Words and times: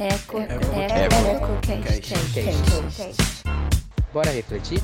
Eco, 0.00 0.38
eco, 0.38 0.54
eco, 0.78 1.60
Cast. 1.60 3.16
Bora 4.12 4.30
refletir? 4.30 4.80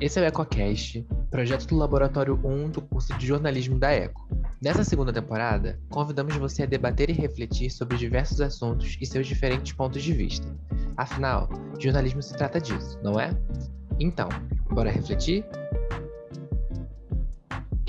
Esse 0.00 0.18
é 0.18 0.22
o 0.22 0.24
EcoCast, 0.24 1.06
projeto 1.30 1.66
do 1.66 1.76
Laboratório 1.76 2.40
1 2.42 2.70
do 2.70 2.80
curso 2.80 3.12
de 3.18 3.26
jornalismo 3.26 3.78
da 3.78 3.92
ECO. 3.92 4.26
Nessa 4.62 4.84
segunda 4.84 5.12
temporada, 5.12 5.78
convidamos 5.90 6.34
você 6.36 6.62
a 6.62 6.66
debater 6.66 7.10
e 7.10 7.12
refletir 7.12 7.68
sobre 7.70 7.98
diversos 7.98 8.40
assuntos 8.40 8.96
e 8.98 9.04
seus 9.04 9.26
diferentes 9.26 9.74
pontos 9.74 10.02
de 10.02 10.14
vista. 10.14 10.48
Afinal, 10.96 11.46
jornalismo 11.78 12.22
se 12.22 12.34
trata 12.34 12.58
disso, 12.58 12.98
não 13.02 13.20
é? 13.20 13.36
Então, 14.00 14.30
bora 14.70 14.90
refletir? 14.90 15.44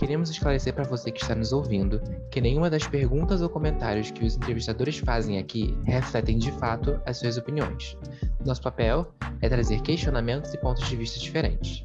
Queremos 0.05 0.29
esclarecer 0.29 0.71
para 0.71 0.83
você 0.83 1.09
que 1.09 1.19
está 1.19 1.33
nos 1.33 1.51
ouvindo 1.51 1.99
que 2.29 2.39
nenhuma 2.39 2.69
das 2.69 2.85
perguntas 2.85 3.41
ou 3.41 3.49
comentários 3.49 4.11
que 4.11 4.23
os 4.23 4.37
entrevistadores 4.37 4.99
fazem 4.99 5.39
aqui 5.39 5.75
refletem 5.83 6.37
de 6.37 6.51
fato 6.51 7.01
as 7.07 7.17
suas 7.17 7.37
opiniões. 7.37 7.97
Nosso 8.45 8.61
papel 8.61 9.11
é 9.41 9.49
trazer 9.49 9.81
questionamentos 9.81 10.53
e 10.53 10.59
pontos 10.59 10.87
de 10.87 10.95
vista 10.95 11.19
diferentes. 11.19 11.83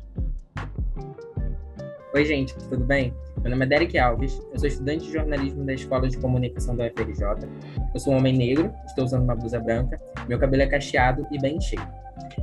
Oi, 2.12 2.24
gente, 2.26 2.54
tudo 2.68 2.84
bem? 2.84 3.14
Meu 3.40 3.52
nome 3.52 3.64
é 3.64 3.68
Derek 3.68 3.98
Alves, 3.98 4.38
eu 4.52 4.58
sou 4.58 4.68
estudante 4.68 5.06
de 5.06 5.14
jornalismo 5.14 5.64
da 5.64 5.72
Escola 5.72 6.06
de 6.06 6.18
Comunicação 6.18 6.76
da 6.76 6.88
UFRJ. 6.88 7.48
Eu 7.94 8.00
sou 8.00 8.12
um 8.12 8.18
homem 8.18 8.36
negro, 8.36 8.70
estou 8.84 9.06
usando 9.06 9.22
uma 9.22 9.34
blusa 9.34 9.58
branca, 9.58 9.98
meu 10.28 10.38
cabelo 10.38 10.62
é 10.62 10.66
cacheado 10.66 11.26
e 11.32 11.40
bem 11.40 11.58
cheio. 11.58 11.88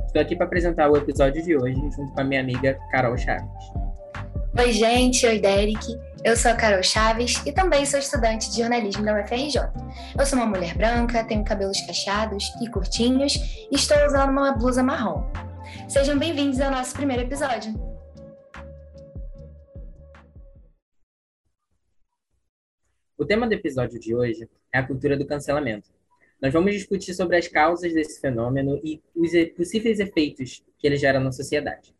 Estou 0.06 0.20
aqui 0.20 0.34
para 0.34 0.46
apresentar 0.46 0.90
o 0.90 0.96
episódio 0.96 1.40
de 1.40 1.56
hoje 1.56 1.80
junto 1.94 2.12
com 2.14 2.20
a 2.20 2.24
minha 2.24 2.40
amiga 2.40 2.76
Carol 2.90 3.16
Chaves. 3.16 3.88
Oi, 4.58 4.72
gente, 4.72 5.24
oi, 5.24 5.38
Derek. 5.38 5.78
Eu 6.24 6.36
sou 6.36 6.50
a 6.50 6.56
Carol 6.56 6.82
Chaves 6.82 7.40
e 7.46 7.52
também 7.52 7.86
sou 7.86 8.00
estudante 8.00 8.50
de 8.50 8.56
jornalismo 8.56 9.04
da 9.04 9.22
UFRJ. 9.22 9.60
Eu 10.18 10.26
sou 10.26 10.36
uma 10.36 10.46
mulher 10.46 10.76
branca, 10.76 11.22
tenho 11.22 11.44
cabelos 11.44 11.80
cacheados 11.82 12.42
e 12.60 12.68
curtinhos 12.68 13.36
e 13.70 13.76
estou 13.76 13.96
usando 14.04 14.30
uma 14.30 14.50
blusa 14.50 14.82
marrom. 14.82 15.22
Sejam 15.88 16.18
bem-vindos 16.18 16.60
ao 16.60 16.72
nosso 16.72 16.92
primeiro 16.92 17.22
episódio. 17.22 17.72
O 23.16 23.24
tema 23.24 23.46
do 23.46 23.54
episódio 23.54 24.00
de 24.00 24.12
hoje 24.12 24.50
é 24.72 24.78
a 24.80 24.82
cultura 24.84 25.16
do 25.16 25.24
cancelamento. 25.24 25.88
Nós 26.42 26.52
vamos 26.52 26.72
discutir 26.72 27.14
sobre 27.14 27.36
as 27.36 27.46
causas 27.46 27.94
desse 27.94 28.20
fenômeno 28.20 28.80
e 28.82 29.00
os 29.14 29.30
possíveis 29.56 30.00
efeitos 30.00 30.64
que 30.76 30.84
ele 30.88 30.96
gera 30.96 31.20
na 31.20 31.30
sociedade. 31.30 31.96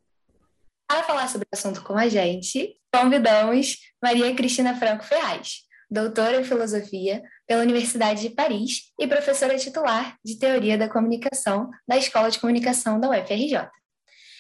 Para 0.89 1.03
falar 1.05 1.28
sobre 1.28 1.47
o 1.53 1.56
assunto 1.56 1.83
com 1.83 1.98
a 1.98 2.08
gente, 2.08 2.75
convidamos 2.91 3.77
Maria 4.03 4.34
Cristina 4.34 4.75
Franco 4.75 5.05
Ferraz, 5.05 5.64
doutora 5.91 6.41
em 6.41 6.44
filosofia 6.44 7.22
pela 7.47 7.62
Universidade 7.62 8.22
de 8.22 8.31
Paris 8.31 8.91
e 8.98 9.06
professora 9.06 9.59
titular 9.59 10.16
de 10.25 10.39
Teoria 10.39 10.78
da 10.78 10.89
Comunicação 10.89 11.70
da 11.86 11.98
Escola 11.98 12.31
de 12.31 12.41
Comunicação 12.41 12.98
da 12.98 13.11
UFRJ. 13.11 13.69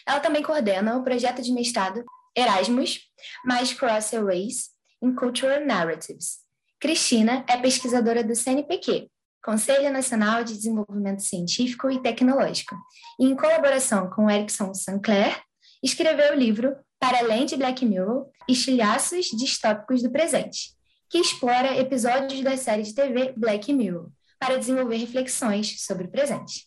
Ela 0.06 0.20
também 0.20 0.42
coordena 0.42 0.96
o 0.96 1.04
projeto 1.04 1.42
de 1.42 1.52
mestrado 1.52 2.02
Erasmus, 2.34 3.00
mais 3.44 3.74
Cross 3.74 4.12
Race 4.12 4.70
in 5.02 5.14
Cultural 5.14 5.64
Narratives, 5.66 6.48
Cristina 6.80 7.44
é 7.48 7.56
pesquisadora 7.56 8.22
do 8.22 8.36
CNPq, 8.36 9.10
Conselho 9.44 9.92
Nacional 9.92 10.44
de 10.44 10.54
Desenvolvimento 10.54 11.22
Científico 11.22 11.90
e 11.90 12.00
Tecnológico, 12.00 12.76
e 13.18 13.26
em 13.26 13.34
colaboração 13.34 14.08
com 14.10 14.30
Erickson 14.30 14.72
Sinclair, 14.72 15.42
escreveu 15.82 16.34
o 16.34 16.38
livro 16.38 16.76
Para 16.98 17.18
Além 17.18 17.46
de 17.46 17.56
Black 17.56 17.84
Mirror, 17.84 18.28
Estilhaços 18.48 19.26
Distópicos 19.26 20.02
do 20.02 20.10
Presente, 20.10 20.76
que 21.08 21.18
explora 21.18 21.78
episódios 21.78 22.40
da 22.42 22.56
série 22.56 22.82
de 22.82 22.94
TV 22.94 23.32
Black 23.36 23.72
Mirror, 23.72 24.10
para 24.38 24.58
desenvolver 24.58 24.96
reflexões 24.96 25.82
sobre 25.84 26.06
o 26.06 26.10
presente. 26.10 26.64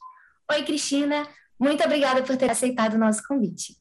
Oi, 0.52 0.63
Cristina, 0.63 1.28
muito 1.59 1.84
obrigada 1.84 2.24
por 2.24 2.35
ter 2.38 2.52
aceitado 2.52 2.96
o 2.96 3.00
nosso 3.00 3.22
convite. 3.28 3.78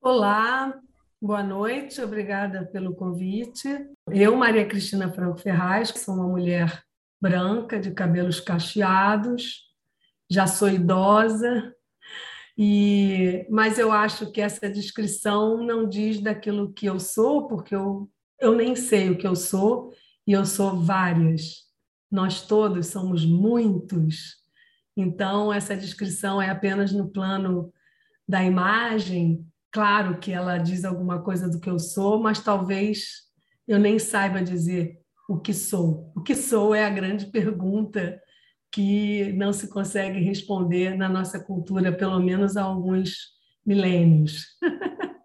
Olá, 0.00 0.80
Boa 1.24 1.40
noite, 1.40 2.02
obrigada 2.02 2.66
pelo 2.66 2.96
convite. 2.96 3.68
Eu, 4.10 4.34
Maria 4.34 4.66
Cristina 4.66 5.12
Franco 5.12 5.38
Ferraz, 5.38 5.90
sou 5.90 6.16
uma 6.16 6.26
mulher 6.26 6.82
branca, 7.20 7.78
de 7.78 7.92
cabelos 7.92 8.40
cacheados, 8.40 9.70
já 10.28 10.48
sou 10.48 10.68
idosa, 10.68 11.72
e 12.56 13.46
mas 13.50 13.78
eu 13.78 13.90
acho 13.90 14.30
que 14.30 14.40
essa 14.40 14.68
descrição 14.68 15.64
não 15.64 15.88
diz 15.88 16.20
daquilo 16.20 16.72
que 16.72 16.86
eu 16.86 16.98
sou, 17.00 17.48
porque 17.48 17.74
eu, 17.74 18.10
eu 18.40 18.54
nem 18.54 18.76
sei 18.76 19.10
o 19.10 19.18
que 19.18 19.26
eu 19.26 19.34
sou, 19.34 19.92
e 20.26 20.32
eu 20.32 20.44
sou 20.44 20.78
várias. 20.80 21.62
Nós 22.10 22.42
todos 22.42 22.88
somos 22.88 23.24
muitos. 23.24 24.36
Então, 24.96 25.52
essa 25.52 25.76
descrição 25.76 26.40
é 26.40 26.50
apenas 26.50 26.92
no 26.92 27.08
plano 27.08 27.72
da 28.28 28.44
imagem, 28.44 29.44
Claro 29.72 30.18
que 30.18 30.30
ela 30.30 30.58
diz 30.58 30.84
alguma 30.84 31.22
coisa 31.22 31.48
do 31.48 31.58
que 31.58 31.70
eu 31.70 31.78
sou, 31.78 32.22
mas 32.22 32.38
talvez 32.40 33.22
eu 33.66 33.78
nem 33.78 33.98
saiba 33.98 34.42
dizer 34.42 34.98
o 35.26 35.40
que 35.40 35.54
sou. 35.54 36.12
O 36.14 36.20
que 36.20 36.34
sou 36.34 36.74
é 36.74 36.84
a 36.84 36.90
grande 36.90 37.26
pergunta 37.32 38.20
que 38.72 39.32
não 39.34 39.52
se 39.52 39.68
consegue 39.68 40.18
responder 40.20 40.96
na 40.96 41.08
nossa 41.08 41.38
cultura, 41.38 41.92
pelo 41.92 42.18
menos 42.18 42.56
há 42.56 42.62
alguns 42.62 43.32
milênios. 43.64 44.46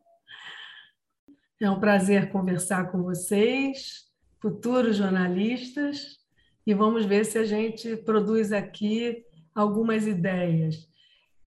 É 1.60 1.68
um 1.68 1.80
prazer 1.80 2.30
conversar 2.30 2.92
com 2.92 3.02
vocês, 3.02 4.04
futuros 4.40 4.96
jornalistas, 4.96 6.20
e 6.68 6.72
vamos 6.72 7.04
ver 7.04 7.26
se 7.26 7.40
a 7.40 7.46
gente 7.46 7.98
produz 7.98 8.52
aqui 8.52 9.26
algumas 9.56 10.06
ideias 10.06 10.88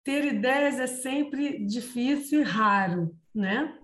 ter 0.10 0.26
ideias 0.26 0.80
é 0.80 0.88
sempre 0.88 1.64
difícil 1.64 2.42
e 2.42 2.44
raro, 2.44 3.16
né? 3.34 3.76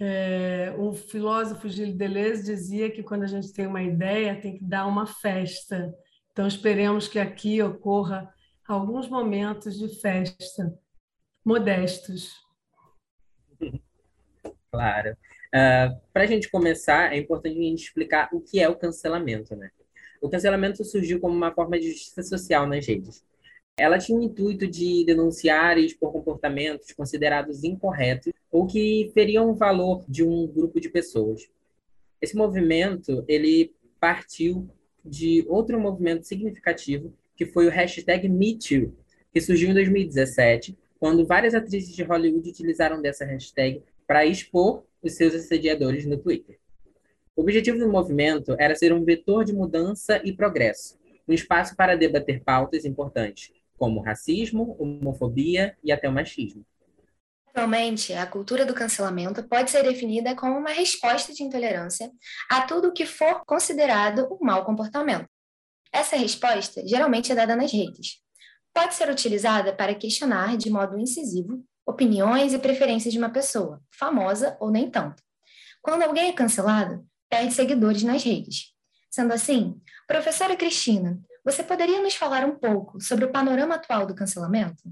É, 0.00 0.74
o 0.76 0.92
filósofo 0.92 1.68
Gilles 1.68 1.96
Deleuze 1.96 2.42
dizia 2.42 2.90
que 2.90 3.04
quando 3.04 3.22
a 3.22 3.28
gente 3.28 3.52
tem 3.52 3.68
uma 3.68 3.80
ideia 3.80 4.40
tem 4.40 4.56
que 4.56 4.64
dar 4.64 4.86
uma 4.86 5.06
festa. 5.06 5.94
Então 6.40 6.48
esperemos 6.48 7.06
que 7.06 7.18
aqui 7.18 7.60
ocorra 7.60 8.32
alguns 8.66 9.06
momentos 9.10 9.78
de 9.78 10.00
festa 10.00 10.74
modestos. 11.44 12.32
Claro. 14.72 15.10
Uh, 15.10 15.16
ah, 15.52 16.00
Para 16.14 16.22
a 16.22 16.26
gente 16.26 16.50
começar, 16.50 17.12
é 17.12 17.18
importante 17.18 17.58
a 17.58 17.62
gente 17.62 17.82
explicar 17.84 18.30
o 18.32 18.40
que 18.40 18.58
é 18.58 18.66
o 18.66 18.74
cancelamento, 18.74 19.54
né? 19.54 19.70
O 20.18 20.30
cancelamento 20.30 20.82
surgiu 20.82 21.20
como 21.20 21.36
uma 21.36 21.52
forma 21.52 21.78
de 21.78 21.90
justiça 21.90 22.22
social 22.22 22.66
nas 22.66 22.86
redes 22.86 23.22
ela 23.78 23.98
tinha 23.98 24.18
o 24.18 24.22
intuito 24.22 24.66
de 24.66 25.04
denunciar 25.06 25.78
e 25.78 25.86
expor 25.86 26.12
comportamentos 26.12 26.92
considerados 26.92 27.64
incorretos 27.64 28.30
ou 28.50 28.66
que 28.66 29.10
feriam 29.14 29.50
o 29.50 29.54
valor 29.54 30.04
de 30.06 30.22
um 30.22 30.46
grupo 30.46 30.78
de 30.78 30.90
pessoas. 30.90 31.48
Esse 32.20 32.36
movimento, 32.36 33.24
ele 33.26 33.74
partiu 33.98 34.68
de 35.04 35.44
outro 35.48 35.78
movimento 35.78 36.26
significativo, 36.26 37.12
que 37.36 37.46
foi 37.46 37.66
o 37.66 37.70
hashtag 37.70 38.28
MeToo, 38.28 38.94
que 39.32 39.40
surgiu 39.40 39.70
em 39.70 39.74
2017, 39.74 40.76
quando 40.98 41.26
várias 41.26 41.54
atrizes 41.54 41.94
de 41.94 42.02
Hollywood 42.02 42.48
utilizaram 42.48 43.00
dessa 43.00 43.24
hashtag 43.24 43.82
para 44.06 44.26
expor 44.26 44.84
os 45.02 45.14
seus 45.14 45.34
assediadores 45.34 46.04
no 46.04 46.18
Twitter. 46.18 46.58
O 47.34 47.42
objetivo 47.42 47.78
do 47.78 47.88
movimento 47.88 48.54
era 48.58 48.74
ser 48.74 48.92
um 48.92 49.04
vetor 49.04 49.44
de 49.44 49.52
mudança 49.52 50.20
e 50.24 50.32
progresso, 50.32 50.98
um 51.26 51.32
espaço 51.32 51.74
para 51.74 51.96
debater 51.96 52.42
pautas 52.42 52.84
importantes, 52.84 53.52
como 53.78 54.00
racismo, 54.00 54.76
homofobia 54.78 55.74
e 55.82 55.90
até 55.90 56.08
o 56.08 56.12
machismo. 56.12 56.66
Atualmente, 57.50 58.12
a 58.12 58.26
cultura 58.26 58.64
do 58.64 58.72
cancelamento 58.72 59.42
pode 59.48 59.70
ser 59.70 59.82
definida 59.82 60.36
como 60.36 60.56
uma 60.56 60.70
resposta 60.70 61.32
de 61.32 61.42
intolerância 61.42 62.10
a 62.48 62.62
tudo 62.62 62.88
o 62.88 62.92
que 62.92 63.04
for 63.04 63.44
considerado 63.44 64.28
um 64.30 64.44
mau 64.44 64.64
comportamento. 64.64 65.28
Essa 65.92 66.16
resposta 66.16 66.86
geralmente 66.86 67.32
é 67.32 67.34
dada 67.34 67.56
nas 67.56 67.72
redes. 67.72 68.18
Pode 68.72 68.94
ser 68.94 69.10
utilizada 69.10 69.74
para 69.74 69.96
questionar 69.96 70.56
de 70.56 70.70
modo 70.70 70.96
incisivo 70.96 71.64
opiniões 71.84 72.52
e 72.52 72.58
preferências 72.58 73.12
de 73.12 73.18
uma 73.18 73.30
pessoa, 73.30 73.82
famosa 73.92 74.56
ou 74.60 74.70
nem 74.70 74.88
tanto. 74.88 75.20
Quando 75.82 76.02
alguém 76.02 76.28
é 76.28 76.32
cancelado, 76.32 77.04
perde 77.28 77.52
seguidores 77.52 78.04
nas 78.04 78.22
redes. 78.22 78.72
Sendo 79.10 79.32
assim, 79.32 79.80
professora 80.06 80.54
Cristina, 80.54 81.20
você 81.44 81.64
poderia 81.64 82.00
nos 82.00 82.14
falar 82.14 82.44
um 82.44 82.56
pouco 82.56 83.00
sobre 83.00 83.24
o 83.24 83.32
panorama 83.32 83.74
atual 83.74 84.06
do 84.06 84.14
cancelamento? 84.14 84.84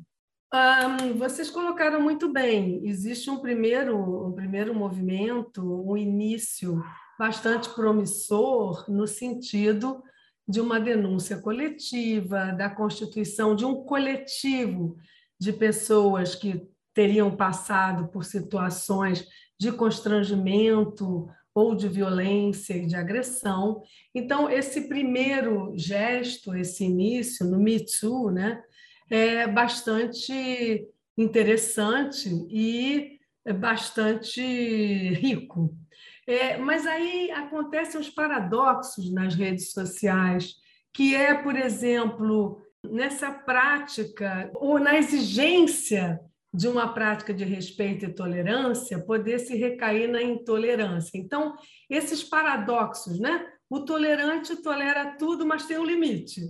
Um, 0.53 1.19
vocês 1.19 1.51
colocaram 1.51 2.01
muito 2.01 2.33
bem. 2.33 2.81
Existe 2.85 3.29
um 3.29 3.39
primeiro, 3.39 4.27
um 4.27 4.33
primeiro 4.33 4.75
movimento, 4.75 5.63
um 5.63 5.95
início 5.95 6.83
bastante 7.19 7.69
promissor 7.71 8.91
no 8.91 9.07
sentido 9.07 10.03
de 10.49 10.59
uma 10.59 10.81
denúncia 10.81 11.37
coletiva, 11.37 12.53
da 12.53 12.71
constituição 12.71 13.55
de 13.55 13.67
um 13.67 13.85
coletivo 13.85 14.97
de 15.39 15.53
pessoas 15.53 16.35
que 16.35 16.67
teriam 16.95 17.37
passado 17.37 18.09
por 18.09 18.25
situações 18.25 19.29
de 19.61 19.71
constrangimento 19.71 21.29
ou 21.55 21.75
de 21.75 21.89
violência 21.89 22.75
e 22.75 22.87
de 22.87 22.97
agressão. 22.97 23.83
Então, 24.15 24.49
esse 24.49 24.89
primeiro 24.89 25.75
gesto, 25.77 26.55
esse 26.55 26.85
início 26.85 27.45
no 27.45 27.59
Me 27.59 27.85
Too, 27.85 28.31
né, 28.31 28.63
é 29.11 29.47
bastante 29.47 30.87
interessante 31.17 32.29
e 32.51 33.19
bastante 33.55 34.41
rico. 35.15 35.75
É, 36.27 36.59
mas 36.59 36.87
aí 36.87 37.31
acontecem 37.31 38.01
os 38.01 38.11
paradoxos 38.11 39.11
nas 39.11 39.35
redes 39.35 39.73
sociais, 39.73 40.55
que 40.93 41.15
é, 41.15 41.35
por 41.35 41.57
exemplo, 41.57 42.61
nessa 42.85 43.31
prática 43.31 44.51
ou 44.55 44.79
na 44.79 44.97
exigência 44.97 46.21
de 46.53 46.67
uma 46.67 46.93
prática 46.93 47.33
de 47.33 47.45
respeito 47.45 48.05
e 48.05 48.15
tolerância 48.15 48.99
poder 48.99 49.39
se 49.39 49.57
recair 49.57 50.09
na 50.09 50.23
intolerância. 50.23 51.19
Então, 51.19 51.55
esses 51.89 52.23
paradoxos, 52.23 53.19
né? 53.19 53.47
O 53.71 53.81
tolerante 53.81 54.57
tolera 54.57 55.17
tudo, 55.19 55.47
mas 55.47 55.67
tem 55.67 55.79
um 55.79 55.85
limite, 55.85 56.41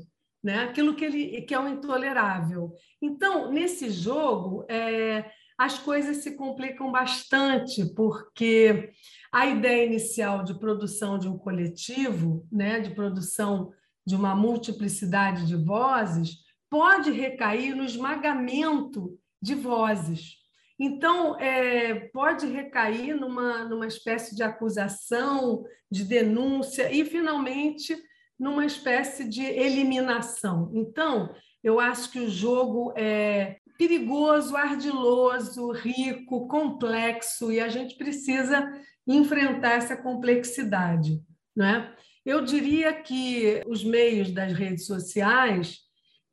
né? 0.43 0.61
Aquilo 0.61 0.95
que 0.95 1.05
ele 1.05 1.43
que 1.43 1.55
é 1.55 1.61
o 1.61 1.69
intolerável. 1.69 2.73
Então, 3.03 3.51
nesse 3.51 3.91
jogo, 3.91 4.65
é, 4.69 5.31
as 5.59 5.79
coisas 5.79 6.19
se 6.19 6.37
complicam 6.37 6.93
bastante, 6.93 7.85
porque 7.95 8.93
a 9.33 9.47
ideia 9.47 9.87
inicial 9.87 10.45
de 10.45 10.59
produção 10.59 11.19
de 11.19 11.29
um 11.29 11.37
coletivo, 11.37 12.47
né, 12.51 12.81
de 12.81 12.95
produção 12.95 13.73
de 14.07 14.15
uma 14.15 14.37
multiplicidade 14.37 15.47
de 15.47 15.57
vozes, 15.57 16.37
pode 16.71 17.11
recair 17.11 17.75
no 17.75 17.85
esmagamento 17.85 19.19
de 19.43 19.55
vozes. 19.55 20.37
Então, 20.79 21.39
é, 21.41 22.09
pode 22.11 22.47
recair 22.47 23.15
numa, 23.17 23.65
numa 23.65 23.87
espécie 23.87 24.37
de 24.37 24.45
acusação, 24.45 25.65
de 25.91 26.05
denúncia 26.05 26.93
e, 26.93 27.05
finalmente, 27.05 27.97
numa 28.39 28.65
espécie 28.65 29.25
de 29.25 29.43
eliminação. 29.43 30.71
Então, 30.75 31.35
eu 31.63 31.81
acho 31.81 32.11
que 32.11 32.21
o 32.21 32.31
jogo 32.31 32.93
é 32.97 33.57
perigoso, 33.77 34.57
ardiloso, 34.57 35.71
rico, 35.73 36.49
complexo, 36.49 37.53
e 37.53 37.61
a 37.61 37.69
gente 37.69 37.97
precisa 37.97 38.71
enfrentar 39.07 39.75
essa 39.75 39.97
complexidade. 39.97 41.23
Né? 41.57 41.93
Eu 42.25 42.45
diria 42.45 42.93
que 42.93 43.63
os 43.67 43.85
meios 43.85 44.31
das 44.31 44.53
redes 44.53 44.87
sociais 44.87 45.79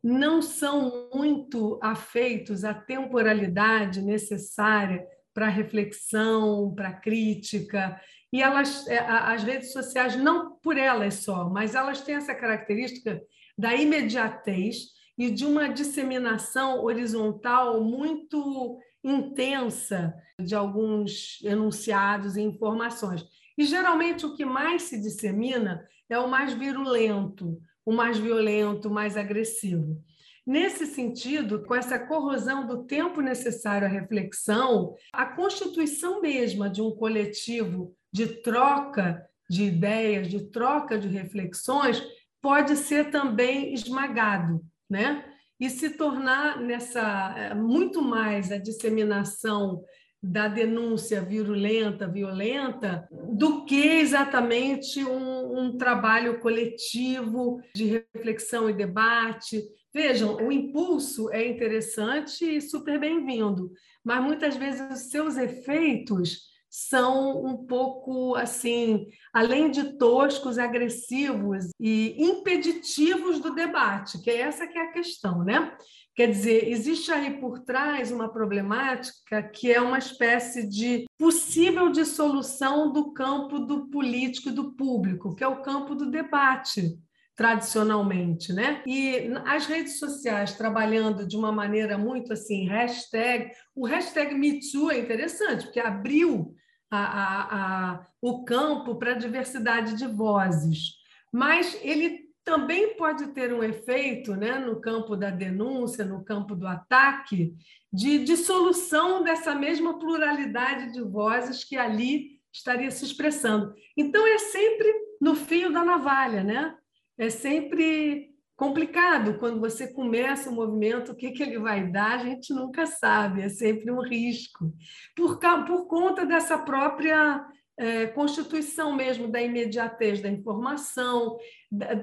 não 0.03 0.41
são 0.41 1.09
muito 1.13 1.79
afeitos 1.81 2.63
à 2.63 2.73
temporalidade 2.73 4.01
necessária 4.01 5.05
para 5.33 5.49
reflexão, 5.49 6.73
para 6.75 6.93
crítica. 6.93 7.99
E 8.33 8.42
elas, 8.42 8.88
é, 8.88 9.00
as 9.00 9.44
redes 9.44 9.72
sociais, 9.72 10.16
não 10.16 10.57
por 10.57 10.77
elas 10.77 11.16
só, 11.16 11.50
mas 11.50 11.75
elas 11.75 12.01
têm 12.01 12.16
essa 12.16 12.36
característica 12.36 13.22
da 13.57 13.74
imediatez 13.74 14.94
e 15.18 15.31
de 15.31 15.45
uma 15.45 15.69
disseminação 15.69 16.83
horizontal 16.83 17.81
muito 17.83 18.80
intensa 19.04 20.13
de 20.39 20.54
alguns 20.54 21.39
enunciados 21.44 22.36
e 22.36 22.42
informações. 22.42 23.25
E 23.57 23.63
geralmente 23.63 24.25
o 24.25 24.36
que 24.36 24.44
mais 24.44 24.83
se 24.83 25.00
dissemina 25.00 25.88
é 26.10 26.19
o 26.19 26.30
mais 26.30 26.54
virulento, 26.54 27.57
o 27.86 27.94
mais 27.94 28.18
violento, 28.18 28.89
o 28.89 28.94
mais 28.94 29.16
agressivo. 29.16 30.01
Nesse 30.45 30.86
sentido, 30.86 31.63
com 31.63 31.74
essa 31.74 31.98
corrosão 31.98 32.68
do 32.68 32.83
tempo 32.83 33.19
necessário 33.19 33.88
à 33.88 33.89
reflexão, 33.89 34.94
a 35.12 35.25
constituição 35.25 36.22
mesma 36.22 36.69
de 36.69 36.81
um 36.81 36.92
coletivo 36.92 37.95
de 38.15 38.27
troca 38.27 39.27
de 39.50 39.65
ideias, 39.65 40.29
de 40.29 40.50
troca 40.50 40.97
de 40.97 41.09
reflexões, 41.09 42.01
pode 42.41 42.77
ser 42.77 43.12
também 43.12 43.73
esmagado, 43.73 44.63
né? 44.89 45.25
E 45.59 45.69
se 45.69 45.89
tornar 45.89 46.62
nessa 46.62 47.35
eh, 47.38 47.53
muito 47.53 48.01
mais 48.01 48.53
a 48.53 48.57
disseminação 48.57 49.83
da 50.23 50.47
denúncia 50.47 51.21
virulenta, 51.21 52.07
violenta, 52.07 53.06
do 53.12 53.65
que 53.65 53.85
exatamente 53.85 55.03
um, 55.03 55.59
um, 55.59 55.77
trabalho 55.77 56.39
coletivo 56.39 57.62
de 57.75 57.85
reflexão 57.85 58.69
e 58.69 58.73
debate. 58.73 59.62
Vejam, 59.94 60.38
o 60.38 60.53
impulso 60.53 61.29
é 61.33 61.45
interessante 61.45 62.45
e 62.45 62.62
super 62.62 62.97
bem-vindo, 62.97 63.71
mas 64.03 64.23
muitas 64.23 64.56
vezes 64.56 64.89
os 64.89 65.12
seus 65.12 65.35
efeitos 65.35 66.54
são 66.77 67.42
um 67.45 67.66
pouco 67.66 68.36
assim, 68.36 69.07
além 69.31 69.72
de 69.72 69.98
toscos, 69.98 70.57
agressivos 70.57 71.69
e 71.80 72.22
impeditivos 72.22 73.39
do 73.39 73.56
debate, 73.56 74.22
que 74.22 74.30
é 74.30 74.42
essa 74.42 74.68
que 74.68 74.77
é 74.77 74.81
a 74.81 74.92
questão, 74.92 75.42
né? 75.42 75.74
Quer 76.13 76.27
dizer, 76.27 76.68
existe 76.68 77.13
aí 77.13 77.39
por 77.39 77.60
trás 77.60 78.12
uma 78.12 78.27
problemática 78.27 79.42
que 79.42 79.72
é 79.72 79.80
uma 79.80 79.98
espécie 79.98 80.68
de 80.68 81.06
possível 81.18 81.89
dissolução 81.89 82.92
do 82.92 83.13
campo 83.13 83.60
do 83.60 83.88
político 83.88 84.50
e 84.50 84.54
do 84.54 84.74
público, 84.75 85.33
que 85.33 85.45
é 85.45 85.48
o 85.48 85.62
campo 85.62 85.95
do 85.95 86.12
debate 86.12 87.00
tradicionalmente, 87.38 88.51
né? 88.51 88.81
E 88.86 89.31
as 89.45 89.66
redes 89.66 89.98
sociais 89.98 90.54
trabalhando 90.54 91.25
de 91.25 91.38
uma 91.38 91.54
maneira 91.54 91.98
muito 91.98 92.33
assim, 92.33 92.68
hashtag, 92.68 93.51
o 93.74 93.86
hashtag 93.86 94.36
MeToo 94.36 94.92
é 94.92 95.00
interessante, 95.00 95.66
porque 95.66 95.80
abriu 95.80 96.54
a, 96.95 97.44
a, 97.44 97.92
a, 97.92 98.07
o 98.21 98.44
campo 98.45 98.95
para 98.95 99.12
a 99.12 99.18
diversidade 99.18 99.95
de 99.95 100.07
vozes, 100.07 100.95
mas 101.31 101.77
ele 101.81 102.25
também 102.44 102.95
pode 102.95 103.27
ter 103.30 103.51
um 103.51 103.63
efeito 103.63 104.36
né, 104.36 104.59
no 104.59 104.80
campo 104.80 105.15
da 105.15 105.31
denúncia, 105.31 106.06
no 106.06 106.24
campo 106.24 106.56
do 106.56 106.68
ataque, 106.68 107.56
de 107.92 108.24
dissolução 108.24 109.24
dessa 109.24 109.56
mesma 109.56 109.97
pluralidade 109.97 110.94
de 110.94 111.01
vozes 111.01 111.63
que 111.63 111.75
ali 111.75 112.39
estaria 112.53 112.92
se 112.92 113.03
expressando. 113.03 113.74
Então, 113.98 114.25
é 114.27 114.38
sempre 114.38 114.94
no 115.19 115.36
fio 115.36 115.74
da 115.74 115.83
navalha, 115.83 116.44
né? 116.44 116.77
É 117.18 117.30
sempre 117.30 118.34
complicado 118.55 119.37
quando 119.37 119.59
você 119.59 119.87
começa 119.87 120.49
o 120.49 120.53
movimento, 120.53 121.11
o 121.11 121.15
que, 121.15 121.31
que 121.31 121.43
ele 121.43 121.59
vai 121.59 121.89
dar, 121.91 122.19
a 122.19 122.23
gente 122.23 122.53
nunca 122.53 122.85
sabe, 122.85 123.41
é 123.41 123.49
sempre 123.49 123.91
um 123.91 124.01
risco. 124.01 124.73
Por, 125.15 125.39
por 125.65 125.87
conta 125.87 126.25
dessa 126.25 126.57
própria 126.57 127.45
é, 127.77 128.07
constituição 128.07 128.95
mesmo 128.95 129.27
da 129.27 129.41
imediatez 129.41 130.21
da 130.21 130.29
informação, 130.29 131.38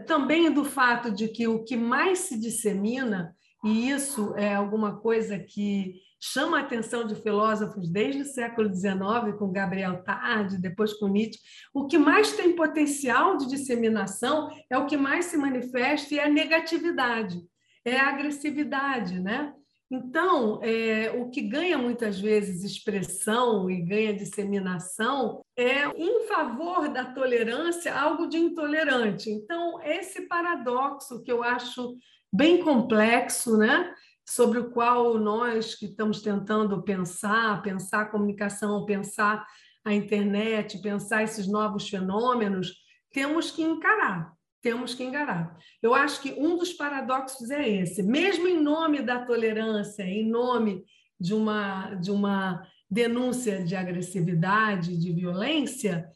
também 0.06 0.52
do 0.52 0.64
fato 0.64 1.10
de 1.10 1.28
que 1.28 1.48
o 1.48 1.64
que 1.64 1.76
mais 1.76 2.20
se 2.20 2.38
dissemina, 2.38 3.34
e 3.64 3.90
isso 3.90 4.34
é 4.36 4.54
alguma 4.54 4.96
coisa 4.98 5.38
que 5.38 5.94
chama 6.20 6.58
a 6.58 6.62
atenção 6.62 7.06
de 7.06 7.14
filósofos 7.14 7.88
desde 7.88 8.22
o 8.22 8.24
século 8.24 8.72
XIX, 8.72 9.36
com 9.38 9.52
Gabriel 9.52 10.02
Tarde, 10.02 10.58
depois 10.58 10.92
com 10.94 11.08
Nietzsche, 11.08 11.40
o 11.74 11.86
que 11.86 11.98
mais 11.98 12.32
tem 12.32 12.54
potencial 12.54 13.36
de 13.36 13.48
disseminação 13.48 14.48
é 14.70 14.78
o 14.78 14.86
que 14.86 14.96
mais 14.96 15.26
se 15.26 15.36
manifesta 15.36 16.14
e 16.14 16.18
é 16.18 16.24
a 16.24 16.28
negatividade, 16.28 17.40
é 17.84 17.96
a 17.98 18.08
agressividade, 18.08 19.20
né? 19.20 19.52
Então, 19.94 20.58
é, 20.62 21.10
o 21.10 21.28
que 21.28 21.42
ganha 21.42 21.76
muitas 21.76 22.18
vezes 22.18 22.64
expressão 22.64 23.70
e 23.70 23.82
ganha 23.82 24.14
disseminação 24.14 25.42
é, 25.54 25.84
em 25.88 26.26
favor 26.26 26.88
da 26.88 27.04
tolerância, 27.04 27.94
algo 27.94 28.26
de 28.26 28.38
intolerante. 28.38 29.28
Então, 29.28 29.82
esse 29.82 30.26
paradoxo 30.28 31.22
que 31.22 31.30
eu 31.30 31.42
acho 31.42 31.94
bem 32.32 32.62
complexo, 32.62 33.56
né? 33.56 33.94
sobre 34.24 34.58
o 34.60 34.70
qual 34.70 35.18
nós 35.18 35.74
que 35.74 35.86
estamos 35.86 36.22
tentando 36.22 36.80
pensar, 36.82 37.60
pensar 37.60 38.02
a 38.02 38.06
comunicação, 38.06 38.86
pensar 38.86 39.44
a 39.84 39.92
internet, 39.92 40.80
pensar 40.80 41.24
esses 41.24 41.46
novos 41.46 41.88
fenômenos, 41.88 42.72
temos 43.12 43.50
que 43.50 43.62
encarar 43.62 44.32
temos 44.62 44.94
que 44.94 45.02
enganar. 45.02 45.58
Eu 45.82 45.92
acho 45.92 46.22
que 46.22 46.32
um 46.38 46.56
dos 46.56 46.72
paradoxos 46.72 47.50
é 47.50 47.68
esse. 47.68 48.00
Mesmo 48.02 48.46
em 48.46 48.62
nome 48.62 49.02
da 49.02 49.24
tolerância, 49.24 50.04
em 50.04 50.30
nome 50.30 50.84
de 51.18 51.34
uma, 51.34 51.96
de 51.96 52.12
uma 52.12 52.64
denúncia 52.88 53.64
de 53.64 53.74
agressividade, 53.74 54.96
de 54.96 55.12
violência, 55.12 56.08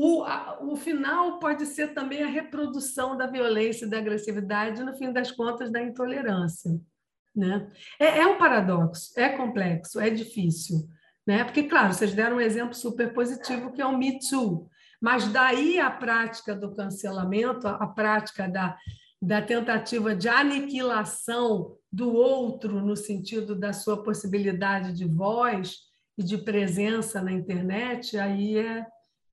o, 0.00 0.22
a, 0.22 0.58
o 0.62 0.76
final 0.76 1.38
pode 1.38 1.66
ser 1.66 1.94
também 1.94 2.22
a 2.22 2.28
reprodução 2.28 3.16
da 3.16 3.26
violência 3.26 3.84
e 3.84 3.90
da 3.90 3.98
agressividade, 3.98 4.84
no 4.84 4.96
fim 4.96 5.12
das 5.12 5.30
contas, 5.32 5.72
da 5.72 5.82
intolerância. 5.82 6.78
Né? 7.34 7.70
É, 7.98 8.20
é 8.20 8.26
um 8.26 8.38
paradoxo, 8.38 9.12
é 9.18 9.28
complexo, 9.30 9.98
é 10.00 10.08
difícil. 10.08 10.88
Né? 11.26 11.42
Porque, 11.42 11.64
claro, 11.64 11.92
vocês 11.92 12.14
deram 12.14 12.36
um 12.36 12.40
exemplo 12.40 12.74
super 12.74 13.12
positivo, 13.12 13.72
que 13.72 13.82
é 13.82 13.86
o 13.86 13.96
Me 13.96 14.18
Too. 14.18 14.68
Mas 15.00 15.26
daí 15.28 15.78
a 15.78 15.90
prática 15.90 16.54
do 16.54 16.74
cancelamento, 16.74 17.66
a 17.66 17.86
prática 17.86 18.48
da, 18.48 18.76
da 19.20 19.42
tentativa 19.42 20.14
de 20.14 20.28
aniquilação 20.28 21.76
do 21.90 22.12
outro 22.14 22.80
no 22.80 22.96
sentido 22.96 23.54
da 23.54 23.72
sua 23.72 24.02
possibilidade 24.02 24.92
de 24.92 25.06
voz, 25.06 25.88
e 26.18 26.22
de 26.24 26.36
presença 26.36 27.22
na 27.22 27.30
internet, 27.30 28.18
aí 28.18 28.58
é 28.58 28.84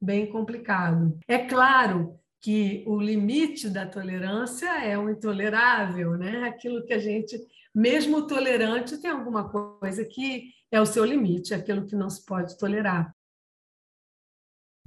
bem 0.01 0.27
complicado. 0.27 1.17
É 1.27 1.37
claro 1.37 2.19
que 2.41 2.83
o 2.85 2.99
limite 2.99 3.69
da 3.69 3.87
tolerância 3.87 4.69
é 4.83 4.97
o 4.97 5.09
intolerável, 5.09 6.11
né? 6.11 6.43
Aquilo 6.43 6.85
que 6.85 6.93
a 6.93 6.99
gente, 6.99 7.35
mesmo 7.73 8.27
tolerante, 8.27 8.99
tem 8.99 9.09
alguma 9.09 9.49
coisa 9.49 10.05
que 10.05 10.51
é 10.71 10.79
o 10.79 10.85
seu 10.85 11.03
limite, 11.03 11.53
aquilo 11.53 11.85
que 11.85 11.95
não 11.95 12.09
se 12.09 12.23
pode 12.25 12.57
tolerar. 12.57 13.13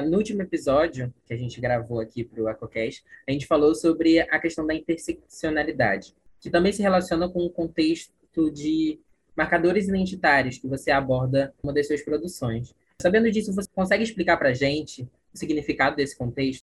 No 0.00 0.18
último 0.18 0.42
episódio 0.42 1.12
que 1.26 1.34
a 1.34 1.36
gente 1.36 1.60
gravou 1.60 1.98
aqui 1.98 2.22
para 2.22 2.40
o 2.40 2.48
EcoCast, 2.48 3.04
a 3.26 3.32
gente 3.32 3.46
falou 3.46 3.74
sobre 3.74 4.20
a 4.20 4.38
questão 4.38 4.64
da 4.64 4.72
interseccionalidade, 4.72 6.14
que 6.38 6.48
também 6.48 6.72
se 6.72 6.80
relaciona 6.80 7.28
com 7.28 7.40
o 7.40 7.50
contexto 7.50 8.52
de 8.52 9.00
marcadores 9.36 9.88
identitários 9.88 10.58
que 10.58 10.68
você 10.68 10.92
aborda 10.92 11.52
em 11.58 11.66
uma 11.66 11.72
das 11.72 11.88
suas 11.88 12.02
produções. 12.02 12.72
Sabendo 13.00 13.30
disso, 13.30 13.54
você 13.54 13.68
consegue 13.72 14.02
explicar 14.02 14.36
para 14.36 14.48
a 14.48 14.54
gente 14.54 15.08
o 15.32 15.38
significado 15.38 15.96
desse 15.96 16.16
contexto? 16.16 16.66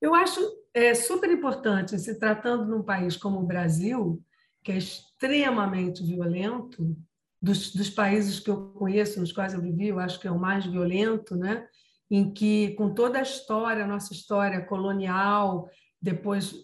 Eu 0.00 0.14
acho 0.14 0.40
é, 0.74 0.94
super 0.94 1.30
importante, 1.30 1.98
se 1.98 2.18
tratando 2.18 2.66
de 2.66 2.72
um 2.72 2.82
país 2.82 3.16
como 3.16 3.38
o 3.40 3.46
Brasil, 3.46 4.22
que 4.64 4.72
é 4.72 4.78
extremamente 4.78 6.02
violento, 6.02 6.96
dos, 7.40 7.74
dos 7.74 7.88
países 7.88 8.40
que 8.40 8.50
eu 8.50 8.68
conheço, 8.72 9.20
nos 9.20 9.32
quais 9.32 9.54
eu 9.54 9.62
vivi, 9.62 9.88
eu 9.88 9.98
acho 9.98 10.20
que 10.20 10.28
é 10.28 10.30
o 10.30 10.38
mais 10.38 10.66
violento, 10.66 11.36
né? 11.36 11.66
em 12.10 12.32
que, 12.32 12.74
com 12.74 12.92
toda 12.92 13.20
a 13.20 13.22
história, 13.22 13.86
nossa 13.86 14.12
história 14.12 14.60
colonial, 14.60 15.70
depois 16.02 16.54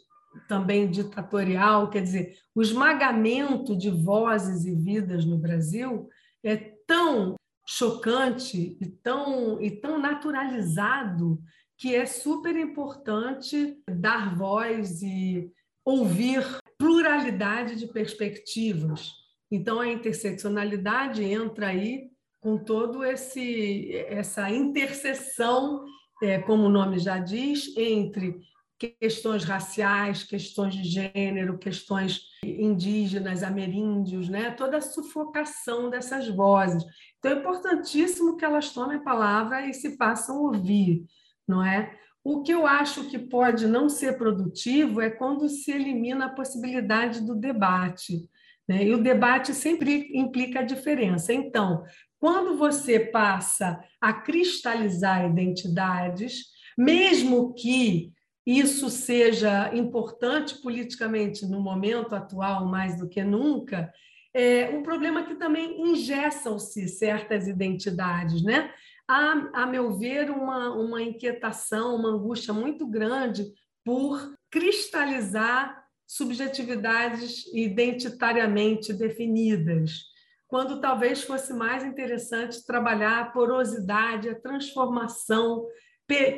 também 0.49 0.91
ditatorial, 0.91 1.89
quer 1.89 2.03
dizer, 2.03 2.37
o 2.55 2.61
esmagamento 2.61 3.77
de 3.77 3.89
vozes 3.89 4.65
e 4.65 4.75
vidas 4.75 5.25
no 5.25 5.39
Brasil 5.39 6.09
é 6.43 6.57
tão 6.57 7.37
chocante 7.66 8.76
e 8.80 8.87
tão, 8.87 9.61
e 9.61 9.70
tão 9.70 9.99
naturalizado 9.99 11.40
que 11.76 11.94
é 11.94 12.06
super 12.06 12.56
importante 12.56 13.76
dar 13.90 14.37
voz 14.37 15.02
e 15.02 15.50
ouvir 15.85 16.42
pluralidade 16.78 17.76
de 17.76 17.87
perspectivas. 17.88 19.12
Então, 19.50 19.80
a 19.80 19.88
interseccionalidade 19.88 21.23
entra 21.23 21.68
aí 21.68 22.11
com 22.40 22.58
todo 22.58 23.04
esse 23.04 23.92
essa 24.08 24.50
interseção, 24.50 25.85
é, 26.23 26.38
como 26.38 26.64
o 26.64 26.70
nome 26.70 26.99
já 26.99 27.18
diz, 27.18 27.76
entre 27.76 28.40
questões 28.78 29.44
raciais, 29.44 30.23
questões 30.23 30.75
de 30.75 30.85
gênero, 30.85 31.58
questões 31.58 32.20
indígenas, 32.44 33.42
ameríndios, 33.42 34.28
né? 34.28 34.50
toda 34.50 34.76
a 34.76 34.82
sufocação 34.82 35.88
dessas 35.88 36.28
vozes. 36.28 36.85
Então, 37.26 37.37
é 37.37 37.40
importantíssimo 37.40 38.37
que 38.37 38.45
elas 38.45 38.71
tomem 38.71 38.99
a 38.99 39.02
palavra 39.02 39.66
e 39.66 39.75
se 39.75 39.97
façam 39.97 40.42
ouvir, 40.42 41.04
não 41.47 41.64
é? 41.64 41.92
O 42.23 42.42
que 42.42 42.52
eu 42.52 42.66
acho 42.66 43.09
que 43.09 43.18
pode 43.18 43.66
não 43.66 43.88
ser 43.88 44.16
produtivo 44.16 45.00
é 45.00 45.11
quando 45.11 45.49
se 45.49 45.73
elimina 45.73 46.26
a 46.26 46.35
possibilidade 46.35 47.21
do 47.25 47.35
debate. 47.35 48.28
Né? 48.68 48.85
E 48.85 48.95
o 48.95 49.02
debate 49.02 49.54
sempre 49.54 50.11
implica 50.12 50.61
a 50.61 50.64
diferença. 50.64 51.33
Então, 51.33 51.85
quando 52.18 52.56
você 52.56 52.99
passa 52.99 53.80
a 54.00 54.12
cristalizar 54.12 55.25
identidades, 55.25 56.47
mesmo 56.78 57.54
que 57.54 58.12
isso 58.45 58.88
seja 58.88 59.75
importante 59.75 60.61
politicamente 60.62 61.45
no 61.45 61.61
momento 61.61 62.14
atual 62.14 62.66
mais 62.66 62.97
do 62.97 63.09
que 63.09 63.25
nunca, 63.25 63.92
é 64.38 64.69
um 64.69 64.83
problema 64.83 65.25
que 65.25 65.35
também 65.35 65.81
ingessam-se 65.81 66.87
certas 66.88 67.49
identidades, 67.49 68.43
né? 68.43 68.71
Há, 69.09 69.62
a 69.62 69.66
meu 69.66 69.97
ver, 69.97 70.31
uma, 70.31 70.75
uma 70.75 71.00
inquietação, 71.00 71.97
uma 71.97 72.11
angústia 72.11 72.52
muito 72.52 72.87
grande 72.87 73.47
por 73.83 74.37
cristalizar 74.50 75.83
subjetividades 76.07 77.47
identitariamente 77.55 78.93
definidas 78.93 80.02
quando 80.47 80.81
talvez 80.81 81.23
fosse 81.23 81.52
mais 81.52 81.83
interessante 81.83 82.64
trabalhar 82.64 83.21
a 83.21 83.25
porosidade, 83.31 84.28
a 84.28 84.40
transformação 84.40 85.66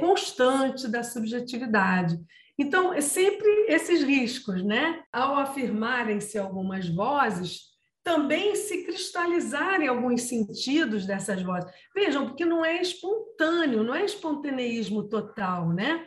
constante 0.01 0.89
da 0.89 1.03
subjetividade. 1.03 2.19
Então, 2.59 2.95
é 2.95 3.01
sempre 3.01 3.49
esses 3.69 4.03
riscos, 4.03 4.65
né? 4.65 5.03
Ao 5.13 5.37
afirmarem-se 5.37 6.39
algumas 6.39 6.89
vozes, 6.89 7.69
também 8.03 8.55
se 8.55 8.85
cristalizarem 8.85 9.89
alguns 9.89 10.23
sentidos 10.23 11.05
dessas 11.07 11.43
vozes. 11.43 11.71
Vejam, 11.95 12.27
porque 12.27 12.45
não 12.45 12.65
é 12.65 12.81
espontâneo, 12.81 13.83
não 13.83 13.95
é 13.95 14.05
espontaneísmo 14.05 15.09
total, 15.09 15.69
né? 15.69 16.07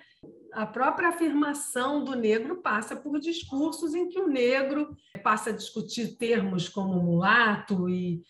a 0.53 0.65
própria 0.65 1.10
afirmação 1.10 2.03
do 2.03 2.15
negro 2.15 2.57
passa 2.57 2.95
por 2.95 3.19
discursos 3.19 3.95
em 3.95 4.10
que 4.10 4.19
o 4.19 4.27
negro 4.27 4.95
passa 5.24 5.50
a 5.50 5.53
discutir 5.53 6.17
termos 6.17 6.67
como 6.67 7.01
mulato 7.01 7.89
e 7.89 8.21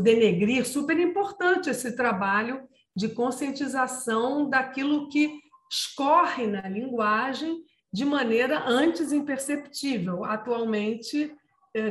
denegrir, 0.00 0.66
super 0.66 0.98
importante 0.98 1.70
esse 1.70 1.96
trabalho 1.96 2.62
de 2.94 3.08
conscientização 3.08 4.48
daquilo 4.48 5.08
que 5.08 5.40
escorre 5.70 6.46
na 6.46 6.68
linguagem 6.68 7.64
de 7.90 8.04
maneira 8.04 8.64
antes 8.66 9.12
imperceptível. 9.12 10.24
Atualmente, 10.24 11.34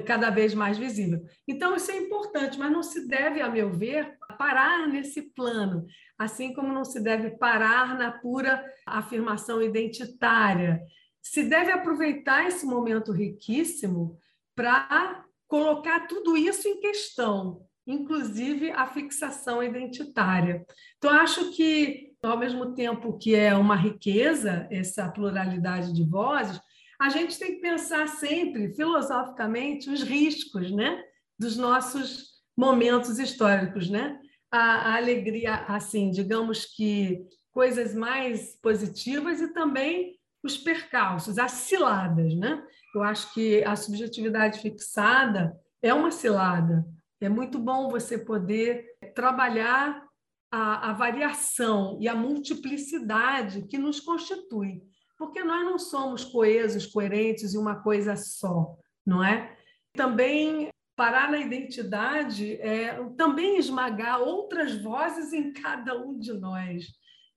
cada 0.06 0.30
vez 0.30 0.54
mais 0.54 0.78
visível. 0.78 1.24
Então, 1.48 1.76
isso 1.76 1.92
é 1.92 1.98
importante, 1.98 2.58
mas 2.58 2.72
não 2.72 2.84
se 2.84 3.08
deve, 3.08 3.42
a 3.42 3.50
meu 3.50 3.72
ver, 3.72 4.16
parar 4.38 4.88
nesse 4.88 5.34
plano, 5.34 5.86
assim 6.18 6.54
como 6.54 6.74
não 6.74 6.86
se 6.86 7.00
deve 7.00 7.32
parar 7.32 7.98
na 7.98 8.12
pura 8.12 8.64
afirmação 8.86 9.62
identitária. 9.62 10.82
Se 11.22 11.44
deve 11.44 11.72
aproveitar 11.72 12.48
esse 12.48 12.66
momento 12.66 13.12
riquíssimo 13.12 14.18
para 14.56 15.24
colocar 15.48 16.08
tudo 16.08 16.38
isso 16.38 16.68
em 16.68 16.80
questão, 16.80 17.62
inclusive 17.86 18.72
a 18.72 18.88
fixação 18.88 19.64
identitária. 19.64 20.66
Então, 20.98 21.12
acho 21.12 21.52
que, 21.52 22.14
ao 22.24 22.38
mesmo 22.38 22.74
tempo 22.74 23.18
que 23.18 23.36
é 23.36 23.56
uma 23.56 23.76
riqueza 23.76 24.68
essa 24.70 25.10
pluralidade 25.10 25.94
de 25.94 26.04
vozes, 26.04 26.62
a 27.02 27.10
gente 27.10 27.40
tem 27.40 27.56
que 27.56 27.62
pensar 27.62 28.08
sempre, 28.08 28.72
filosoficamente, 28.76 29.90
os 29.90 30.04
riscos 30.04 30.72
né, 30.72 31.04
dos 31.38 31.58
nossos 31.58 32.30
momentos 32.56 33.18
históricos. 33.18 33.90
Né? 33.90 34.20
A, 34.52 34.60
a 34.60 34.96
alegria, 34.98 35.66
assim, 35.68 36.12
digamos 36.12 36.64
que 36.64 37.26
coisas 37.52 37.96
mais 37.96 38.56
positivas 38.62 39.42
e 39.42 39.52
também 39.52 40.16
os 40.44 40.58
percalços, 40.58 41.40
as 41.40 41.54
ciladas. 41.54 42.36
Né? 42.36 42.64
Eu 42.94 43.02
acho 43.02 43.34
que 43.34 43.64
a 43.64 43.76
subjetividade 43.76 44.60
fixada 44.60 45.60
é 45.82 45.92
uma 45.92 46.12
cilada. 46.12 46.86
É 47.20 47.28
muito 47.28 47.58
bom 47.58 47.90
você 47.90 48.16
poder 48.16 48.86
trabalhar 49.16 50.06
a, 50.52 50.92
a 50.92 50.94
variação 50.94 51.98
e 52.00 52.08
a 52.08 52.14
multiplicidade 52.14 53.64
que 53.64 53.80
nos 53.80 54.00
constitui 54.00 54.84
porque 55.22 55.44
nós 55.44 55.64
não 55.64 55.78
somos 55.78 56.24
coesos, 56.24 56.88
coerentes 56.88 57.54
e 57.54 57.58
uma 57.60 57.76
coisa 57.76 58.16
só, 58.16 58.76
não 59.06 59.24
é? 59.24 59.56
Também 59.94 60.70
parar 60.96 61.30
na 61.30 61.38
identidade 61.38 62.60
é 62.60 63.00
também 63.16 63.60
esmagar 63.60 64.20
outras 64.20 64.82
vozes 64.82 65.32
em 65.32 65.54
cada 65.54 65.96
um 65.96 66.18
de 66.18 66.34
nós. 66.34 66.88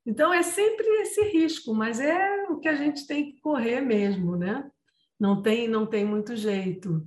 Então 0.06 0.32
é 0.32 0.42
sempre 0.42 0.86
esse 1.02 1.24
risco, 1.24 1.74
mas 1.74 2.00
é 2.00 2.44
o 2.48 2.58
que 2.58 2.68
a 2.68 2.74
gente 2.74 3.06
tem 3.06 3.32
que 3.32 3.40
correr 3.42 3.82
mesmo, 3.82 4.34
né? 4.34 4.66
Não 5.20 5.42
tem, 5.42 5.68
não 5.68 5.84
tem 5.84 6.06
muito 6.06 6.34
jeito. 6.34 7.06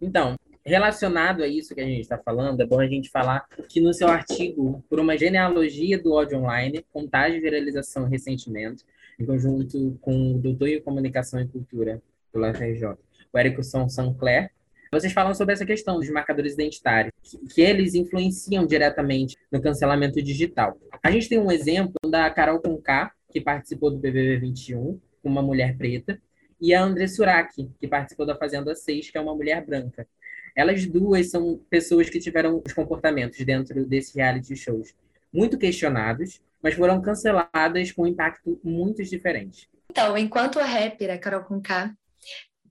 Então, 0.00 0.34
relacionado 0.64 1.42
a 1.42 1.46
isso 1.46 1.74
que 1.74 1.80
a 1.82 1.86
gente 1.86 2.00
está 2.00 2.16
falando, 2.16 2.62
é 2.62 2.66
bom 2.66 2.80
a 2.80 2.88
gente 2.88 3.10
falar 3.10 3.46
que 3.68 3.82
no 3.82 3.92
seu 3.92 4.08
artigo, 4.08 4.82
por 4.88 4.98
uma 4.98 5.18
genealogia 5.18 6.02
do 6.02 6.14
ódio 6.14 6.38
online, 6.38 6.82
contagem, 6.90 7.38
viralização 7.38 8.06
e 8.06 8.10
ressentimento, 8.10 8.82
em 9.18 9.24
conjunto 9.24 9.98
com 10.00 10.34
o 10.34 10.38
doutor 10.38 10.68
em 10.68 10.80
Comunicação 10.80 11.40
e 11.40 11.46
Cultura 11.46 12.02
do 12.32 12.40
UFRJ, 12.40 12.96
o 13.32 13.38
Érico 13.38 13.62
São 13.62 13.88
Sancler. 13.88 14.50
Vocês 14.92 15.12
falam 15.12 15.34
sobre 15.34 15.54
essa 15.54 15.66
questão 15.66 15.98
dos 15.98 16.08
marcadores 16.10 16.54
identitários, 16.54 17.12
que, 17.52 17.60
eles 17.60 17.94
influenciam 17.94 18.66
diretamente 18.66 19.36
no 19.50 19.60
cancelamento 19.60 20.22
digital. 20.22 20.78
A 21.02 21.10
gente 21.10 21.28
tem 21.28 21.38
um 21.38 21.50
exemplo 21.50 21.94
da 22.08 22.30
Carol 22.30 22.60
Conká, 22.60 23.12
que 23.30 23.40
participou 23.40 23.90
do 23.90 23.98
BBB 23.98 24.38
21, 24.38 25.00
uma 25.24 25.42
mulher 25.42 25.76
preta, 25.76 26.20
e 26.60 26.72
a 26.72 26.82
André 26.82 27.06
Surak, 27.08 27.68
que 27.78 27.88
participou 27.88 28.24
da 28.24 28.36
Fazenda 28.36 28.74
6, 28.74 29.10
que 29.10 29.18
é 29.18 29.20
uma 29.20 29.34
mulher 29.34 29.64
branca. 29.64 30.06
Elas 30.54 30.86
duas 30.86 31.30
são 31.30 31.60
pessoas 31.68 32.08
que 32.08 32.18
tiveram 32.18 32.62
os 32.64 32.72
comportamentos 32.72 33.44
dentro 33.44 33.84
desse 33.84 34.16
reality 34.16 34.56
shows 34.56 34.94
muito 35.36 35.58
questionados, 35.58 36.40
mas 36.66 36.74
foram 36.74 37.00
canceladas 37.00 37.92
com 37.92 38.02
um 38.02 38.06
impacto 38.08 38.60
muito 38.64 39.00
diferente. 39.04 39.68
Então, 39.88 40.18
enquanto 40.18 40.58
a 40.58 40.64
rapper, 40.64 41.12
a 41.12 41.16
Carol 41.16 41.44
Conká, 41.44 41.94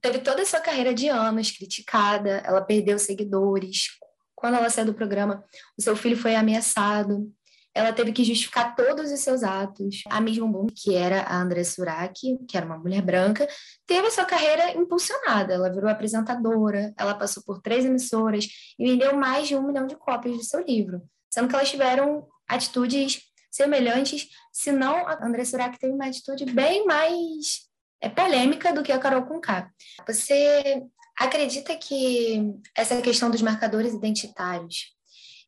teve 0.01 0.19
toda 0.19 0.41
a 0.41 0.45
sua 0.45 0.59
carreira 0.59 0.93
de 0.93 1.07
anos 1.07 1.49
criticada, 1.49 2.43
ela 2.45 2.59
perdeu 2.59 2.99
seguidores, 2.99 3.87
quando 4.35 4.55
ela 4.55 4.69
saiu 4.69 4.87
do 4.87 4.93
programa, 4.93 5.41
o 5.77 5.81
seu 5.81 5.95
filho 5.95 6.17
foi 6.17 6.35
ameaçado, 6.35 7.31
ela 7.73 7.93
teve 7.93 8.11
que 8.11 8.25
justificar 8.25 8.75
todos 8.75 9.09
os 9.13 9.19
seus 9.21 9.43
atos. 9.43 10.03
A 10.09 10.19
Miss 10.19 10.37
Boom, 10.39 10.67
que 10.67 10.93
era 10.93 11.21
a 11.21 11.41
André 11.41 11.63
Suraki, 11.63 12.37
que 12.49 12.57
era 12.57 12.65
uma 12.65 12.77
mulher 12.77 13.01
branca, 13.01 13.47
teve 13.87 14.07
a 14.07 14.11
sua 14.11 14.25
carreira 14.25 14.73
impulsionada. 14.73 15.53
Ela 15.53 15.71
virou 15.71 15.89
apresentadora, 15.89 16.93
ela 16.97 17.13
passou 17.13 17.41
por 17.45 17.61
três 17.61 17.85
emissoras 17.85 18.45
e 18.77 18.91
vendeu 18.91 19.15
mais 19.15 19.47
de 19.47 19.55
um 19.55 19.65
milhão 19.65 19.87
de 19.87 19.95
cópias 19.95 20.37
de 20.37 20.43
seu 20.43 20.61
livro, 20.61 21.01
sendo 21.29 21.47
que 21.47 21.55
elas 21.55 21.69
tiveram 21.71 22.27
atitudes 22.45 23.33
semelhantes, 23.55 24.27
se 24.51 24.71
não 24.71 25.07
a 25.07 25.25
André 25.25 25.45
Suraki 25.45 25.79
teve 25.79 25.93
uma 25.93 26.07
atitude 26.07 26.45
bem 26.45 26.85
mais 26.85 27.67
é, 28.01 28.09
polêmica 28.09 28.73
do 28.73 28.83
que 28.83 28.91
a 28.91 28.99
Carol 28.99 29.25
Conká. 29.25 29.71
Você 30.05 30.83
acredita 31.17 31.75
que 31.77 32.53
essa 32.75 33.01
questão 33.01 33.31
dos 33.31 33.41
marcadores 33.41 33.93
identitários 33.93 34.93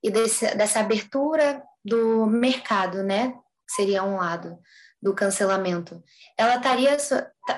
e 0.01 0.09
desse, 0.09 0.55
dessa 0.55 0.79
abertura 0.79 1.61
do 1.83 2.25
mercado, 2.25 3.03
né, 3.03 3.33
seria 3.69 4.03
um 4.03 4.15
lado 4.15 4.57
do 5.01 5.13
cancelamento, 5.13 6.01
ela 6.37 6.55
estaria, 6.55 6.97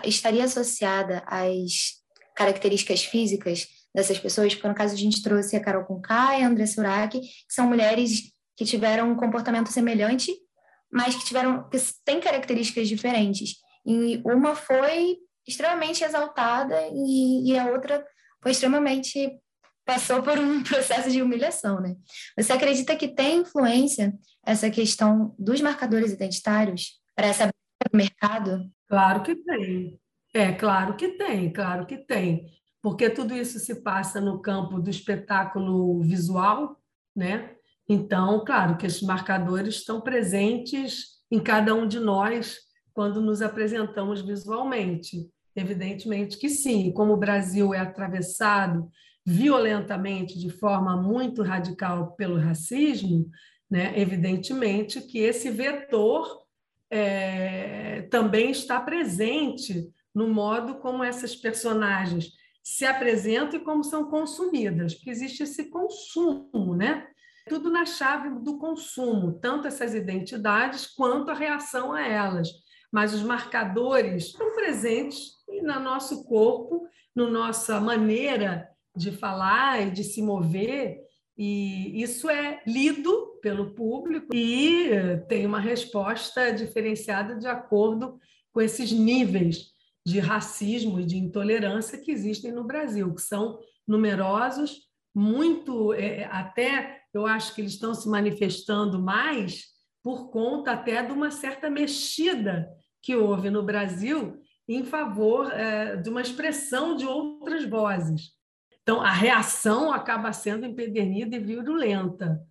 estaria 0.03 0.43
associada 0.43 1.23
às 1.27 1.99
características 2.35 3.03
físicas 3.03 3.67
dessas 3.93 4.17
pessoas, 4.17 4.53
porque 4.53 4.67
no 4.67 4.75
caso 4.75 4.93
a 4.93 4.97
gente 4.97 5.21
trouxe 5.21 5.55
a 5.55 5.61
Carol 5.61 5.85
Conká 5.85 6.37
e 6.39 6.43
a 6.43 6.47
André 6.47 6.65
Surak, 6.65 7.19
que 7.19 7.53
são 7.53 7.67
mulheres 7.67 8.31
que 8.59 8.65
tiveram 8.65 9.09
um 9.09 9.15
comportamento 9.15 9.71
semelhante, 9.71 10.35
mas 10.91 11.15
que 11.15 11.23
tiveram 11.23 11.69
que 11.69 11.77
têm 12.03 12.19
características 12.19 12.89
diferentes. 12.89 13.55
E 13.85 14.21
uma 14.25 14.53
foi 14.53 15.15
extremamente 15.47 16.03
exaltada 16.03 16.75
e, 16.91 17.53
e 17.53 17.57
a 17.57 17.67
outra 17.67 18.05
foi 18.43 18.51
extremamente 18.51 19.31
passou 19.85 20.21
por 20.21 20.37
um 20.37 20.61
processo 20.67 21.09
de 21.09 21.21
humilhação, 21.21 21.79
né? 21.79 21.95
Você 22.37 22.51
acredita 22.51 22.97
que 22.97 23.07
tem 23.07 23.37
influência 23.37 24.13
essa 24.45 24.69
questão 24.69 25.33
dos 25.39 25.61
marcadores 25.61 26.11
identitários 26.11 26.99
para 27.15 27.27
essa 27.27 27.45
do 27.47 27.97
mercado? 27.97 28.69
Claro 28.89 29.23
que 29.23 29.37
tem. 29.37 29.97
É, 30.33 30.51
claro 30.51 30.97
que 30.97 31.07
tem, 31.17 31.53
claro 31.53 31.85
que 31.85 31.97
tem. 31.97 32.51
Porque 32.81 33.09
tudo 33.09 33.33
isso 33.33 33.57
se 33.57 33.81
passa 33.81 34.19
no 34.19 34.41
campo 34.41 34.81
do 34.81 34.89
espetáculo 34.89 36.01
visual, 36.01 36.77
né? 37.15 37.55
Então, 37.89 38.45
claro 38.45 38.77
que 38.77 38.85
esses 38.85 39.01
marcadores 39.01 39.75
estão 39.75 39.99
presentes 39.99 41.17
em 41.31 41.39
cada 41.39 41.73
um 41.73 41.87
de 41.87 41.99
nós 41.99 42.59
quando 42.93 43.19
nos 43.19 43.41
apresentamos 43.41 44.21
visualmente. 44.21 45.27
Evidentemente 45.55 46.37
que 46.37 46.49
sim, 46.49 46.91
como 46.91 47.13
o 47.13 47.17
Brasil 47.17 47.73
é 47.73 47.79
atravessado 47.79 48.87
violentamente, 49.25 50.39
de 50.39 50.49
forma 50.49 50.95
muito 51.01 51.41
radical, 51.41 52.13
pelo 52.15 52.39
racismo, 52.39 53.27
né, 53.69 53.99
evidentemente 53.99 55.01
que 55.01 55.19
esse 55.19 55.49
vetor 55.49 56.43
é, 56.89 58.03
também 58.03 58.51
está 58.51 58.79
presente 58.79 59.89
no 60.13 60.27
modo 60.27 60.75
como 60.75 61.03
essas 61.03 61.35
personagens 61.35 62.31
se 62.63 62.85
apresentam 62.85 63.59
e 63.59 63.63
como 63.63 63.83
são 63.83 64.09
consumidas, 64.09 64.93
porque 64.93 65.09
existe 65.09 65.43
esse 65.43 65.69
consumo, 65.69 66.75
né? 66.75 67.07
Tudo 67.49 67.69
na 67.69 67.85
chave 67.85 68.29
do 68.41 68.57
consumo, 68.59 69.33
tanto 69.39 69.67
essas 69.67 69.95
identidades 69.95 70.85
quanto 70.85 71.31
a 71.31 71.33
reação 71.33 71.91
a 71.91 72.07
elas. 72.07 72.47
Mas 72.91 73.13
os 73.13 73.23
marcadores 73.23 74.27
estão 74.27 74.53
presentes 74.55 75.31
no 75.63 75.79
nosso 75.79 76.23
corpo, 76.25 76.87
na 77.15 77.27
nossa 77.29 77.81
maneira 77.81 78.69
de 78.95 79.11
falar 79.11 79.87
e 79.87 79.91
de 79.91 80.03
se 80.03 80.21
mover, 80.21 80.97
e 81.37 82.01
isso 82.01 82.29
é 82.29 82.61
lido 82.67 83.39
pelo 83.41 83.73
público 83.73 84.35
e 84.35 84.89
tem 85.29 85.45
uma 85.45 85.59
resposta 85.59 86.51
diferenciada 86.51 87.35
de 87.35 87.47
acordo 87.47 88.19
com 88.51 88.61
esses 88.61 88.91
níveis 88.91 89.71
de 90.05 90.19
racismo 90.19 90.99
e 90.99 91.05
de 91.05 91.17
intolerância 91.17 91.97
que 91.97 92.11
existem 92.11 92.51
no 92.51 92.65
Brasil, 92.65 93.13
que 93.13 93.21
são 93.21 93.57
numerosos, 93.87 94.81
muito 95.15 95.93
é, 95.93 96.25
até 96.25 96.98
eu 97.13 97.25
acho 97.25 97.53
que 97.53 97.61
eles 97.61 97.73
estão 97.73 97.93
se 97.93 98.07
manifestando 98.07 98.99
mais 99.01 99.65
por 100.03 100.29
conta 100.29 100.71
até 100.71 101.03
de 101.03 101.11
uma 101.11 101.31
certa 101.31 101.69
mexida 101.69 102.69
que 103.01 103.15
houve 103.15 103.49
no 103.49 103.63
Brasil 103.63 104.41
em 104.67 104.83
favor 104.83 105.51
é, 105.51 105.95
de 105.95 106.09
uma 106.09 106.21
expressão 106.21 106.95
de 106.95 107.05
outras 107.05 107.65
vozes. 107.65 108.31
Então, 108.83 109.01
a 109.01 109.11
reação 109.11 109.91
acaba 109.91 110.31
sendo 110.31 110.65
empedernida 110.65 111.35
e 111.35 111.39
virulenta. 111.39 112.41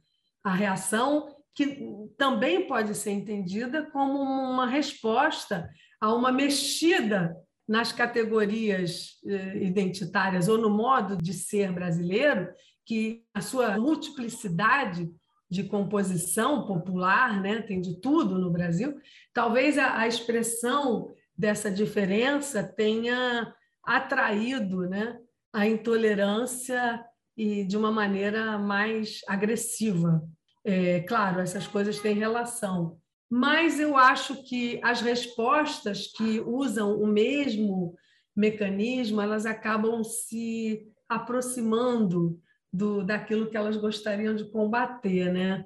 A 0.43 0.53
reação 0.53 1.35
que 1.55 1.85
também 2.17 2.67
pode 2.69 2.95
ser 2.95 3.11
entendida 3.11 3.91
como 3.91 4.21
uma 4.21 4.67
resposta 4.67 5.69
a 6.01 6.15
uma 6.15 6.31
mexida 6.31 7.37
nas 7.67 7.91
categorias 7.91 9.19
eh, 9.27 9.65
identitárias 9.65 10.49
ou 10.49 10.57
no 10.57 10.71
modo 10.71 11.17
de 11.17 11.35
ser 11.35 11.73
brasileiro, 11.73 12.49
que 12.89 13.23
a 13.35 13.43
sua 13.43 13.77
multiplicidade 13.79 15.11
de 15.51 15.65
composição 15.65 16.67
popular, 16.67 17.41
né, 17.41 17.61
tem 17.61 17.83
de 17.83 18.01
tudo 18.01 18.39
no 18.39 18.51
Brasil, 18.51 18.99
talvez 19.35 19.77
a, 19.77 19.99
a 19.99 20.09
expressão 20.09 21.15
dessa 21.37 21.71
diferença 21.71 22.63
tenha 22.63 23.55
atraído 23.85 24.89
né, 24.89 25.19
a 25.53 25.67
intolerância 25.67 27.05
e 27.37 27.63
de 27.63 27.77
uma 27.77 27.93
maneira 27.93 28.59
mais 28.59 29.21
agressiva. 29.29 30.23
É, 30.65 31.01
claro, 31.01 31.41
essas 31.41 31.67
coisas 31.67 31.99
têm 32.01 32.17
relação, 32.17 32.99
mas 33.31 33.79
eu 33.79 33.99
acho 33.99 34.43
que 34.45 34.81
as 34.83 35.03
respostas 35.03 36.07
que 36.07 36.41
usam 36.41 36.99
o 36.99 37.07
mesmo 37.07 37.95
mecanismo, 38.35 39.21
elas 39.21 39.45
acabam 39.45 40.03
se 40.03 40.87
aproximando 41.09 42.41
do, 42.73 43.03
daquilo 43.03 43.49
que 43.49 43.57
elas 43.57 43.77
gostariam 43.77 44.35
de 44.35 44.45
combater, 44.51 45.33
né? 45.33 45.65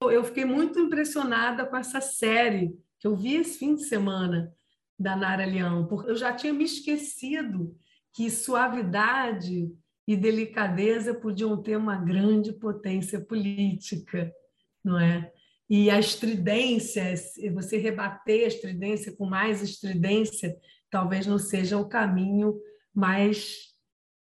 Eu 0.00 0.22
fiquei 0.24 0.44
muito 0.44 0.78
impressionada 0.78 1.64
com 1.64 1.76
essa 1.76 2.00
série 2.00 2.76
que 2.98 3.06
eu 3.06 3.16
vi 3.16 3.36
esse 3.36 3.58
fim 3.58 3.74
de 3.74 3.84
semana 3.84 4.52
da 4.98 5.16
Nara 5.16 5.44
Leão, 5.44 5.86
porque 5.86 6.10
eu 6.10 6.16
já 6.16 6.32
tinha 6.32 6.52
me 6.52 6.64
esquecido 6.64 7.76
que 8.12 8.30
suavidade 8.30 9.70
e 10.06 10.16
delicadeza 10.16 11.14
podiam 11.14 11.60
ter 11.60 11.76
uma 11.76 11.96
grande 11.96 12.52
potência 12.52 13.20
política, 13.20 14.32
não 14.84 14.98
é? 14.98 15.32
E 15.68 15.90
a 15.90 15.98
estridência, 15.98 17.14
você 17.52 17.78
rebater 17.78 18.44
a 18.44 18.48
estridência 18.48 19.16
com 19.16 19.26
mais 19.26 19.62
estridência, 19.62 20.54
talvez 20.90 21.26
não 21.26 21.38
seja 21.38 21.78
o 21.78 21.88
caminho 21.88 22.60
mais 22.94 23.74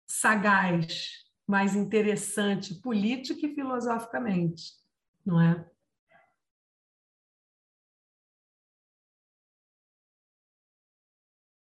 sagaz, 0.07 1.20
mais 1.51 1.75
interessante, 1.75 2.75
política 2.75 3.45
e 3.45 3.53
filosoficamente, 3.53 4.71
não 5.25 5.39
é? 5.41 5.65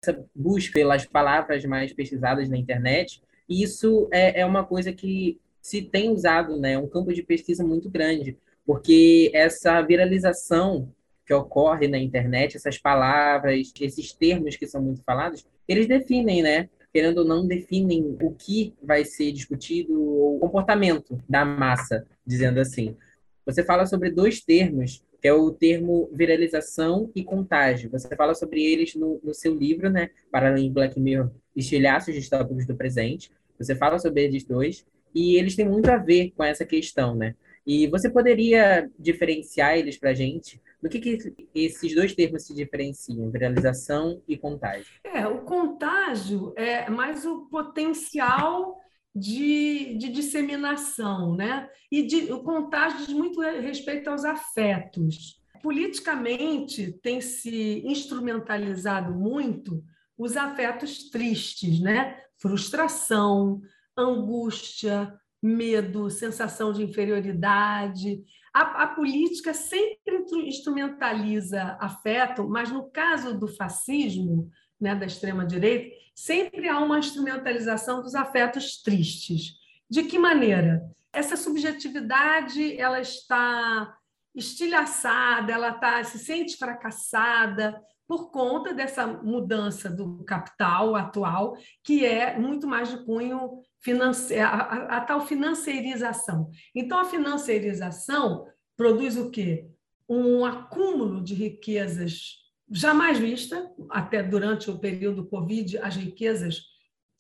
essa 0.02 0.26
busca 0.34 0.72
pelas 0.74 1.06
palavras 1.06 1.64
mais 1.64 1.92
pesquisadas 1.92 2.48
na 2.48 2.56
internet, 2.56 3.22
e 3.48 3.62
isso 3.62 4.08
é, 4.12 4.40
é 4.40 4.46
uma 4.46 4.64
coisa 4.64 4.92
que 4.92 5.40
se 5.60 5.82
tem 5.82 6.10
usado, 6.10 6.58
né, 6.58 6.76
um 6.76 6.88
campo 6.88 7.12
de 7.12 7.22
pesquisa 7.22 7.64
muito 7.64 7.88
grande, 7.88 8.36
porque 8.66 9.30
essa 9.32 9.80
viralização 9.82 10.92
que 11.24 11.34
ocorre 11.34 11.86
na 11.86 11.98
internet, 11.98 12.56
essas 12.56 12.78
palavras, 12.78 13.72
esses 13.80 14.12
termos 14.12 14.56
que 14.56 14.66
são 14.66 14.82
muito 14.82 15.02
falados, 15.04 15.46
eles 15.68 15.86
definem, 15.86 16.42
né, 16.42 16.68
querendo 16.92 17.18
ou 17.18 17.24
não, 17.24 17.46
definem 17.46 18.16
o 18.22 18.32
que 18.32 18.74
vai 18.82 19.04
ser 19.04 19.32
discutido, 19.32 19.94
o 19.94 20.38
comportamento 20.40 21.18
da 21.28 21.44
massa, 21.44 22.06
dizendo 22.26 22.60
assim. 22.60 22.96
Você 23.44 23.64
fala 23.64 23.86
sobre 23.86 24.10
dois 24.10 24.40
termos 24.40 25.02
que 25.20 25.26
é 25.26 25.32
o 25.32 25.50
termo 25.50 26.08
viralização 26.12 27.10
e 27.14 27.24
contágio. 27.24 27.90
Você 27.90 28.14
fala 28.14 28.34
sobre 28.34 28.64
eles 28.64 28.94
no, 28.94 29.20
no 29.22 29.34
seu 29.34 29.54
livro, 29.54 29.90
né? 29.90 30.10
Paralelo 30.30 30.70
Black 30.70 30.98
Mirror, 30.98 31.30
Estilhaços 31.56 32.14
Distópicos 32.14 32.66
do 32.66 32.76
Presente. 32.76 33.30
Você 33.58 33.74
fala 33.74 33.98
sobre 33.98 34.24
eles 34.24 34.44
dois, 34.44 34.86
e 35.14 35.36
eles 35.36 35.56
têm 35.56 35.68
muito 35.68 35.88
a 35.90 35.96
ver 35.96 36.32
com 36.36 36.44
essa 36.44 36.64
questão, 36.64 37.14
né? 37.14 37.34
E 37.66 37.86
você 37.88 38.08
poderia 38.08 38.88
diferenciar 38.98 39.76
eles 39.76 39.98
para 39.98 40.14
gente? 40.14 40.60
Do 40.80 40.88
que, 40.88 41.00
que 41.00 41.34
esses 41.54 41.94
dois 41.94 42.14
termos 42.14 42.44
se 42.44 42.54
diferenciam, 42.54 43.30
viralização 43.30 44.22
e 44.28 44.36
contágio? 44.36 44.86
É, 45.02 45.26
o 45.26 45.42
contágio 45.42 46.52
é 46.56 46.88
mais 46.88 47.26
o 47.26 47.46
potencial 47.46 48.78
de, 49.14 49.96
de 49.98 50.08
disseminação, 50.08 51.34
né? 51.34 51.68
E 51.90 52.02
de, 52.02 52.32
o 52.32 52.42
contágio 52.42 53.06
diz 53.06 53.12
muito 53.12 53.40
respeito 53.40 54.08
aos 54.08 54.24
afetos. 54.24 55.42
Politicamente 55.62 56.92
tem 57.02 57.20
se 57.20 57.82
instrumentalizado 57.84 59.12
muito 59.12 59.82
os 60.16 60.36
afetos 60.36 61.10
tristes, 61.10 61.80
né? 61.80 62.16
Frustração, 62.36 63.60
angústia, 63.96 65.12
medo, 65.42 66.10
sensação 66.10 66.72
de 66.72 66.84
inferioridade. 66.84 68.22
A, 68.52 68.82
a 68.82 68.86
política 68.88 69.52
sempre 69.52 70.24
instrumentaliza 70.46 71.76
afeto, 71.80 72.48
mas 72.48 72.70
no 72.70 72.90
caso 72.90 73.38
do 73.38 73.48
fascismo, 73.48 74.50
né, 74.80 74.94
da 74.94 75.06
extrema-direita, 75.06 75.94
sempre 76.14 76.68
há 76.68 76.78
uma 76.78 76.98
instrumentalização 76.98 78.02
dos 78.02 78.14
afetos 78.14 78.80
tristes. 78.82 79.54
De 79.90 80.02
que 80.04 80.18
maneira? 80.18 80.82
Essa 81.12 81.36
subjetividade 81.36 82.78
ela 82.78 83.00
está 83.00 83.96
estilhaçada, 84.34 85.52
ela 85.52 85.72
tá, 85.72 86.02
se 86.04 86.18
sente 86.18 86.56
fracassada 86.56 87.80
por 88.06 88.30
conta 88.30 88.72
dessa 88.72 89.06
mudança 89.06 89.90
do 89.90 90.24
capital 90.24 90.96
atual, 90.96 91.56
que 91.84 92.06
é 92.06 92.38
muito 92.38 92.66
mais 92.66 92.88
de 92.88 93.04
cunho 93.04 93.60
financeiro, 93.80 94.44
a, 94.44 94.48
a, 94.48 94.96
a 94.98 95.00
tal 95.00 95.26
financeirização. 95.26 96.50
Então, 96.74 96.98
a 96.98 97.04
financeirização 97.04 98.46
produz 98.76 99.16
o 99.16 99.30
quê? 99.30 99.68
Um 100.08 100.44
acúmulo 100.44 101.22
de 101.22 101.34
riquezas 101.34 102.38
jamais 102.70 103.18
vista, 103.18 103.70
até 103.90 104.22
durante 104.22 104.70
o 104.70 104.78
período 104.78 105.26
Covid, 105.26 105.78
as 105.78 105.96
riquezas 105.96 106.62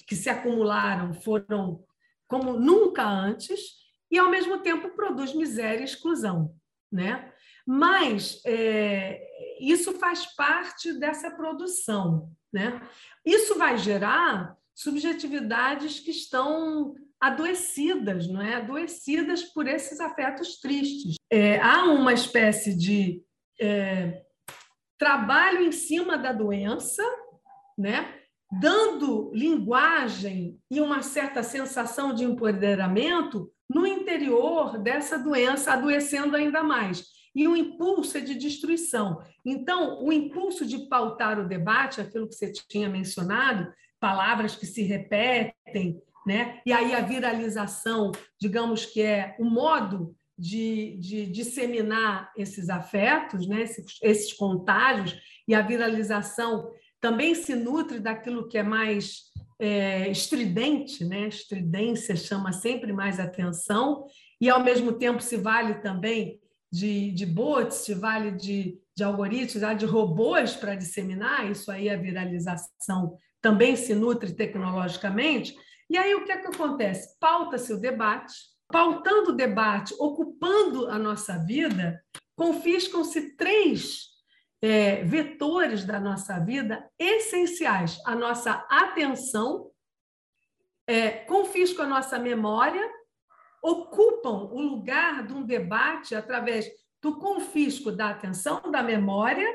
que 0.06 0.14
se 0.14 0.28
acumularam 0.28 1.12
foram 1.12 1.84
como 2.26 2.58
nunca 2.58 3.06
antes, 3.06 3.78
e, 4.10 4.18
ao 4.18 4.30
mesmo 4.30 4.58
tempo, 4.60 4.90
produz 4.90 5.34
miséria 5.34 5.80
e 5.80 5.84
exclusão. 5.84 6.54
Né? 6.90 7.30
Mas 7.66 8.40
é, 8.44 9.22
isso 9.60 9.92
faz 9.98 10.26
parte 10.34 10.92
dessa 10.94 11.30
produção. 11.30 12.30
Né? 12.52 12.80
Isso 13.24 13.58
vai 13.58 13.76
gerar 13.76 14.57
subjetividades 14.78 15.98
que 15.98 16.12
estão 16.12 16.94
adoecidas, 17.20 18.28
não 18.28 18.40
é? 18.40 18.54
adoecidas 18.54 19.42
por 19.42 19.66
esses 19.66 19.98
afetos 19.98 20.60
tristes. 20.60 21.16
É, 21.28 21.60
há 21.60 21.84
uma 21.86 22.12
espécie 22.12 22.76
de 22.76 23.20
é, 23.60 24.22
trabalho 24.96 25.62
em 25.62 25.72
cima 25.72 26.16
da 26.16 26.32
doença, 26.32 27.02
né? 27.76 28.14
dando 28.52 29.32
linguagem 29.34 30.56
e 30.70 30.80
uma 30.80 31.02
certa 31.02 31.42
sensação 31.42 32.14
de 32.14 32.22
empoderamento 32.22 33.52
no 33.68 33.84
interior 33.84 34.78
dessa 34.78 35.18
doença, 35.18 35.72
adoecendo 35.72 36.36
ainda 36.36 36.62
mais. 36.62 37.04
E 37.34 37.48
o 37.48 37.56
impulso 37.56 38.16
é 38.16 38.20
de 38.20 38.36
destruição. 38.36 39.20
Então, 39.44 40.02
o 40.02 40.12
impulso 40.12 40.64
de 40.64 40.88
pautar 40.88 41.38
o 41.38 41.48
debate, 41.48 42.00
aquilo 42.00 42.28
que 42.28 42.34
você 42.34 42.52
tinha 42.52 42.88
mencionado, 42.88 43.70
palavras 44.00 44.54
que 44.56 44.66
se 44.66 44.82
repetem, 44.82 46.00
né? 46.26 46.60
e 46.66 46.72
aí 46.72 46.94
a 46.94 47.00
viralização, 47.00 48.12
digamos 48.40 48.84
que 48.84 49.00
é 49.00 49.34
o 49.38 49.44
modo 49.44 50.14
de, 50.38 50.96
de 51.00 51.26
disseminar 51.26 52.30
esses 52.36 52.68
afetos, 52.68 53.46
né? 53.46 53.62
esses, 53.62 53.98
esses 54.02 54.32
contágios, 54.32 55.18
e 55.46 55.54
a 55.54 55.62
viralização 55.62 56.70
também 57.00 57.34
se 57.34 57.54
nutre 57.54 57.98
daquilo 57.98 58.46
que 58.46 58.58
é 58.58 58.62
mais 58.62 59.28
é, 59.58 60.08
estridente, 60.10 61.04
né? 61.04 61.28
estridência 61.28 62.14
chama 62.14 62.52
sempre 62.52 62.92
mais 62.92 63.18
atenção, 63.18 64.04
e 64.40 64.48
ao 64.48 64.62
mesmo 64.62 64.92
tempo 64.92 65.20
se 65.20 65.36
vale 65.36 65.74
também 65.76 66.38
de, 66.70 67.10
de 67.12 67.26
bots, 67.26 67.78
se 67.78 67.94
vale 67.94 68.30
de, 68.32 68.78
de 68.96 69.02
algoritmos, 69.02 69.78
de 69.78 69.86
robôs 69.86 70.54
para 70.54 70.74
disseminar, 70.74 71.50
isso 71.50 71.70
aí 71.70 71.88
a 71.88 71.96
viralização 71.96 73.16
também 73.40 73.76
se 73.76 73.94
nutre 73.94 74.34
tecnologicamente. 74.34 75.56
E 75.88 75.96
aí 75.96 76.14
o 76.14 76.24
que 76.24 76.32
é 76.32 76.38
que 76.38 76.48
acontece? 76.48 77.18
Pauta-se 77.18 77.72
o 77.72 77.80
debate, 77.80 78.34
pautando 78.68 79.30
o 79.30 79.36
debate, 79.36 79.94
ocupando 79.98 80.88
a 80.88 80.98
nossa 80.98 81.38
vida, 81.38 82.02
confiscam-se 82.36 83.36
três 83.36 84.08
é, 84.60 85.02
vetores 85.04 85.84
da 85.84 85.98
nossa 85.98 86.38
vida 86.38 86.88
essenciais: 86.98 88.00
a 88.04 88.14
nossa 88.14 88.52
atenção, 88.68 89.70
é, 90.86 91.10
confiscam 91.10 91.84
a 91.84 91.88
nossa 91.88 92.18
memória, 92.18 92.86
ocupam 93.62 94.48
o 94.52 94.60
lugar 94.60 95.26
de 95.26 95.32
um 95.32 95.44
debate 95.44 96.14
através 96.14 96.66
do 97.00 97.18
confisco 97.18 97.92
da 97.92 98.10
atenção, 98.10 98.70
da 98.70 98.82
memória 98.82 99.46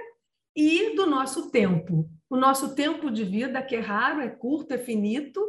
e 0.55 0.95
do 0.95 1.05
nosso 1.05 1.49
tempo. 1.51 2.09
O 2.33 2.35
nosso 2.35 2.73
tempo 2.73 3.11
de 3.11 3.23
vida, 3.23 3.61
que 3.61 3.75
é 3.75 3.79
raro, 3.79 4.19
é 4.19 4.27
curto, 4.27 4.71
é 4.71 4.77
finito, 4.79 5.39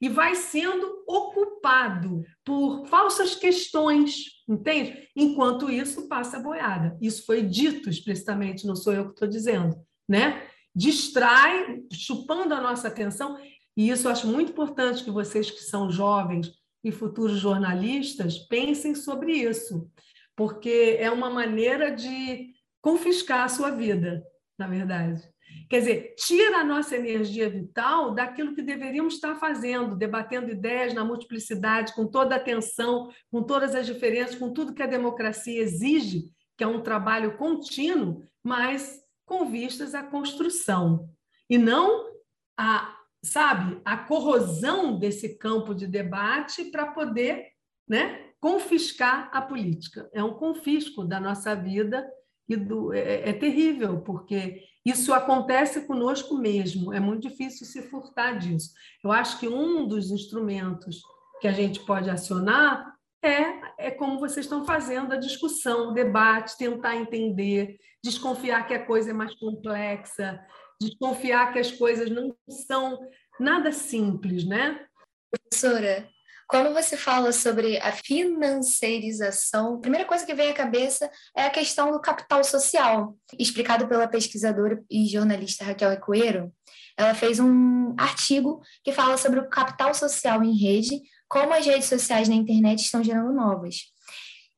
e 0.00 0.08
vai 0.08 0.34
sendo 0.34 1.04
ocupado 1.06 2.24
por 2.42 2.86
falsas 2.86 3.34
questões, 3.34 4.42
entende? 4.48 5.10
Enquanto 5.14 5.70
isso 5.70 6.08
passa 6.08 6.38
a 6.38 6.40
boiada. 6.40 6.96
Isso 7.02 7.26
foi 7.26 7.42
dito 7.42 7.90
explicitamente, 7.90 8.66
não 8.66 8.74
sou 8.74 8.94
eu 8.94 9.04
que 9.04 9.10
estou 9.10 9.28
dizendo, 9.28 9.76
né? 10.08 10.42
Distrai, 10.74 11.82
chupando 11.92 12.54
a 12.54 12.62
nossa 12.62 12.88
atenção, 12.88 13.38
e 13.76 13.90
isso 13.90 14.08
eu 14.08 14.12
acho 14.12 14.26
muito 14.26 14.52
importante 14.52 15.04
que 15.04 15.10
vocês 15.10 15.50
que 15.50 15.60
são 15.60 15.90
jovens 15.90 16.50
e 16.82 16.90
futuros 16.90 17.38
jornalistas 17.38 18.38
pensem 18.38 18.94
sobre 18.94 19.34
isso, 19.34 19.86
porque 20.34 20.96
é 20.98 21.10
uma 21.10 21.28
maneira 21.28 21.90
de 21.94 22.54
confiscar 22.80 23.44
a 23.44 23.48
sua 23.50 23.70
vida, 23.70 24.24
na 24.58 24.66
verdade. 24.66 25.35
Quer 25.68 25.80
dizer, 25.80 26.14
tira 26.16 26.58
a 26.58 26.64
nossa 26.64 26.96
energia 26.96 27.50
vital 27.50 28.14
daquilo 28.14 28.54
que 28.54 28.62
deveríamos 28.62 29.14
estar 29.14 29.34
fazendo, 29.36 29.96
debatendo 29.96 30.50
ideias 30.50 30.94
na 30.94 31.04
multiplicidade, 31.04 31.94
com 31.94 32.06
toda 32.06 32.34
a 32.34 32.38
atenção, 32.38 33.10
com 33.30 33.42
todas 33.42 33.74
as 33.74 33.86
diferenças, 33.86 34.36
com 34.36 34.52
tudo 34.52 34.74
que 34.74 34.82
a 34.82 34.86
democracia 34.86 35.60
exige, 35.60 36.30
que 36.56 36.62
é 36.62 36.66
um 36.66 36.80
trabalho 36.80 37.36
contínuo, 37.36 38.22
mas 38.42 39.00
com 39.24 39.44
vistas 39.46 39.94
à 39.94 40.02
construção. 40.04 41.08
E 41.50 41.58
não 41.58 42.12
a, 42.56 42.96
sabe, 43.22 43.80
a 43.84 43.96
corrosão 43.96 44.98
desse 44.98 45.36
campo 45.36 45.74
de 45.74 45.86
debate 45.86 46.66
para 46.66 46.86
poder 46.86 47.48
né, 47.88 48.30
confiscar 48.40 49.30
a 49.32 49.42
política. 49.42 50.08
É 50.12 50.22
um 50.22 50.34
confisco 50.34 51.04
da 51.04 51.18
nossa 51.18 51.54
vida 51.54 52.08
e 52.48 52.56
do, 52.56 52.92
é, 52.92 53.30
é 53.30 53.32
terrível, 53.32 54.00
porque 54.00 54.62
isso 54.84 55.12
acontece 55.12 55.86
conosco 55.86 56.36
mesmo, 56.36 56.92
é 56.92 57.00
muito 57.00 57.28
difícil 57.28 57.66
se 57.66 57.82
furtar 57.82 58.38
disso. 58.38 58.70
Eu 59.02 59.10
acho 59.10 59.40
que 59.40 59.48
um 59.48 59.86
dos 59.86 60.10
instrumentos 60.10 61.02
que 61.40 61.48
a 61.48 61.52
gente 61.52 61.80
pode 61.84 62.08
acionar 62.08 62.94
é, 63.22 63.86
é 63.88 63.90
como 63.90 64.20
vocês 64.20 64.46
estão 64.46 64.64
fazendo 64.64 65.12
a 65.12 65.16
discussão, 65.16 65.88
o 65.88 65.92
debate, 65.92 66.56
tentar 66.56 66.94
entender, 66.96 67.76
desconfiar 68.02 68.66
que 68.66 68.74
a 68.74 68.86
coisa 68.86 69.10
é 69.10 69.12
mais 69.12 69.34
complexa, 69.34 70.40
desconfiar 70.80 71.52
que 71.52 71.58
as 71.58 71.72
coisas 71.72 72.08
não 72.10 72.34
são 72.48 72.98
nada 73.40 73.72
simples, 73.72 74.46
né? 74.46 74.86
Professora, 75.30 76.08
quando 76.46 76.72
você 76.72 76.96
fala 76.96 77.32
sobre 77.32 77.76
a 77.78 77.90
financeirização, 77.92 79.74
a 79.74 79.80
primeira 79.80 80.06
coisa 80.06 80.24
que 80.24 80.34
vem 80.34 80.50
à 80.50 80.54
cabeça 80.54 81.10
é 81.36 81.44
a 81.44 81.50
questão 81.50 81.90
do 81.90 82.00
capital 82.00 82.44
social. 82.44 83.16
Explicado 83.38 83.88
pela 83.88 84.06
pesquisadora 84.06 84.82
e 84.90 85.06
jornalista 85.06 85.64
Raquel 85.64 85.90
Recoeiro, 85.90 86.52
ela 86.96 87.14
fez 87.14 87.40
um 87.40 87.94
artigo 87.98 88.60
que 88.84 88.92
fala 88.92 89.16
sobre 89.16 89.40
o 89.40 89.48
capital 89.48 89.92
social 89.92 90.42
em 90.42 90.56
rede, 90.56 91.02
como 91.28 91.52
as 91.52 91.66
redes 91.66 91.88
sociais 91.88 92.28
na 92.28 92.34
internet 92.34 92.80
estão 92.80 93.02
gerando 93.02 93.32
novas. 93.32 93.92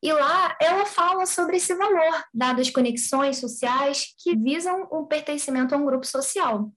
E 0.03 0.12
lá 0.12 0.57
ela 0.61 0.87
fala 0.87 1.27
sobre 1.27 1.57
esse 1.57 1.74
valor, 1.74 2.24
dado 2.33 2.61
as 2.61 2.70
conexões 2.70 3.38
sociais 3.38 4.14
que 4.22 4.37
visam 4.37 4.87
o 4.90 5.07
pertencimento 5.07 5.74
a 5.74 5.79
um 5.79 5.85
grupo 5.85 6.07
social. 6.07 6.70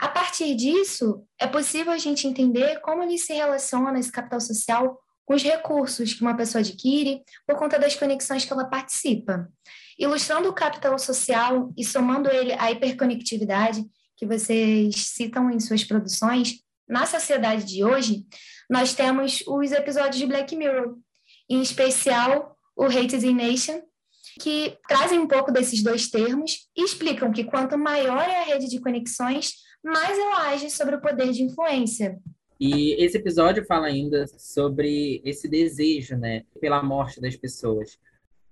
A 0.00 0.08
partir 0.08 0.54
disso, 0.54 1.26
é 1.38 1.46
possível 1.46 1.92
a 1.92 1.98
gente 1.98 2.26
entender 2.26 2.80
como 2.80 3.02
ele 3.02 3.18
se 3.18 3.34
relaciona, 3.34 3.98
esse 3.98 4.10
capital 4.10 4.40
social, 4.40 4.98
com 5.26 5.34
os 5.34 5.42
recursos 5.42 6.14
que 6.14 6.22
uma 6.22 6.34
pessoa 6.34 6.60
adquire 6.60 7.22
por 7.46 7.58
conta 7.58 7.78
das 7.78 7.94
conexões 7.94 8.46
que 8.46 8.52
ela 8.52 8.64
participa. 8.64 9.46
Ilustrando 9.98 10.48
o 10.48 10.54
capital 10.54 10.98
social 10.98 11.70
e 11.76 11.84
somando 11.84 12.30
ele 12.30 12.54
à 12.54 12.72
hiperconectividade 12.72 13.84
que 14.16 14.24
vocês 14.24 14.96
citam 14.96 15.50
em 15.50 15.60
suas 15.60 15.84
produções, 15.84 16.54
na 16.88 17.04
sociedade 17.04 17.64
de 17.64 17.84
hoje, 17.84 18.24
nós 18.70 18.94
temos 18.94 19.44
os 19.46 19.70
episódios 19.70 20.16
de 20.16 20.26
Black 20.26 20.56
Mirror, 20.56 20.96
em 21.46 21.60
especial 21.60 22.56
o 22.74 22.86
Hated 22.86 23.34
Nation, 23.34 23.82
que 24.40 24.78
trazem 24.88 25.18
um 25.18 25.28
pouco 25.28 25.52
desses 25.52 25.82
dois 25.82 26.08
termos 26.08 26.68
e 26.74 26.84
explicam 26.84 27.30
que 27.30 27.44
quanto 27.44 27.76
maior 27.76 28.22
é 28.22 28.40
a 28.40 28.44
rede 28.44 28.66
de 28.66 28.80
conexões, 28.80 29.52
mais 29.82 30.18
ela 30.18 30.48
age 30.50 30.70
sobre 30.70 30.96
o 30.96 31.00
poder 31.00 31.30
de 31.32 31.42
influência. 31.42 32.18
E 32.58 32.92
esse 33.02 33.16
episódio 33.16 33.64
fala 33.64 33.86
ainda 33.86 34.26
sobre 34.26 35.22
esse 35.24 35.48
desejo, 35.48 36.16
né, 36.16 36.44
pela 36.60 36.82
morte 36.82 37.20
das 37.20 37.34
pessoas. 37.34 37.98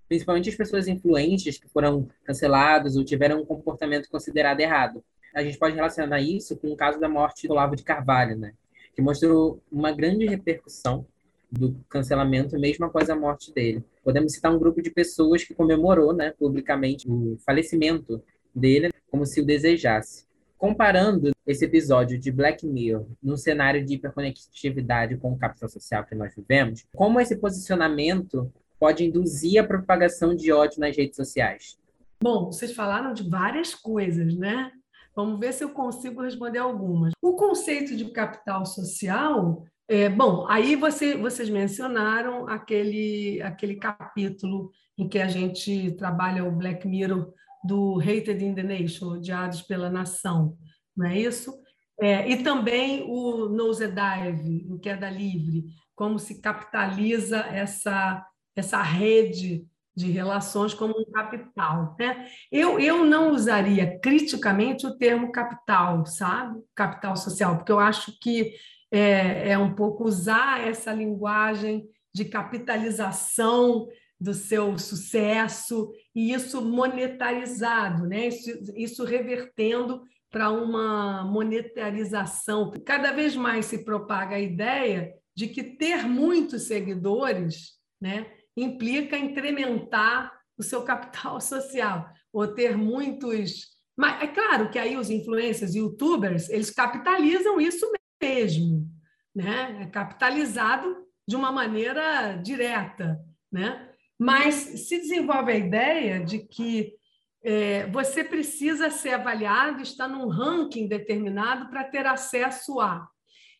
Principalmente 0.09 0.49
as 0.49 0.57
pessoas 0.57 0.89
influentes 0.89 1.59
que 1.59 1.69
foram 1.69 2.09
canceladas 2.25 2.97
ou 2.97 3.05
tiveram 3.05 3.43
um 3.43 3.45
comportamento 3.45 4.09
considerado 4.09 4.61
errado. 4.61 5.05
A 5.35 5.43
gente 5.43 5.59
pode 5.59 5.75
relacionar 5.75 6.21
isso 6.21 6.57
com 6.57 6.73
o 6.73 6.77
caso 6.77 6.99
da 6.99 7.09
morte 7.09 7.47
do 7.47 7.53
Olavo 7.53 7.77
de 7.77 7.83
Carvalho, 7.83 8.39
né, 8.39 8.55
que 8.95 9.03
mostrou 9.03 9.63
uma 9.71 9.93
grande 9.93 10.25
repercussão 10.25 11.07
do 11.51 11.77
cancelamento 11.89 12.59
mesmo 12.59 12.87
após 12.87 13.11
a 13.11 13.17
morte 13.17 13.53
dele. 13.53 13.85
Podemos 14.03 14.33
citar 14.33 14.55
um 14.55 14.59
grupo 14.59 14.81
de 14.81 14.91
pessoas 14.91 15.45
que 15.45 15.55
comemorou 15.55 16.15
né, 16.15 16.33
publicamente 16.39 17.07
o 17.11 17.37
falecimento 17.45 18.23
dele, 18.55 18.91
como 19.11 19.27
se 19.27 19.41
o 19.41 19.47
desejasse. 19.47 20.28
Comparando 20.59 21.31
esse 21.47 21.65
episódio 21.65 22.19
de 22.19 22.33
Black 22.33 22.67
Mirror 22.67 23.07
no 23.23 23.37
cenário 23.37 23.85
de 23.85 23.95
hiperconectividade 23.95 25.17
com 25.17 25.33
o 25.33 25.39
capital 25.39 25.69
social 25.69 26.05
que 26.05 26.17
nós 26.17 26.35
vivemos, 26.35 26.85
como 26.93 27.21
esse 27.21 27.37
posicionamento 27.37 28.53
pode 28.79 29.05
induzir 29.05 29.63
a 29.63 29.67
propagação 29.67 30.35
de 30.35 30.51
ódio 30.51 30.81
nas 30.81 30.97
redes 30.97 31.15
sociais? 31.15 31.79
Bom, 32.21 32.47
vocês 32.47 32.75
falaram 32.75 33.15
de 33.15 33.29
várias 33.29 33.73
coisas, 33.73 34.35
né? 34.35 34.73
Vamos 35.15 35.39
ver 35.39 35.53
se 35.53 35.63
eu 35.63 35.71
consigo 35.71 36.23
responder 36.23 36.59
algumas. 36.59 37.13
O 37.23 37.35
conceito 37.35 37.97
de 37.97 38.11
capital 38.11 38.67
social, 38.67 39.65
é, 39.87 40.09
bom, 40.09 40.45
aí 40.49 40.75
você, 40.75 41.17
vocês 41.17 41.49
mencionaram 41.49 42.49
aquele, 42.49 43.41
aquele 43.43 43.77
capítulo 43.77 44.73
em 44.97 45.09
que 45.09 45.21
a 45.21 45.29
gente 45.29 45.93
trabalha 45.93 46.45
o 46.45 46.51
Black 46.51 46.87
Mirror 46.87 47.33
do 47.65 47.99
Hated 48.01 48.43
in 48.45 48.55
the 48.55 48.63
Nation, 48.63 49.09
Odiados 49.15 49.63
pela 49.63 49.91
Nação, 49.91 50.57
não 50.97 51.07
é 51.07 51.19
isso? 51.19 51.53
É, 52.01 52.29
e 52.31 52.43
também 52.43 53.05
o 53.09 53.49
Nosedive, 53.49 54.67
em 54.69 54.79
Queda 54.79 55.11
Livre, 55.11 55.65
como 55.95 56.19
se 56.19 56.41
capitaliza 56.41 57.39
essa, 57.39 58.25
essa 58.55 58.81
rede 58.83 59.67
de 59.97 60.13
relações 60.13 60.73
como 60.73 60.95
um 60.97 61.11
capital. 61.11 61.97
Né? 61.99 62.29
Eu, 62.53 62.79
eu 62.79 63.05
não 63.05 63.33
usaria 63.33 63.99
criticamente 63.99 64.87
o 64.87 64.97
termo 64.97 65.33
capital, 65.33 66.07
sabe? 66.07 66.61
Capital 66.73 67.17
social, 67.17 67.57
porque 67.57 67.73
eu 67.73 67.81
acho 67.81 68.17
que 68.21 68.53
é, 68.93 69.51
é 69.51 69.59
um 69.59 69.75
pouco 69.75 70.05
usar 70.05 70.67
essa 70.67 70.93
linguagem 70.93 71.85
de 72.15 72.25
capitalização 72.25 73.89
do 74.21 74.35
seu 74.35 74.77
sucesso 74.79 75.93
e 76.15 76.33
isso 76.33 76.61
monetarizado, 76.61 78.07
né? 78.07 78.29
isso, 78.29 78.51
isso 78.75 79.05
revertendo 79.05 80.03
para 80.31 80.51
uma 80.51 81.25
monetarização. 81.25 82.73
Cada 82.85 83.13
vez 83.13 83.37
mais 83.37 83.67
se 83.67 83.85
propaga 83.85 84.37
a 84.37 84.41
ideia 84.41 85.15
de 85.35 85.47
que 85.49 85.63
ter 85.63 86.07
muitos 86.07 86.65
seguidores 86.65 87.79
né, 88.01 88.27
implica 88.57 89.17
incrementar 89.17 90.33
o 90.59 90.63
seu 90.63 90.83
capital 90.83 91.41
social, 91.41 92.09
ou 92.33 92.47
ter 92.47 92.77
muitos. 92.77 93.69
Mas 93.97 94.23
é 94.23 94.27
claro 94.27 94.71
que 94.71 94.79
aí 94.79 94.97
os 94.97 95.11
influencers 95.11 95.75
youtubers 95.75 96.49
eles 96.51 96.71
capitalizam 96.71 97.61
isso 97.61 97.91
mesmo, 98.21 98.87
né? 99.35 99.83
É 99.83 99.87
capitalizado 99.87 101.07
de 101.27 101.37
uma 101.37 101.53
maneira 101.53 102.35
direta, 102.35 103.19
né? 103.51 103.88
Mas 104.19 104.55
se 104.55 104.99
desenvolve 104.99 105.53
a 105.53 105.57
ideia 105.57 106.25
de 106.25 106.41
que 106.41 106.95
é, 107.43 107.87
você 107.87 108.25
precisa 108.25 108.91
ser 108.91 109.11
avaliado, 109.11 109.81
está 109.81 110.09
num 110.09 110.29
ranking 110.29 110.89
determinado 110.89 111.71
para 111.71 111.85
ter 111.85 112.05
acesso 112.05 112.81
a. 112.81 113.09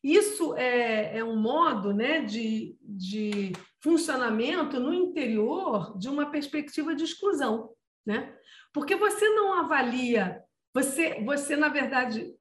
Isso 0.03 0.55
é, 0.57 1.19
é 1.19 1.25
um 1.25 1.37
modo 1.37 1.93
né, 1.93 2.23
de, 2.23 2.77
de 2.81 3.53
funcionamento 3.81 4.79
no 4.79 4.93
interior 4.93 5.97
de 5.99 6.09
uma 6.09 6.31
perspectiva 6.31 6.95
de 6.95 7.05
exclusão. 7.05 7.71
Né? 8.07 8.35
Porque 8.73 8.97
você 8.97 9.29
não 9.31 9.55
avalia, 9.55 10.43
você, 10.73 11.23
você 11.23 11.57
na 11.57 11.69
verdade, 11.69 12.33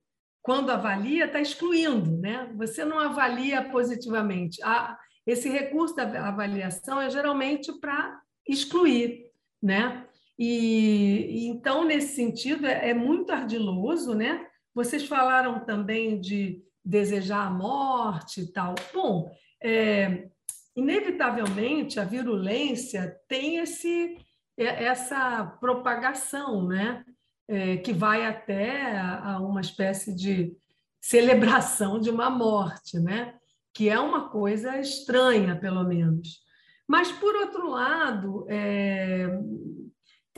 quando 0.41 0.69
avalia, 0.69 1.25
está 1.25 1.41
excluindo, 1.41 2.17
né? 2.17 2.51
você 2.55 2.85
não 2.85 2.99
avalia 2.99 3.69
positivamente. 3.69 4.61
A, 4.63 4.97
esse 5.27 5.49
recurso 5.49 5.93
da 5.95 6.27
avaliação 6.27 7.01
é 7.01 7.09
geralmente 7.09 7.73
para 7.73 8.21
excluir. 8.47 9.25
Né? 9.61 10.05
E, 10.39 11.47
então, 11.47 11.83
nesse 11.83 12.15
sentido, 12.15 12.65
é, 12.65 12.91
é 12.91 12.93
muito 12.93 13.31
ardiloso. 13.31 14.15
Né? 14.15 14.47
Vocês 14.73 15.05
falaram 15.05 15.59
também 15.65 16.19
de 16.19 16.63
desejar 16.83 17.47
a 17.47 17.49
morte 17.49 18.41
e 18.41 18.51
tal. 18.53 18.73
Bom, 18.93 19.29
é, 19.61 20.29
inevitavelmente 20.73 21.99
a 21.99 22.05
virulência 22.05 23.19
tem 23.27 23.57
esse, 23.57 24.17
é, 24.57 24.85
essa 24.85 25.45
propagação, 25.59 26.65
né? 26.65 27.03
É, 27.49 27.77
que 27.77 27.93
vai 27.93 28.25
até 28.25 28.97
a, 28.97 29.39
uma 29.39 29.61
espécie 29.61 30.13
de 30.13 30.53
celebração 30.99 31.97
de 31.97 32.09
uma 32.09 32.29
morte, 32.29 32.99
né? 32.99 33.35
Que 33.77 33.89
é 33.89 33.99
uma 33.99 34.27
coisa 34.29 34.79
estranha, 34.79 35.55
pelo 35.55 35.83
menos. 35.83 36.39
Mas, 36.87 37.11
por 37.11 37.35
outro 37.35 37.69
lado, 37.69 38.43
é, 38.49 39.29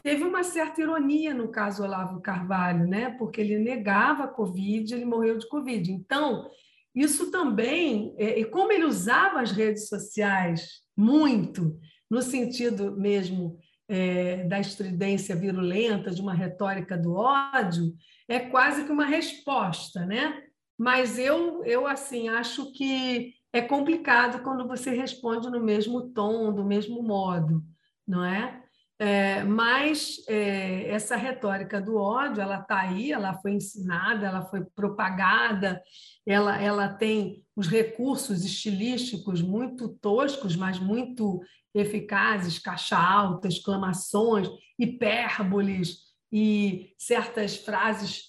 teve 0.04 0.26
uma 0.26 0.44
certa 0.44 0.82
ironia 0.82 1.34
no 1.34 1.48
caso 1.48 1.82
Olavo 1.82 2.20
Carvalho, 2.20 2.86
né? 2.86 3.12
porque 3.12 3.40
ele 3.40 3.58
negava 3.58 4.26
a 4.26 4.28
Covid, 4.28 4.94
ele 4.94 5.06
morreu 5.06 5.38
de 5.38 5.48
Covid. 5.48 5.90
Então, 5.90 6.50
isso 6.94 7.32
também, 7.32 8.14
é, 8.18 8.38
e 8.38 8.44
como 8.44 8.74
ele 8.74 8.84
usava 8.84 9.40
as 9.40 9.54
redes 9.54 9.88
sociais 9.88 10.82
muito, 10.98 11.80
no 12.12 12.22
sentido 12.22 12.98
mesmo 12.98 13.58
é, 13.88 14.44
da 14.50 14.60
estridência 14.60 15.34
virulenta, 15.34 16.12
de 16.12 16.22
uma 16.22 16.34
retórica 16.34 16.98
do 16.98 17.14
ódio, 17.14 17.94
é 18.28 18.38
quase 18.38 18.84
que 18.84 18.92
uma 18.92 19.06
resposta, 19.06 20.06
né? 20.06 20.44
Mas 20.80 21.20
eu, 21.20 21.62
eu 21.66 21.86
assim, 21.86 22.30
acho 22.30 22.72
que 22.72 23.34
é 23.52 23.62
complicado 23.62 24.42
quando 24.42 24.66
você 24.66 24.92
responde 24.92 25.50
no 25.50 25.60
mesmo 25.60 26.14
tom, 26.14 26.54
do 26.54 26.64
mesmo 26.64 27.04
modo, 27.04 27.62
não 28.08 28.24
é? 28.24 28.64
É, 28.98 29.44
mas 29.44 30.24
é, 30.28 30.90
essa 30.90 31.18
retórica 31.18 31.82
do 31.82 31.98
ódio, 31.98 32.42
ela 32.42 32.60
está 32.60 32.80
aí, 32.80 33.12
ela 33.12 33.34
foi 33.34 33.52
ensinada, 33.52 34.26
ela 34.26 34.42
foi 34.46 34.64
propagada, 34.74 35.82
ela, 36.26 36.62
ela 36.62 36.88
tem 36.88 37.44
os 37.56 37.68
recursos 37.68 38.46
estilísticos 38.46 39.42
muito 39.42 39.90
toscos, 40.02 40.56
mas 40.56 40.80
muito 40.80 41.42
eficazes, 41.74 42.58
caixa 42.58 42.98
alta, 42.98 43.50
exclamações, 43.50 44.50
hipérboles 44.78 45.98
e 46.32 46.94
certas 46.98 47.58
frases 47.58 48.24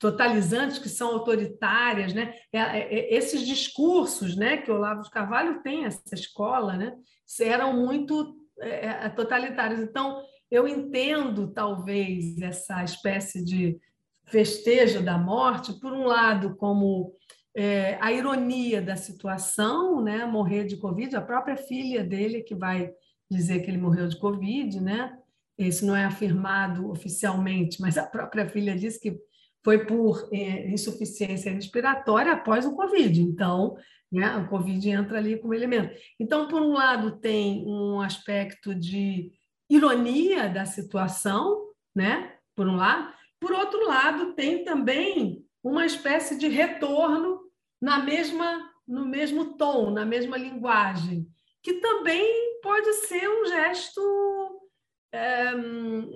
totalizantes 0.00 0.78
que 0.78 0.88
são 0.88 1.12
autoritárias, 1.12 2.14
né? 2.14 2.34
É, 2.50 2.58
é, 2.58 2.94
é, 2.94 3.14
esses 3.14 3.46
discursos, 3.46 4.34
né, 4.34 4.56
que 4.56 4.70
o 4.70 4.74
Olavo 4.74 5.02
de 5.02 5.10
Carvalho 5.10 5.62
tem 5.62 5.84
essa 5.84 6.14
escola, 6.14 6.76
né, 6.76 6.96
eram 7.38 7.74
muito 7.74 8.34
é, 8.58 9.08
totalitários. 9.10 9.78
Então, 9.78 10.22
eu 10.50 10.66
entendo, 10.66 11.52
talvez, 11.52 12.40
essa 12.40 12.82
espécie 12.82 13.44
de 13.44 13.78
festejo 14.24 15.02
da 15.02 15.18
morte, 15.18 15.78
por 15.78 15.92
um 15.92 16.04
lado, 16.04 16.56
como 16.56 17.14
é, 17.54 17.98
a 18.00 18.10
ironia 18.10 18.80
da 18.80 18.96
situação, 18.96 20.02
né? 20.02 20.24
morrer 20.24 20.64
de 20.64 20.76
Covid, 20.76 21.14
a 21.14 21.20
própria 21.20 21.56
filha 21.56 22.02
dele 22.02 22.42
que 22.42 22.54
vai 22.54 22.90
dizer 23.30 23.60
que 23.60 23.70
ele 23.70 23.78
morreu 23.78 24.08
de 24.08 24.18
Covid, 24.18 24.80
né? 24.80 25.16
Isso 25.58 25.84
não 25.84 25.94
é 25.94 26.04
afirmado 26.04 26.90
oficialmente, 26.90 27.80
mas 27.80 27.98
a 27.98 28.06
própria 28.06 28.48
filha 28.48 28.74
disse 28.74 28.98
que 28.98 29.20
foi 29.64 29.84
por 29.84 30.28
é, 30.32 30.68
insuficiência 30.70 31.52
respiratória 31.52 32.32
após 32.32 32.64
o 32.64 32.74
Covid. 32.74 33.20
Então, 33.20 33.76
né? 34.10 34.36
O 34.38 34.48
Covid 34.48 34.88
entra 34.88 35.18
ali 35.18 35.38
como 35.38 35.54
elemento. 35.54 35.94
Então, 36.18 36.48
por 36.48 36.60
um 36.60 36.72
lado, 36.72 37.18
tem 37.18 37.64
um 37.66 38.00
aspecto 38.00 38.74
de 38.74 39.30
ironia 39.68 40.48
da 40.48 40.64
situação, 40.64 41.68
né? 41.94 42.34
por 42.56 42.66
um 42.66 42.76
lado. 42.76 43.12
Por 43.40 43.52
outro 43.52 43.86
lado, 43.86 44.34
tem 44.34 44.64
também 44.64 45.44
uma 45.62 45.86
espécie 45.86 46.36
de 46.36 46.48
retorno 46.48 47.40
na 47.80 48.00
mesma 48.00 48.68
no 48.86 49.06
mesmo 49.06 49.56
tom, 49.56 49.92
na 49.92 50.04
mesma 50.04 50.36
linguagem, 50.36 51.24
que 51.62 51.74
também 51.74 52.60
pode 52.60 52.92
ser 53.06 53.28
um 53.28 53.46
gesto 53.46 54.00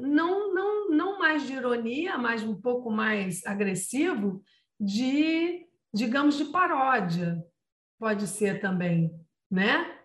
não, 0.01 0.55
não, 0.55 0.91
não 0.91 1.19
mais 1.19 1.47
de 1.47 1.55
ironia, 1.55 2.17
mas 2.17 2.43
um 2.43 2.61
pouco 2.61 2.91
mais 2.91 3.45
agressivo, 3.45 4.43
de, 4.79 5.67
digamos, 5.93 6.37
de 6.37 6.47
paródia, 6.47 7.43
pode 7.99 8.27
ser 8.27 8.61
também, 8.61 9.11
né? 9.51 9.99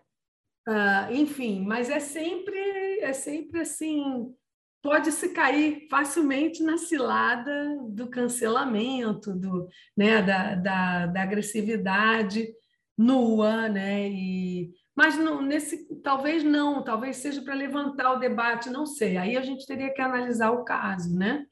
Uh, 0.68 1.12
enfim, 1.12 1.64
mas 1.64 1.88
é 1.88 2.00
sempre, 2.00 3.00
é 3.00 3.12
sempre 3.12 3.60
assim, 3.60 4.34
pode 4.82 5.10
se 5.12 5.30
cair 5.30 5.86
facilmente 5.88 6.62
na 6.62 6.78
cilada 6.78 7.76
do 7.88 8.08
cancelamento, 8.08 9.34
do, 9.34 9.68
né, 9.96 10.22
da, 10.22 10.54
da, 10.54 11.06
da 11.06 11.22
agressividade 11.22 12.48
nua, 12.96 13.68
né? 13.68 14.08
E, 14.08 14.72
mas 14.94 15.16
não, 15.16 15.40
nesse, 15.40 15.86
talvez 16.02 16.42
não, 16.42 16.82
talvez 16.82 17.16
seja 17.16 17.42
para 17.42 17.54
levantar 17.54 18.12
o 18.12 18.18
debate, 18.18 18.70
não 18.70 18.84
sei. 18.84 19.16
Aí 19.16 19.36
a 19.36 19.42
gente 19.42 19.66
teria 19.66 19.92
que 19.92 20.00
analisar 20.00 20.50
o 20.50 20.64
caso, 20.64 21.16
né? 21.16 21.46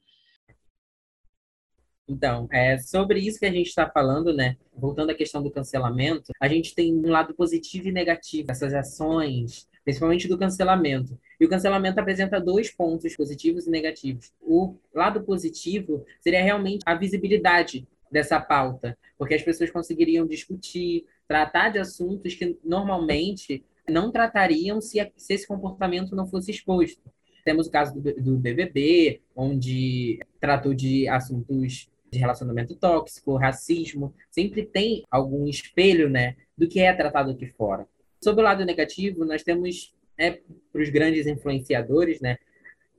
Então, 2.09 2.49
é 2.51 2.79
sobre 2.79 3.21
isso 3.21 3.39
que 3.39 3.45
a 3.45 3.53
gente 3.53 3.67
está 3.67 3.89
falando, 3.89 4.33
né? 4.33 4.57
Voltando 4.75 5.11
à 5.11 5.15
questão 5.15 5.43
do 5.43 5.51
cancelamento, 5.51 6.33
a 6.41 6.49
gente 6.49 6.75
tem 6.75 6.95
um 6.95 7.11
lado 7.11 7.35
positivo 7.35 7.89
e 7.89 7.93
negativo 7.93 8.51
essas 8.51 8.73
ações, 8.73 9.69
principalmente 9.85 10.27
do 10.27 10.39
cancelamento. 10.39 11.19
E 11.39 11.45
o 11.45 11.49
cancelamento 11.49 12.01
apresenta 12.01 12.41
dois 12.41 12.71
pontos 12.71 13.15
positivos 13.15 13.67
e 13.67 13.71
negativos. 13.71 14.33
O 14.41 14.77
lado 14.95 15.23
positivo 15.23 16.05
seria 16.21 16.43
realmente 16.43 16.83
a 16.87 16.95
visibilidade 16.95 17.87
dessa 18.11 18.41
pauta, 18.41 18.97
porque 19.19 19.35
as 19.35 19.43
pessoas 19.43 19.71
conseguiriam 19.71 20.27
discutir, 20.27 21.05
tratar 21.29 21.69
de 21.69 21.79
assuntos 21.79 22.35
que 22.35 22.59
normalmente 22.65 23.63
não 23.89 24.11
tratariam 24.11 24.81
se, 24.81 24.99
se 25.17 25.35
esse 25.35 25.47
comportamento 25.47 26.17
não 26.17 26.27
fosse 26.27 26.51
exposto. 26.51 27.03
Temos 27.45 27.67
o 27.67 27.71
caso 27.71 28.01
do, 28.01 28.15
do 28.15 28.37
BBB, 28.37 29.21
onde 29.37 30.19
tratou 30.41 30.75
de 30.75 31.07
assuntos 31.09 31.89
de 32.11 32.19
relacionamento 32.19 32.75
tóxico, 32.75 33.37
racismo, 33.37 34.15
sempre 34.31 34.65
tem 34.65 35.05
algum 35.11 35.47
espelho, 35.47 36.09
né, 36.09 36.37
do 36.57 36.67
que 36.67 36.81
é 36.81 36.93
tratado 36.93 37.31
aqui 37.31 37.47
fora. 37.47 37.87
Sob 38.23 38.41
o 38.41 38.45
lado 38.45 38.65
negativo, 38.65 39.25
nós 39.25 39.43
temos, 39.43 39.95
né, 40.19 40.39
para 40.73 40.83
os 40.83 40.89
grandes 40.89 41.27
influenciadores, 41.27 42.21
né, 42.21 42.39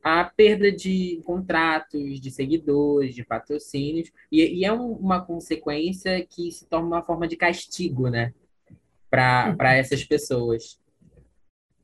a 0.03 0.23
perda 0.23 0.71
de 0.71 1.21
contratos, 1.25 2.19
de 2.19 2.31
seguidores, 2.31 3.15
de 3.15 3.25
patrocínios, 3.25 4.11
e, 4.31 4.59
e 4.59 4.65
é 4.65 4.73
um, 4.73 4.93
uma 4.93 5.23
consequência 5.23 6.25
que 6.25 6.51
se 6.51 6.65
torna 6.67 6.87
uma 6.87 7.03
forma 7.03 7.27
de 7.27 7.35
castigo, 7.35 8.07
né, 8.09 8.33
para 9.09 9.75
essas 9.75 10.03
pessoas. 10.03 10.79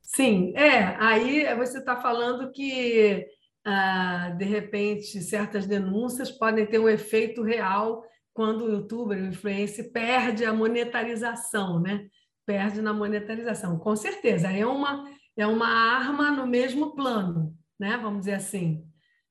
Sim, 0.01 0.53
é. 0.55 0.95
Aí 0.99 1.53
você 1.55 1.79
está 1.79 1.95
falando 1.97 2.51
que 2.51 3.27
ah, 3.67 4.29
de 4.37 4.45
repente, 4.45 5.19
certas 5.21 5.65
denúncias 5.65 6.29
podem 6.31 6.67
ter 6.67 6.77
um 6.77 6.87
efeito 6.87 7.41
real 7.41 8.05
quando 8.31 8.65
o 8.65 8.71
youtuber, 8.71 9.17
o 9.17 9.25
influencer, 9.25 9.91
perde 9.91 10.45
a 10.45 10.53
monetarização, 10.53 11.79
né? 11.79 12.07
Perde 12.45 12.79
na 12.79 12.93
monetarização. 12.93 13.79
Com 13.79 13.95
certeza, 13.95 14.51
é 14.51 14.63
uma, 14.63 15.09
é 15.35 15.47
uma 15.47 15.67
arma 15.67 16.29
no 16.29 16.45
mesmo 16.45 16.93
plano, 16.95 17.57
né? 17.79 17.97
Vamos 17.97 18.19
dizer 18.19 18.35
assim, 18.35 18.85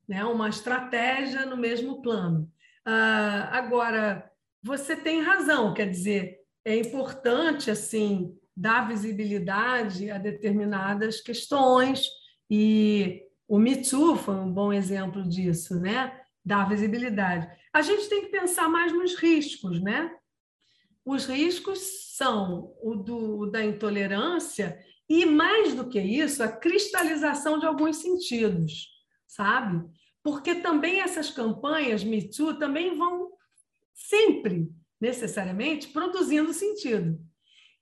né? 0.09 0.25
Uma 0.25 0.49
estratégia 0.49 1.47
no 1.47 1.57
mesmo 1.57 2.03
plano. 2.03 2.51
Ah, 2.85 3.51
agora, 3.53 4.31
você 4.63 4.97
tem 4.97 5.23
razão, 5.23 5.75
quer 5.75 5.89
dizer, 5.89 6.39
é 6.65 6.77
importante 6.77 7.71
assim 7.71 8.37
dar 8.57 8.89
visibilidade 8.89 10.11
a 10.11 10.19
determinadas 10.19 11.21
questões 11.21 12.09
e 12.51 13.23
o 13.49 13.59
Me 13.59 13.85
foi 13.85 14.35
um 14.35 14.51
bom 14.51 14.73
exemplo 14.73 15.23
disso, 15.29 15.79
né? 15.81 16.21
Da 16.45 16.65
visibilidade. 16.65 17.49
A 17.73 17.83
gente 17.83 18.09
tem 18.09 18.23
que 18.23 18.29
pensar 18.29 18.69
mais 18.69 18.93
nos 18.93 19.15
riscos, 19.17 19.81
né? 19.83 20.11
Os 21.05 21.27
riscos 21.27 22.15
são 22.17 22.73
o 22.83 22.95
do, 22.95 23.47
da 23.47 23.63
intolerância 23.63 24.79
e, 25.09 25.27
mais 25.27 25.75
do 25.75 25.89
que 25.89 26.01
isso, 26.01 26.43
a 26.43 26.49
cristalização 26.49 27.59
de 27.59 27.67
alguns 27.67 27.97
sentidos, 27.97 28.89
sabe? 29.27 29.85
Porque 30.23 30.55
também 30.57 31.01
essas 31.01 31.31
campanhas 31.31 32.03
Me 32.03 32.29
Too 32.29 32.59
também 32.59 32.97
vão 32.97 33.33
sempre, 33.93 34.71
necessariamente, 35.01 35.89
produzindo 35.89 36.53
sentido. 36.55 37.19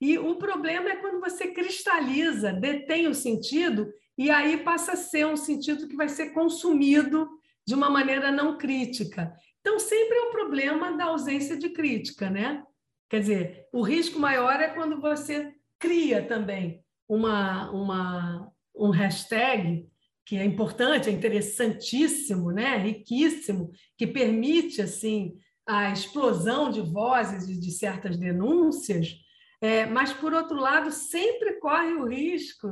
E 0.01 0.17
o 0.17 0.35
problema 0.35 0.89
é 0.89 0.97
quando 0.97 1.21
você 1.21 1.47
cristaliza, 1.53 2.51
detém 2.51 3.07
o 3.07 3.15
sentido 3.15 3.89
e 4.17 4.29
aí 4.29 4.57
passa 4.57 4.91
a 4.91 4.97
ser 4.97 5.25
um 5.25 5.37
sentido 5.37 5.87
que 5.87 5.95
vai 5.95 6.09
ser 6.09 6.31
consumido 6.31 7.29
de 7.65 7.73
uma 7.73 7.89
maneira 7.89 8.29
não 8.29 8.57
crítica. 8.57 9.33
Então, 9.61 9.79
sempre 9.79 10.17
é 10.17 10.21
o 10.23 10.31
problema 10.31 10.91
da 10.97 11.05
ausência 11.05 11.55
de 11.55 11.69
crítica, 11.69 12.29
né? 12.29 12.61
Quer 13.09 13.21
dizer, 13.21 13.67
o 13.71 13.81
risco 13.81 14.19
maior 14.19 14.59
é 14.59 14.67
quando 14.67 14.99
você 14.99 15.53
cria 15.79 16.21
também 16.27 16.82
uma, 17.13 17.69
uma, 17.71 18.51
um 18.75 18.89
hashtag 18.89 19.87
que 20.25 20.37
é 20.37 20.45
importante, 20.45 21.09
é 21.09 21.11
interessantíssimo, 21.11 22.51
né? 22.51 22.77
riquíssimo, 22.77 23.71
que 23.97 24.07
permite 24.07 24.81
assim 24.81 25.37
a 25.67 25.91
explosão 25.91 26.69
de 26.69 26.81
vozes 26.81 27.47
e 27.47 27.59
de 27.59 27.71
certas 27.71 28.17
denúncias, 28.17 29.15
é, 29.61 29.85
mas, 29.85 30.11
por 30.11 30.33
outro 30.33 30.57
lado, 30.57 30.91
sempre 30.91 31.53
corre 31.59 31.93
o 31.93 32.07
risco 32.07 32.69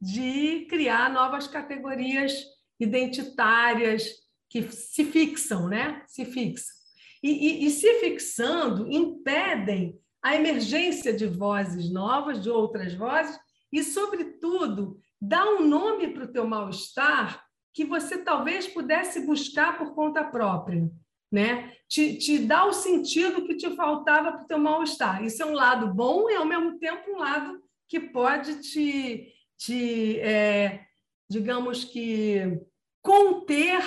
de 0.00 0.66
criar 0.66 1.12
novas 1.12 1.48
categorias 1.48 2.32
identitárias 2.78 4.08
que 4.48 4.62
se 4.70 5.04
fixam, 5.04 5.68
né? 5.68 6.02
Se 6.06 6.24
fixam. 6.24 6.76
E, 7.22 7.30
e, 7.30 7.66
e 7.66 7.70
se 7.70 7.92
fixando, 7.98 8.88
impedem 8.88 9.98
a 10.22 10.36
emergência 10.36 11.12
de 11.12 11.26
vozes 11.26 11.90
novas, 11.90 12.40
de 12.40 12.48
outras 12.48 12.94
vozes, 12.94 13.36
e, 13.72 13.82
sobretudo, 13.82 14.98
dá 15.20 15.44
um 15.48 15.66
nome 15.66 16.08
para 16.08 16.24
o 16.24 16.32
teu 16.32 16.46
mal-estar 16.46 17.44
que 17.72 17.84
você 17.84 18.18
talvez 18.18 18.66
pudesse 18.66 19.20
buscar 19.26 19.78
por 19.78 19.94
conta 19.94 20.24
própria. 20.24 20.90
Né? 21.30 21.72
Te, 21.86 22.16
te 22.16 22.38
dá 22.38 22.64
o 22.64 22.72
sentido 22.72 23.44
que 23.44 23.56
te 23.56 23.74
faltava 23.76 24.32
para 24.32 24.44
o 24.44 24.46
teu 24.46 24.58
mal-estar. 24.58 25.22
Isso 25.22 25.42
é 25.42 25.46
um 25.46 25.52
lado 25.52 25.92
bom 25.92 26.28
e, 26.30 26.34
ao 26.34 26.44
mesmo 26.44 26.78
tempo, 26.78 27.10
um 27.10 27.18
lado 27.18 27.62
que 27.86 28.00
pode 28.00 28.60
te, 28.62 29.32
de, 29.58 30.18
é, 30.20 30.86
digamos 31.30 31.84
que, 31.84 32.58
conter 33.02 33.82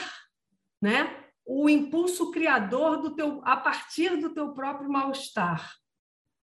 né, 0.81 1.25
o 1.45 1.69
impulso 1.69 2.31
criador 2.31 3.01
do 3.01 3.15
teu, 3.15 3.41
a 3.43 3.57
partir 3.57 4.17
do 4.17 4.33
teu 4.33 4.53
próprio 4.53 4.89
mal-estar. 4.89 5.75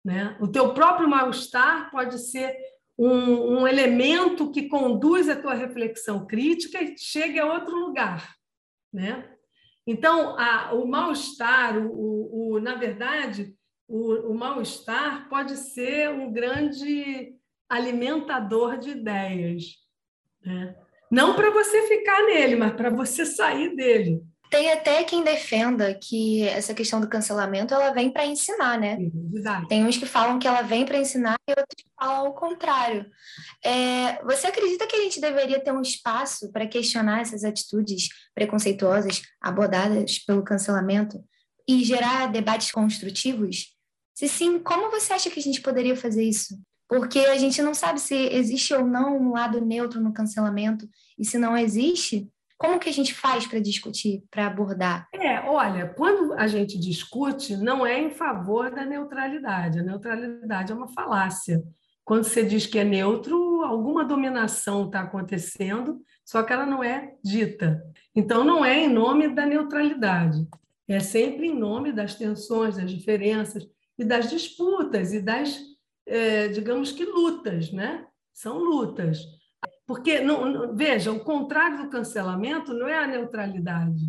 Né? 0.04 0.36
O 0.40 0.48
teu 0.48 0.74
próprio 0.74 1.08
mal-estar 1.08 1.90
pode 1.90 2.18
ser 2.18 2.54
um, 2.98 3.58
um, 3.58 3.68
elemento 3.68 4.50
que 4.50 4.68
conduz 4.68 5.28
a 5.28 5.36
tua 5.36 5.54
reflexão 5.54 6.26
crítica 6.26 6.82
e 6.82 6.96
chegue 6.96 7.38
a 7.38 7.52
outro 7.52 7.76
lugar. 7.76 8.34
Né? 8.92 9.28
Então, 9.86 10.38
a, 10.38 10.72
o 10.72 10.86
mal-estar, 10.86 11.78
o, 11.78 11.90
o, 11.90 12.54
o, 12.54 12.60
na 12.60 12.74
verdade, 12.74 13.54
o, 13.86 14.32
o 14.32 14.34
mal-estar 14.34 15.28
pode 15.28 15.56
ser 15.56 16.10
um 16.10 16.32
grande 16.32 17.34
alimentador 17.68 18.78
de 18.78 18.90
ideias. 18.90 19.64
Né? 20.42 20.74
Não 21.10 21.34
para 21.34 21.50
você 21.50 21.86
ficar 21.86 22.24
nele, 22.24 22.56
mas 22.56 22.72
para 22.74 22.90
você 22.90 23.24
sair 23.24 23.76
dele. 23.76 24.22
Tem 24.50 24.72
até 24.72 25.02
quem 25.04 25.24
defenda 25.24 25.94
que 25.94 26.42
essa 26.48 26.72
questão 26.72 27.00
do 27.00 27.08
cancelamento 27.08 27.74
ela 27.74 27.90
vem 27.90 28.10
para 28.10 28.26
ensinar, 28.26 28.78
né? 28.78 28.98
Exato. 29.34 29.66
Tem 29.68 29.84
uns 29.84 29.96
que 29.96 30.06
falam 30.06 30.38
que 30.38 30.46
ela 30.46 30.62
vem 30.62 30.84
para 30.84 30.98
ensinar 30.98 31.36
e 31.48 31.50
outros 31.50 31.74
que 31.76 31.84
falam 31.98 32.30
o 32.30 32.34
contrário. 32.34 33.06
É, 33.64 34.22
você 34.24 34.46
acredita 34.46 34.86
que 34.86 34.96
a 34.96 35.00
gente 35.00 35.20
deveria 35.20 35.60
ter 35.60 35.72
um 35.72 35.82
espaço 35.82 36.50
para 36.52 36.66
questionar 36.66 37.20
essas 37.20 37.44
atitudes 37.44 38.08
preconceituosas 38.34 39.22
abordadas 39.40 40.18
pelo 40.20 40.44
cancelamento 40.44 41.22
e 41.68 41.84
gerar 41.84 42.26
debates 42.30 42.70
construtivos? 42.70 43.74
Se 44.14 44.28
sim, 44.28 44.58
como 44.58 44.90
você 44.90 45.12
acha 45.12 45.30
que 45.30 45.40
a 45.40 45.42
gente 45.42 45.60
poderia 45.60 45.96
fazer 45.96 46.22
isso? 46.22 46.56
porque 46.88 47.18
a 47.18 47.36
gente 47.36 47.60
não 47.62 47.74
sabe 47.74 48.00
se 48.00 48.14
existe 48.14 48.72
ou 48.72 48.86
não 48.86 49.18
um 49.18 49.32
lado 49.32 49.60
neutro 49.60 50.00
no 50.00 50.12
cancelamento, 50.12 50.88
e 51.18 51.24
se 51.24 51.38
não 51.38 51.56
existe, 51.56 52.28
como 52.58 52.78
que 52.78 52.88
a 52.88 52.92
gente 52.92 53.12
faz 53.14 53.46
para 53.46 53.60
discutir, 53.60 54.24
para 54.30 54.46
abordar? 54.46 55.08
É, 55.12 55.40
olha, 55.40 55.88
quando 55.88 56.32
a 56.34 56.46
gente 56.46 56.78
discute, 56.78 57.56
não 57.56 57.86
é 57.86 58.00
em 58.00 58.10
favor 58.10 58.70
da 58.70 58.84
neutralidade. 58.84 59.78
A 59.78 59.82
neutralidade 59.82 60.72
é 60.72 60.74
uma 60.74 60.88
falácia. 60.88 61.62
Quando 62.04 62.24
você 62.24 62.44
diz 62.44 62.66
que 62.66 62.78
é 62.78 62.84
neutro, 62.84 63.62
alguma 63.62 64.04
dominação 64.04 64.86
está 64.86 65.00
acontecendo, 65.00 66.00
só 66.24 66.42
que 66.42 66.52
ela 66.52 66.64
não 66.64 66.82
é 66.82 67.14
dita. 67.22 67.82
Então, 68.14 68.44
não 68.44 68.64
é 68.64 68.84
em 68.84 68.88
nome 68.88 69.28
da 69.34 69.44
neutralidade. 69.44 70.46
É 70.88 71.00
sempre 71.00 71.48
em 71.48 71.58
nome 71.58 71.92
das 71.92 72.14
tensões, 72.14 72.76
das 72.76 72.90
diferenças 72.90 73.66
e 73.98 74.04
das 74.04 74.30
disputas 74.30 75.12
e 75.12 75.20
das 75.20 75.58
é, 76.06 76.46
digamos 76.48 76.92
que 76.92 77.04
lutas, 77.04 77.72
né? 77.72 78.06
São 78.32 78.58
lutas. 78.58 79.18
Porque, 79.86 80.20
não, 80.20 80.50
não, 80.50 80.74
veja, 80.74 81.12
o 81.12 81.20
contrário 81.20 81.78
do 81.78 81.88
cancelamento 81.88 82.74
não 82.74 82.88
é 82.88 82.98
a 82.98 83.06
neutralidade. 83.06 84.04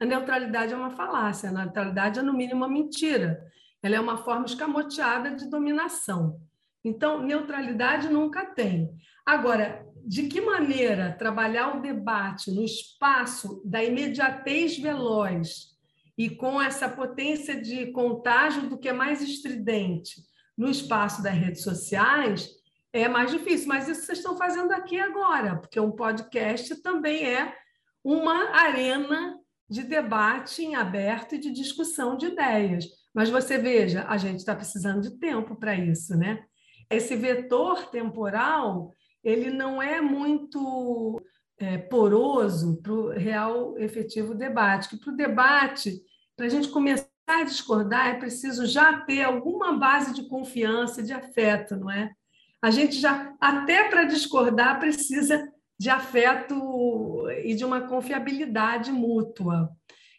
A 0.00 0.04
neutralidade 0.04 0.72
é 0.72 0.76
uma 0.76 0.90
falácia, 0.90 1.48
a 1.48 1.52
neutralidade 1.52 2.18
é, 2.18 2.22
no 2.22 2.32
mínimo, 2.32 2.56
uma 2.56 2.68
mentira. 2.68 3.46
Ela 3.80 3.96
é 3.96 4.00
uma 4.00 4.16
forma 4.18 4.46
escamoteada 4.46 5.30
de 5.30 5.48
dominação. 5.48 6.40
Então, 6.84 7.22
neutralidade 7.22 8.08
nunca 8.08 8.44
tem. 8.44 8.90
Agora, 9.24 9.86
de 10.04 10.24
que 10.24 10.40
maneira 10.40 11.12
trabalhar 11.16 11.76
o 11.76 11.80
debate 11.80 12.50
no 12.50 12.64
espaço 12.64 13.62
da 13.64 13.82
imediatez 13.84 14.76
veloz 14.76 15.68
e 16.18 16.28
com 16.28 16.60
essa 16.60 16.88
potência 16.88 17.60
de 17.60 17.92
contágio 17.92 18.68
do 18.68 18.76
que 18.76 18.88
é 18.88 18.92
mais 18.92 19.22
estridente, 19.22 20.20
no 20.58 20.68
espaço 20.68 21.22
das 21.22 21.34
redes 21.34 21.62
sociais, 21.62 22.50
é 22.92 23.08
mais 23.08 23.30
difícil. 23.30 23.68
Mas 23.68 23.88
isso 23.88 24.02
vocês 24.02 24.18
estão 24.18 24.36
fazendo 24.36 24.72
aqui 24.72 24.98
agora, 24.98 25.56
porque 25.56 25.80
um 25.80 25.90
podcast 25.90 26.76
também 26.82 27.24
é 27.24 27.54
uma 28.04 28.50
arena 28.50 29.38
de 29.68 29.82
debate 29.82 30.62
em 30.62 30.74
aberto 30.74 31.34
e 31.34 31.38
de 31.38 31.50
discussão 31.50 32.16
de 32.16 32.26
ideias. 32.26 32.86
Mas 33.14 33.30
você 33.30 33.58
veja, 33.58 34.04
a 34.08 34.16
gente 34.16 34.38
está 34.38 34.54
precisando 34.54 35.00
de 35.00 35.18
tempo 35.18 35.56
para 35.56 35.74
isso, 35.74 36.16
né? 36.16 36.44
Esse 36.90 37.16
vetor 37.16 37.90
temporal, 37.90 38.92
ele 39.24 39.50
não 39.50 39.80
é 39.80 40.00
muito 40.00 41.20
é, 41.58 41.78
poroso 41.78 42.82
para 42.82 42.92
o 42.92 43.08
real 43.10 43.78
efetivo 43.78 44.34
debate. 44.34 44.88
Que 44.88 44.98
para 44.98 45.12
o 45.12 45.16
debate, 45.16 46.02
para 46.36 46.46
a 46.46 46.48
gente 46.48 46.68
começar 46.68 47.08
a 47.26 47.44
discordar, 47.44 48.08
é 48.08 48.18
preciso 48.18 48.66
já 48.66 49.00
ter 49.00 49.22
alguma 49.22 49.78
base 49.78 50.12
de 50.12 50.28
confiança, 50.28 51.02
de 51.02 51.12
afeto, 51.12 51.76
não 51.76 51.90
é? 51.90 52.10
A 52.62 52.70
gente 52.70 53.00
já, 53.00 53.34
até 53.40 53.88
para 53.88 54.04
discordar, 54.04 54.78
precisa 54.78 55.52
de 55.76 55.90
afeto 55.90 57.28
e 57.42 57.54
de 57.54 57.64
uma 57.64 57.88
confiabilidade 57.88 58.92
mútua. 58.92 59.68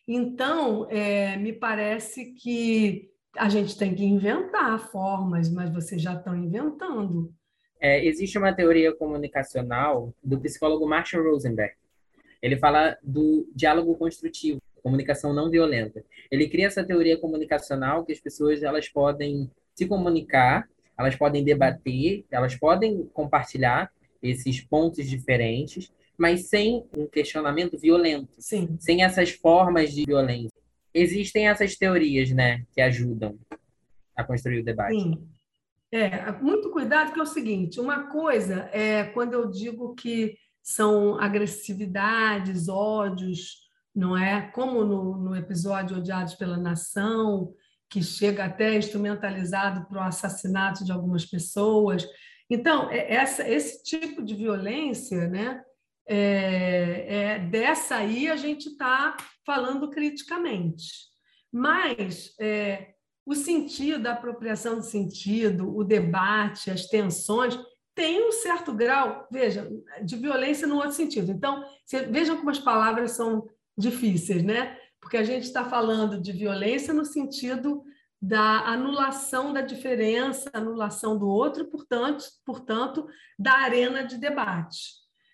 Então, 0.06 0.86
é, 0.89 1.38
me 1.38 1.54
parece 1.54 2.34
que 2.34 3.10
a 3.38 3.48
gente 3.48 3.78
tem 3.78 3.96
que 3.96 4.04
inventar 4.04 4.78
formas, 4.91 5.50
mas 5.50 5.74
vocês 5.74 6.02
já 6.02 6.16
estão 6.16 6.36
inventando. 6.36 7.34
É, 7.80 8.06
existe 8.06 8.38
uma 8.38 8.54
teoria 8.54 8.94
comunicacional 8.94 10.14
do 10.22 10.39
psicólogo 10.39 10.88
Marshall 10.88 11.24
Rosenberg. 11.24 11.74
Ele 12.41 12.58
fala 12.58 12.98
do 13.02 13.50
diálogo 13.56 13.96
construtivo, 13.96 14.62
comunicação 14.82 15.34
não 15.34 15.50
violenta. 15.50 16.04
Ele 16.30 16.50
cria 16.50 16.68
essa 16.68 16.84
teoria 16.84 17.18
comunicacional 17.18 18.06
que 18.06 18.12
as 18.12 18.20
pessoas 18.20 18.62
elas 18.62 18.89
podem 18.89 19.50
se 19.74 19.88
comunicar, 19.88 20.68
elas 20.98 21.16
podem 21.16 21.44
debater, 21.44 22.26
elas 22.32 22.56
podem 22.56 23.06
compartilhar 23.14 23.91
esses 24.22 24.62
pontos 24.62 25.08
diferentes, 25.10 25.91
mas 26.18 26.48
sem 26.48 26.86
um 26.96 27.08
questionamento 27.08 27.78
violento, 27.78 28.30
Sim. 28.39 28.78
sem 28.80 29.04
essas 29.04 29.32
formas 29.32 29.94
de 29.94 30.06
violência. 30.06 30.62
Existem 30.94 31.50
essas 31.50 31.76
teorias, 31.76 32.32
né, 32.32 32.64
que 32.72 32.80
ajudam 32.80 33.38
a 34.16 34.24
construir 34.24 34.60
o 34.60 34.64
debate. 34.64 35.00
Sim. 35.00 35.28
É, 35.91 36.32
muito 36.41 36.72
cuidado, 36.72 37.14
que 37.14 37.20
é 37.20 37.24
o 37.24 37.26
seguinte: 37.28 37.80
uma 37.80 38.08
coisa 38.08 38.70
é 38.72 39.04
quando 39.04 39.34
eu 39.34 39.50
digo 39.50 39.94
que 39.94 40.36
são 40.62 41.20
agressividades, 41.20 42.68
ódios, 42.68 43.70
não 43.94 44.18
é? 44.18 44.50
Como 44.54 44.84
no, 44.84 45.18
no 45.18 45.36
episódio 45.36 45.98
Odiados 45.98 46.34
pela 46.34 46.58
Nação, 46.58 47.54
que 47.94 48.02
chega 48.02 48.46
até 48.46 48.76
instrumentalizado 48.76 49.86
para 49.86 50.00
o 50.00 50.04
assassinato 50.04 50.84
de 50.84 50.91
algumas 50.91 51.24
pessoas. 51.24 52.04
Então, 52.50 52.89
é, 52.89 53.14
essa, 53.14 53.48
esse 53.48 53.84
tipo 53.84 54.24
de 54.24 54.34
violência, 54.34 55.28
né? 55.28 55.64
É, 56.06 57.06
é, 57.08 57.39
dessa 57.39 57.98
aí 57.98 58.28
a 58.28 58.36
gente 58.36 58.70
está 58.70 59.16
falando 59.46 59.91
criticamente. 59.91 60.88
Mas 61.52 62.34
é, 62.39 62.96
o 63.28 63.36
sentido, 63.36 64.08
a 64.08 64.14
apropriação 64.14 64.78
do 64.78 64.84
sentido, 64.84 65.78
o 65.78 65.84
debate, 65.84 66.72
as 66.72 66.88
tensões, 66.88 67.58
tem 67.94 68.28
um 68.28 68.32
certo 68.32 68.74
grau, 68.74 69.28
veja, 69.32 69.70
de 70.04 70.16
violência 70.16 70.66
no 70.66 70.78
outro 70.78 70.94
sentido. 70.94 71.32
Então, 71.32 71.64
vejam 72.10 72.38
como 72.38 72.50
as 72.50 72.58
palavras 72.58 73.12
são 73.12 73.48
difíceis, 73.78 74.41
né? 74.44 74.76
Porque 75.04 75.18
a 75.18 75.24
gente 75.24 75.43
está 75.43 75.66
falando 75.66 76.20
de 76.20 76.32
violência 76.32 76.93
no 76.93 77.04
sentido 77.04 77.84
da 78.22 78.66
anulação 78.70 79.51
da 79.51 79.60
diferença, 79.60 80.49
anulação 80.54 81.18
do 81.18 81.28
outro, 81.28 81.66
portanto, 81.66 82.24
portanto, 82.45 83.06
da 83.38 83.51
arena 83.51 84.04
de 84.04 84.18
debate. 84.18 84.80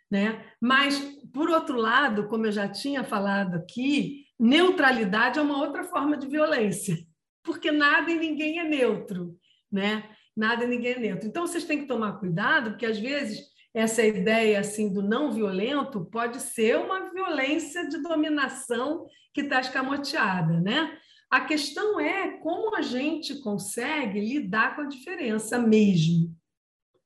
Né? 0.10 0.44
Mas, 0.60 1.00
por 1.32 1.52
outro 1.52 1.78
lado, 1.78 2.28
como 2.28 2.48
eu 2.48 2.52
já 2.52 2.68
tinha 2.68 3.04
falado 3.04 3.58
aqui, 3.58 4.26
neutralidade 4.40 5.38
é 5.38 5.42
uma 5.42 5.60
outra 5.60 5.84
forma 5.84 6.18
de 6.18 6.26
violência, 6.26 6.98
porque 7.44 7.72
nada 7.72 8.10
e 8.10 8.18
ninguém 8.18 8.58
é 8.58 8.64
neutro. 8.64 9.38
Né? 9.72 10.04
Nada 10.36 10.64
e 10.64 10.68
ninguém 10.68 10.94
é 10.94 11.00
neutro. 11.00 11.28
Então, 11.28 11.46
vocês 11.46 11.66
têm 11.66 11.82
que 11.82 11.88
tomar 11.88 12.14
cuidado, 12.14 12.72
porque 12.72 12.88
às 12.88 12.98
vezes 12.98 13.50
essa 13.74 14.04
ideia 14.04 14.60
assim 14.60 14.92
do 14.92 15.02
não 15.02 15.32
violento 15.32 16.06
pode 16.06 16.40
ser 16.42 16.78
uma 16.78 17.10
violência 17.12 17.88
de 17.88 18.02
dominação 18.02 19.06
que 19.34 19.42
está 19.42 19.60
escamoteada, 19.60 20.60
né? 20.60 20.98
A 21.30 21.42
questão 21.42 22.00
é 22.00 22.38
como 22.40 22.76
a 22.76 22.82
gente 22.82 23.40
consegue 23.42 24.20
lidar 24.20 24.76
com 24.76 24.82
a 24.82 24.88
diferença 24.88 25.60
mesmo. 25.60 26.36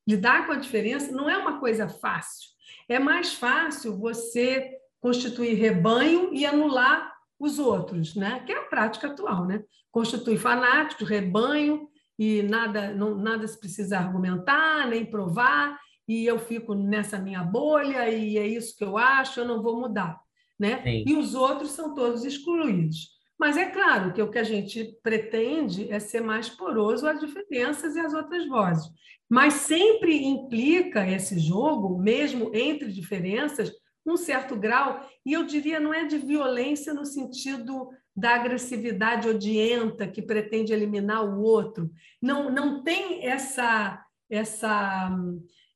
Lidar 0.07 0.45
com 0.45 0.53
a 0.53 0.57
diferença 0.57 1.11
não 1.11 1.29
é 1.29 1.37
uma 1.37 1.59
coisa 1.59 1.89
fácil. 1.89 2.49
É 2.87 2.99
mais 2.99 3.33
fácil 3.33 3.97
você 3.97 4.71
constituir 5.01 5.55
rebanho 5.55 6.33
e 6.33 6.45
anular 6.45 7.13
os 7.37 7.59
outros, 7.59 8.15
né? 8.15 8.41
Que 8.45 8.53
é 8.53 8.57
a 8.59 8.63
prática 8.63 9.07
atual, 9.07 9.45
né? 9.45 9.63
Constituir 9.91 10.37
fanáticos, 10.37 11.09
rebanho 11.09 11.89
e 12.17 12.41
nada, 12.43 12.93
não, 12.93 13.15
nada 13.15 13.45
se 13.45 13.59
precisa 13.59 13.97
argumentar 13.97 14.87
nem 14.87 15.05
provar 15.05 15.77
e 16.07 16.25
eu 16.25 16.37
fico 16.39 16.73
nessa 16.73 17.17
minha 17.17 17.43
bolha 17.43 18.09
e 18.09 18.37
é 18.37 18.45
isso 18.45 18.75
que 18.77 18.83
eu 18.83 18.97
acho, 18.97 19.39
eu 19.39 19.47
não 19.47 19.61
vou 19.61 19.79
mudar, 19.79 20.19
né? 20.59 20.81
Sim. 20.83 21.03
E 21.07 21.15
os 21.15 21.33
outros 21.33 21.71
são 21.71 21.93
todos 21.93 22.25
excluídos. 22.25 23.13
Mas 23.39 23.57
é 23.57 23.65
claro 23.65 24.13
que 24.13 24.21
o 24.21 24.29
que 24.29 24.39
a 24.39 24.43
gente 24.43 24.97
pretende 25.01 25.91
é 25.91 25.99
ser 25.99 26.21
mais 26.21 26.49
poroso 26.49 27.07
às 27.07 27.19
diferenças 27.19 27.95
e 27.95 27.99
às 27.99 28.13
outras 28.13 28.47
vozes. 28.47 28.89
Mas 29.29 29.53
sempre 29.53 30.23
implica 30.23 31.07
esse 31.07 31.39
jogo, 31.39 31.97
mesmo 31.97 32.51
entre 32.53 32.91
diferenças, 32.91 33.71
um 34.05 34.17
certo 34.17 34.55
grau, 34.55 35.05
e 35.25 35.33
eu 35.33 35.45
diria 35.45 35.79
não 35.79 35.93
é 35.93 36.05
de 36.05 36.17
violência 36.17 36.93
no 36.93 37.05
sentido 37.05 37.89
da 38.15 38.35
agressividade 38.35 39.27
odienta 39.27 40.07
que 40.07 40.21
pretende 40.21 40.71
eliminar 40.71 41.25
o 41.25 41.41
outro. 41.41 41.89
Não, 42.21 42.51
não 42.51 42.83
tem 42.83 43.25
essa, 43.25 44.05
essa 44.29 45.09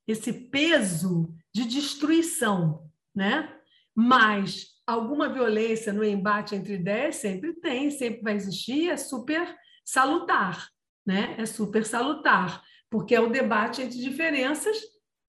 esse 0.08 0.32
peso 0.32 1.34
de 1.54 1.66
destruição, 1.66 2.90
né? 3.14 3.54
Mas 3.96 4.68
alguma 4.86 5.28
violência 5.28 5.92
no 5.92 6.04
embate 6.04 6.56
entre 6.56 6.76
ideias 6.76 7.18
sempre 7.18 7.54
tem, 7.54 7.92
sempre 7.92 8.22
vai 8.22 8.36
existir, 8.36 8.90
é 8.90 8.98
super 8.98 9.56
salutar, 9.84 10.70
né? 11.06 11.36
É 11.38 11.46
super 11.46 11.86
salutar, 11.86 12.64
porque 12.90 13.14
é 13.14 13.20
o 13.20 13.30
debate 13.30 13.82
entre 13.82 13.98
diferenças, 13.98 14.78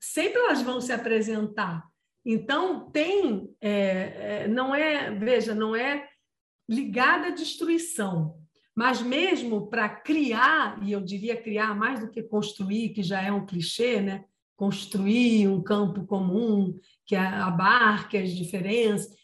sempre 0.01 0.41
elas 0.41 0.62
vão 0.62 0.81
se 0.81 0.93
apresentar. 0.93 1.83
Então 2.24 2.91
tem, 2.91 3.49
é, 3.61 4.43
é, 4.43 4.49
não 4.49 4.74
é, 4.74 5.11
veja, 5.11 5.55
não 5.55 5.74
é 5.74 6.09
ligada 6.68 7.29
à 7.29 7.31
destruição, 7.31 8.39
mas 8.76 9.01
mesmo 9.01 9.68
para 9.68 9.89
criar, 9.89 10.79
e 10.85 10.93
eu 10.93 11.01
diria 11.01 11.41
criar 11.41 11.74
mais 11.74 12.01
do 12.01 12.11
que 12.11 12.22
construir, 12.22 12.91
que 12.91 13.03
já 13.03 13.20
é 13.22 13.33
um 13.33 13.47
clichê, 13.47 14.01
né? 14.01 14.24
Construir 14.59 15.47
um 15.47 15.63
campo 15.63 16.05
comum 16.05 16.77
que 17.07 17.15
abarque 17.15 18.19
as 18.19 18.31
diferenças. 18.31 19.17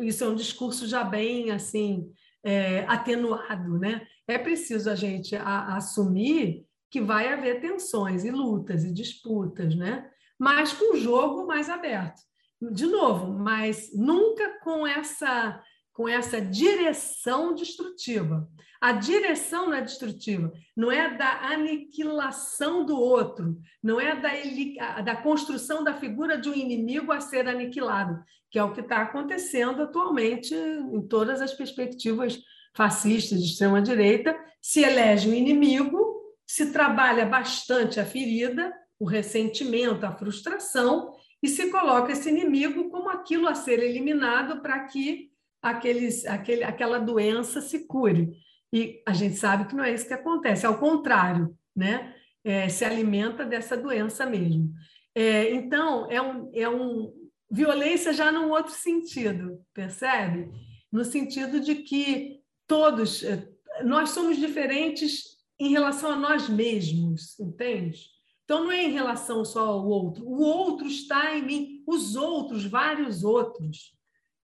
Isso 0.00 0.24
é 0.24 0.28
um 0.28 0.34
discurso 0.34 0.88
já 0.88 1.04
bem 1.04 1.50
assim 1.50 2.10
é, 2.42 2.86
atenuado, 2.88 3.78
né? 3.78 4.06
É 4.26 4.38
preciso 4.38 4.88
a 4.88 4.94
gente 4.94 5.36
a, 5.36 5.76
assumir 5.76 6.64
que 6.90 7.02
vai 7.02 7.30
haver 7.30 7.60
tensões 7.60 8.24
e 8.24 8.30
lutas 8.30 8.82
e 8.82 8.90
disputas, 8.90 9.76
né? 9.76 10.08
Mas 10.38 10.72
com 10.72 10.94
o 10.94 10.98
jogo 10.98 11.46
mais 11.46 11.68
aberto. 11.68 12.22
De 12.58 12.86
novo, 12.86 13.30
mas 13.38 13.90
nunca 13.94 14.58
com 14.60 14.86
essa 14.86 15.62
com 15.92 16.08
essa 16.08 16.40
direção 16.40 17.54
destrutiva. 17.54 18.48
A 18.80 18.92
direção 18.92 19.66
não 19.66 19.74
é 19.74 19.80
destrutiva, 19.80 20.52
não 20.76 20.90
é 20.90 21.16
da 21.16 21.50
aniquilação 21.50 22.84
do 22.84 22.96
outro, 22.96 23.58
não 23.82 24.00
é 24.00 24.14
da, 24.14 25.00
da 25.00 25.16
construção 25.16 25.82
da 25.82 25.94
figura 25.94 26.38
de 26.38 26.48
um 26.48 26.54
inimigo 26.54 27.10
a 27.10 27.20
ser 27.20 27.48
aniquilado, 27.48 28.22
que 28.50 28.58
é 28.58 28.62
o 28.62 28.72
que 28.72 28.80
está 28.80 29.02
acontecendo 29.02 29.82
atualmente 29.82 30.54
em 30.54 31.02
todas 31.08 31.42
as 31.42 31.52
perspectivas 31.52 32.38
fascistas 32.74 33.40
de 33.40 33.50
extrema-direita. 33.50 34.38
Se 34.62 34.82
elege 34.82 35.28
um 35.28 35.34
inimigo, 35.34 35.98
se 36.46 36.72
trabalha 36.72 37.26
bastante 37.26 37.98
a 37.98 38.06
ferida, 38.06 38.72
o 38.98 39.04
ressentimento, 39.04 40.06
a 40.06 40.12
frustração, 40.12 41.12
e 41.42 41.48
se 41.48 41.70
coloca 41.70 42.12
esse 42.12 42.28
inimigo 42.28 42.90
como 42.90 43.08
aquilo 43.08 43.48
a 43.48 43.54
ser 43.54 43.80
eliminado 43.80 44.60
para 44.60 44.84
que 44.84 45.30
aqueles, 45.62 46.24
aquele, 46.26 46.64
aquela 46.64 46.98
doença 46.98 47.60
se 47.60 47.86
cure. 47.86 48.32
E 48.72 49.02
a 49.06 49.12
gente 49.12 49.36
sabe 49.36 49.66
que 49.66 49.74
não 49.74 49.84
é 49.84 49.92
isso 49.92 50.06
que 50.06 50.14
acontece, 50.14 50.66
ao 50.66 50.78
contrário, 50.78 51.56
né? 51.74 52.14
É, 52.44 52.68
se 52.68 52.84
alimenta 52.84 53.44
dessa 53.44 53.76
doença 53.76 54.24
mesmo. 54.26 54.72
É, 55.14 55.50
então, 55.52 56.10
é 56.10 56.20
um, 56.20 56.50
é 56.54 56.68
um 56.68 57.12
violência 57.50 58.12
já 58.12 58.30
num 58.30 58.50
outro 58.50 58.72
sentido, 58.72 59.60
percebe? 59.74 60.50
No 60.92 61.04
sentido 61.04 61.60
de 61.60 61.76
que 61.76 62.40
todos, 62.66 63.22
é, 63.22 63.48
nós 63.84 64.10
somos 64.10 64.36
diferentes 64.36 65.38
em 65.58 65.70
relação 65.70 66.12
a 66.12 66.16
nós 66.16 66.48
mesmos, 66.48 67.38
entende? 67.40 68.06
Então, 68.44 68.64
não 68.64 68.72
é 68.72 68.84
em 68.84 68.92
relação 68.92 69.44
só 69.44 69.66
ao 69.66 69.86
outro. 69.86 70.24
O 70.26 70.40
outro 70.40 70.86
está 70.86 71.36
em 71.36 71.42
mim, 71.42 71.84
os 71.86 72.16
outros, 72.16 72.64
vários 72.64 73.24
outros. 73.24 73.97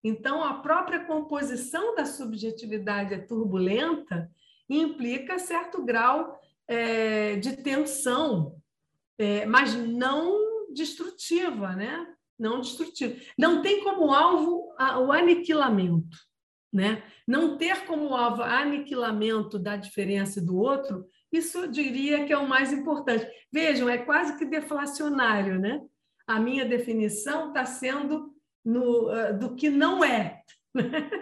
Então, 0.07 0.43
a 0.43 0.53
própria 0.53 1.03
composição 1.03 1.95
da 1.95 2.05
subjetividade 2.05 3.15
é 3.15 3.17
turbulenta 3.17 4.29
e 4.69 4.79
implica 4.79 5.39
certo 5.39 5.83
grau 5.83 6.39
é, 6.67 7.37
de 7.37 7.57
tensão, 7.57 8.55
é, 9.17 9.47
mas 9.47 9.73
não 9.73 10.71
destrutiva, 10.71 11.75
né? 11.75 12.05
Não 12.37 12.61
destrutiva. 12.61 13.19
Não 13.35 13.63
tem 13.63 13.83
como 13.83 14.13
alvo 14.13 14.75
a, 14.77 14.99
o 14.99 15.11
aniquilamento, 15.11 16.15
né? 16.71 17.01
Não 17.27 17.57
ter 17.57 17.87
como 17.87 18.13
alvo 18.13 18.43
aniquilamento 18.43 19.57
da 19.57 19.75
diferença 19.75 20.39
do 20.39 20.55
outro, 20.55 21.09
isso 21.31 21.57
eu 21.57 21.67
diria 21.67 22.25
que 22.25 22.31
é 22.31 22.37
o 22.37 22.47
mais 22.47 22.71
importante. 22.71 23.27
Vejam, 23.51 23.89
é 23.89 23.97
quase 23.97 24.37
que 24.37 24.45
deflacionário, 24.45 25.59
né? 25.59 25.81
A 26.27 26.39
minha 26.39 26.63
definição 26.63 27.47
está 27.47 27.65
sendo 27.65 28.34
no, 28.65 29.09
uh, 29.09 29.37
do 29.37 29.55
que 29.55 29.69
não 29.69 30.03
é, 30.03 30.41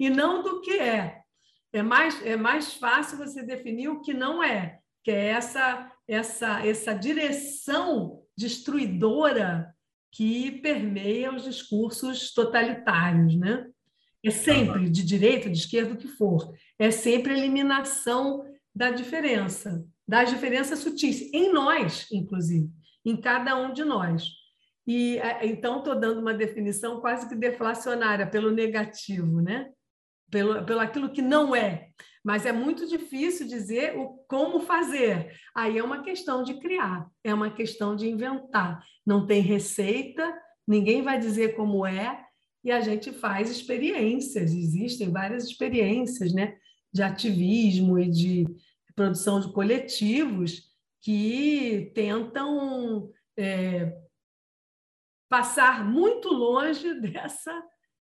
e 0.00 0.08
não 0.08 0.42
do 0.42 0.60
que 0.60 0.72
é. 0.72 1.20
É 1.72 1.82
mais, 1.82 2.24
é 2.24 2.36
mais 2.36 2.72
fácil 2.74 3.18
você 3.18 3.42
definir 3.42 3.88
o 3.88 4.00
que 4.00 4.14
não 4.14 4.42
é, 4.42 4.78
que 5.04 5.10
é 5.10 5.26
essa, 5.26 5.92
essa, 6.08 6.66
essa 6.66 6.94
direção 6.94 8.22
destruidora 8.36 9.74
que 10.10 10.50
permeia 10.62 11.34
os 11.34 11.44
discursos 11.44 12.32
totalitários, 12.32 13.36
né? 13.36 13.66
É 14.24 14.30
sempre 14.30 14.90
de 14.90 15.04
direita, 15.04 15.48
de 15.48 15.58
esquerda, 15.58 15.94
o 15.94 15.96
que 15.96 16.08
for. 16.08 16.52
É 16.78 16.90
sempre 16.90 17.32
a 17.32 17.38
eliminação 17.38 18.44
da 18.74 18.90
diferença, 18.90 19.84
das 20.06 20.30
diferenças 20.30 20.80
sutis, 20.80 21.32
em 21.32 21.52
nós, 21.52 22.06
inclusive, 22.10 22.68
em 23.04 23.16
cada 23.16 23.56
um 23.56 23.72
de 23.72 23.84
nós. 23.84 24.37
E 24.90 25.18
então 25.42 25.80
estou 25.80 25.94
dando 26.00 26.18
uma 26.18 26.32
definição 26.32 26.98
quase 26.98 27.28
que 27.28 27.34
deflacionária 27.34 28.26
pelo 28.26 28.50
negativo, 28.50 29.42
né? 29.42 29.70
Pelo, 30.30 30.64
pelo 30.64 30.80
aquilo 30.80 31.10
que 31.10 31.20
não 31.20 31.54
é. 31.54 31.90
Mas 32.24 32.46
é 32.46 32.52
muito 32.52 32.88
difícil 32.88 33.46
dizer 33.46 33.98
o 33.98 34.24
como 34.26 34.60
fazer. 34.60 35.38
Aí 35.54 35.76
é 35.76 35.84
uma 35.84 36.02
questão 36.02 36.42
de 36.42 36.54
criar, 36.58 37.06
é 37.22 37.34
uma 37.34 37.50
questão 37.50 37.94
de 37.94 38.08
inventar. 38.08 38.82
Não 39.04 39.26
tem 39.26 39.42
receita, 39.42 40.34
ninguém 40.66 41.02
vai 41.02 41.18
dizer 41.18 41.54
como 41.54 41.84
é, 41.84 42.24
e 42.64 42.72
a 42.72 42.80
gente 42.80 43.12
faz 43.12 43.50
experiências. 43.50 44.54
Existem 44.54 45.10
várias 45.10 45.44
experiências, 45.44 46.32
né? 46.32 46.56
De 46.90 47.02
ativismo 47.02 47.98
e 47.98 48.10
de 48.10 48.46
produção 48.96 49.38
de 49.38 49.52
coletivos 49.52 50.62
que 51.02 51.92
tentam 51.94 53.10
é, 53.36 54.07
passar 55.28 55.84
muito 55.84 56.28
longe 56.28 56.94
dessa 57.00 57.62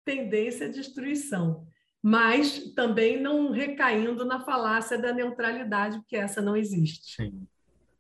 tendência 0.05 0.66
à 0.66 0.71
destruição, 0.71 1.66
mas 2.03 2.73
também 2.75 3.21
não 3.21 3.51
recaindo 3.51 4.25
na 4.25 4.41
falácia 4.41 4.99
da 4.99 5.12
neutralidade, 5.12 5.99
porque 5.99 6.16
essa 6.16 6.41
não 6.41 6.57
existe. 6.57 7.16
Sim. 7.16 7.47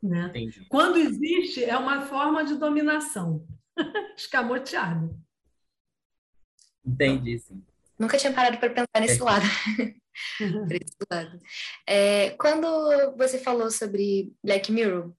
Né? 0.02 0.32
Quando 0.70 0.96
existe, 0.96 1.62
é 1.62 1.76
uma 1.76 2.00
forma 2.06 2.42
de 2.42 2.54
dominação 2.54 3.46
escamoteada. 4.16 5.14
Entendi, 6.84 7.38
sim. 7.38 7.62
Nunca 7.98 8.16
tinha 8.16 8.32
parado 8.32 8.56
para 8.56 8.70
pensar 8.70 9.00
nesse 9.00 9.20
é. 9.20 9.24
lado. 9.24 9.44
esse 10.70 10.96
lado. 11.10 11.40
É, 11.86 12.30
quando 12.30 13.14
você 13.16 13.38
falou 13.38 13.70
sobre 13.70 14.32
Black 14.42 14.72
Mirror, 14.72 15.12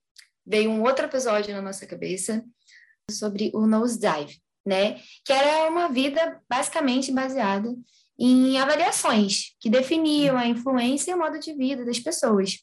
veio 0.46 0.72
um 0.72 0.82
outro 0.82 1.06
episódio 1.06 1.54
na 1.54 1.62
nossa 1.62 1.86
cabeça, 1.86 2.44
sobre 3.12 3.52
o 3.54 3.68
nosedive, 3.68 4.42
né? 4.66 5.00
Que 5.24 5.34
era 5.34 5.70
uma 5.70 5.88
vida 5.90 6.42
basicamente 6.50 7.12
baseada 7.12 7.70
em 8.20 8.60
avaliações 8.60 9.56
que 9.60 9.70
definiam 9.70 10.38
a 10.38 10.48
influência 10.48 11.12
e 11.12 11.14
o 11.14 11.18
modo 11.18 11.40
de 11.40 11.54
vida 11.54 11.84
das 11.84 12.00
pessoas. 12.00 12.60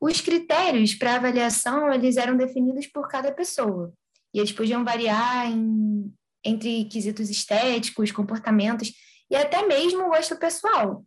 Os 0.00 0.20
critérios 0.20 0.94
para 0.94 1.14
avaliação 1.14 1.92
eles 1.92 2.16
eram 2.16 2.36
definidos 2.36 2.86
por 2.86 3.08
cada 3.08 3.32
pessoa 3.32 3.92
e 4.34 4.38
eles 4.38 4.52
podiam 4.52 4.84
variar 4.84 5.50
em, 5.50 6.12
entre 6.44 6.84
quesitos 6.86 7.30
estéticos, 7.30 8.10
comportamentos 8.10 8.92
e 9.30 9.36
até 9.36 9.66
mesmo 9.66 10.04
o 10.04 10.10
gosto 10.10 10.36
pessoal. 10.36 11.04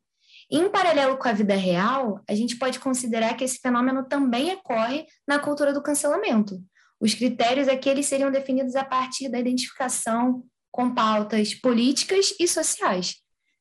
Em 0.49 0.69
paralelo 0.69 1.17
com 1.17 1.27
a 1.27 1.33
vida 1.33 1.55
real, 1.55 2.21
a 2.27 2.35
gente 2.35 2.57
pode 2.57 2.79
considerar 2.79 3.35
que 3.35 3.43
esse 3.43 3.59
fenômeno 3.59 4.07
também 4.07 4.53
ocorre 4.53 5.05
na 5.27 5.39
cultura 5.39 5.73
do 5.73 5.81
cancelamento, 5.81 6.59
os 6.99 7.13
critérios 7.13 7.67
aqui 7.67 7.89
eles 7.89 8.05
seriam 8.05 8.31
definidos 8.31 8.75
a 8.75 8.83
partir 8.83 9.29
da 9.29 9.39
identificação 9.39 10.43
com 10.71 10.93
pautas 10.93 11.53
políticas 11.53 12.33
e 12.39 12.47
sociais. 12.47 13.15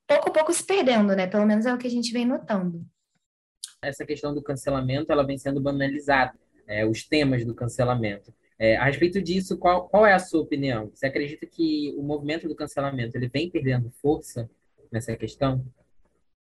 Pouco 0.06 0.28
a 0.28 0.32
pouco 0.32 0.52
se 0.52 0.64
perdendo, 0.64 1.14
né? 1.14 1.26
Pelo 1.26 1.46
menos 1.46 1.66
é 1.66 1.72
o 1.72 1.78
que 1.78 1.86
a 1.86 1.90
gente 1.90 2.12
vem 2.12 2.26
notando. 2.26 2.84
Essa 3.82 4.04
questão 4.04 4.34
do 4.34 4.42
cancelamento, 4.42 5.12
ela 5.12 5.26
vem 5.26 5.38
sendo 5.38 5.60
banalizada, 5.60 6.34
é, 6.66 6.86
os 6.86 7.06
temas 7.06 7.44
do 7.44 7.54
cancelamento. 7.54 8.32
É, 8.58 8.76
a 8.76 8.84
respeito 8.84 9.20
disso, 9.20 9.58
qual, 9.58 9.88
qual 9.88 10.06
é 10.06 10.12
a 10.12 10.18
sua 10.18 10.40
opinião? 10.40 10.90
Você 10.94 11.06
acredita 11.06 11.46
que 11.46 11.94
o 11.96 12.02
movimento 12.02 12.48
do 12.48 12.54
cancelamento 12.54 13.16
ele 13.16 13.28
vem 13.28 13.50
perdendo 13.50 13.90
força 14.00 14.48
nessa 14.90 15.16
questão? 15.16 15.64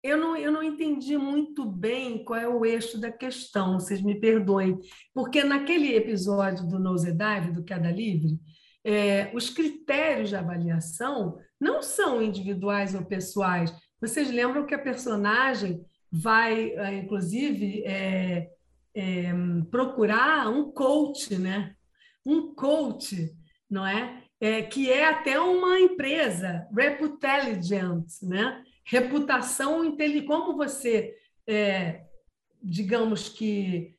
Eu 0.03 0.17
não, 0.17 0.37
eu 0.37 0.51
não 0.51 0.63
entendi 0.63 1.17
muito 1.17 1.65
bem 1.65 2.25
qual 2.25 2.41
é 2.41 2.49
o 2.49 2.67
eixo 2.67 2.99
da 3.01 3.11
questão, 3.11 3.79
vocês 3.79 4.03
me 4.03 4.19
perdoem, 4.19 4.79
porque 5.15 5.45
naquele 5.45 5.95
episódio 5.95 6.67
do 6.67 6.79
Nosedive, 6.79 7.53
do 7.53 7.63
Queda 7.63 7.91
Livre, 7.91 8.41
é, 8.85 9.31
os 9.33 9.49
critérios 9.49 10.31
de 10.31 10.37
avaliação 10.37 11.39
não 11.61 11.81
são 11.83 12.21
individuais 12.21 12.95
ou 12.95 13.05
pessoais. 13.05 13.73
Vocês 14.01 14.29
lembram 14.29 14.67
que 14.67 14.75
a 14.75 14.79
personagem 14.79 15.85
vai, 16.11 16.73
é, 16.73 16.95
inclusive, 16.99 17.85
é, 17.85 18.51
é, 18.95 19.33
procurar 19.71 20.49
um 20.51 20.73
coach, 20.73 21.39
né? 21.39 21.75
Um 22.27 22.55
coach, 22.55 23.33
não 23.71 23.87
é? 23.87 24.23
é? 24.41 24.63
Que 24.63 24.91
é 24.91 25.09
até 25.09 25.39
uma 25.41 25.79
empresa, 25.79 26.67
Reputelligent, 26.77 28.05
né? 28.23 28.63
Reputação 28.85 29.97
como 30.27 30.57
você, 30.57 31.15
é, 31.47 32.05
digamos 32.63 33.29
que, 33.29 33.97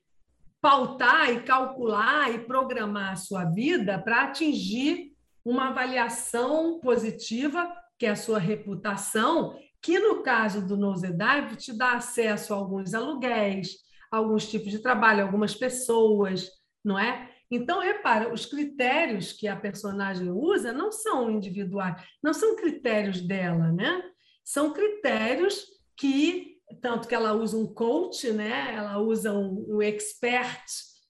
pautar 0.62 1.30
e 1.30 1.44
calcular 1.44 2.34
e 2.34 2.40
programar 2.40 3.12
a 3.12 3.18
sua 3.18 3.44
vida 3.46 4.00
para 4.00 4.24
atingir 4.24 5.12
uma 5.44 5.70
avaliação 5.70 6.80
positiva, 6.80 7.70
que 8.00 8.06
é 8.06 8.12
a 8.12 8.16
sua 8.16 8.40
reputação, 8.40 9.60
que 9.82 10.00
no 10.00 10.24
caso 10.24 10.66
do 10.66 10.78
Nosedive 10.78 11.58
te 11.58 11.78
dá 11.78 11.94
acesso 11.94 12.54
a 12.54 12.58
alguns 12.58 12.94
aluguéis, 12.94 13.76
alguns 14.10 14.50
tipos 14.50 14.72
de 14.72 14.80
trabalho, 14.80 15.24
algumas 15.24 15.54
pessoas, 15.54 16.50
não 16.84 16.98
é? 16.98 17.30
Então, 17.52 17.82
repara, 17.82 18.34
os 18.34 18.46
critérios 18.46 19.34
que 19.34 19.48
a 19.48 19.56
personagem 19.56 20.32
usa 20.32 20.72
não 20.72 20.92
são 20.92 21.30
individuais, 21.30 22.02
não 22.24 22.34
são 22.34 22.56
critérios 22.56 23.22
dela, 23.22 23.72
né? 23.72 24.02
São 24.44 24.74
critérios 24.74 25.66
que, 25.96 26.58
tanto 26.82 27.08
que 27.08 27.16
ela 27.16 27.34
usa 27.34 27.58
um 27.58 27.66
coach, 27.66 28.32
né? 28.32 28.74
ela 28.76 29.00
usa 29.00 29.32
um, 29.32 29.76
um 29.76 29.82
expert 29.82 30.64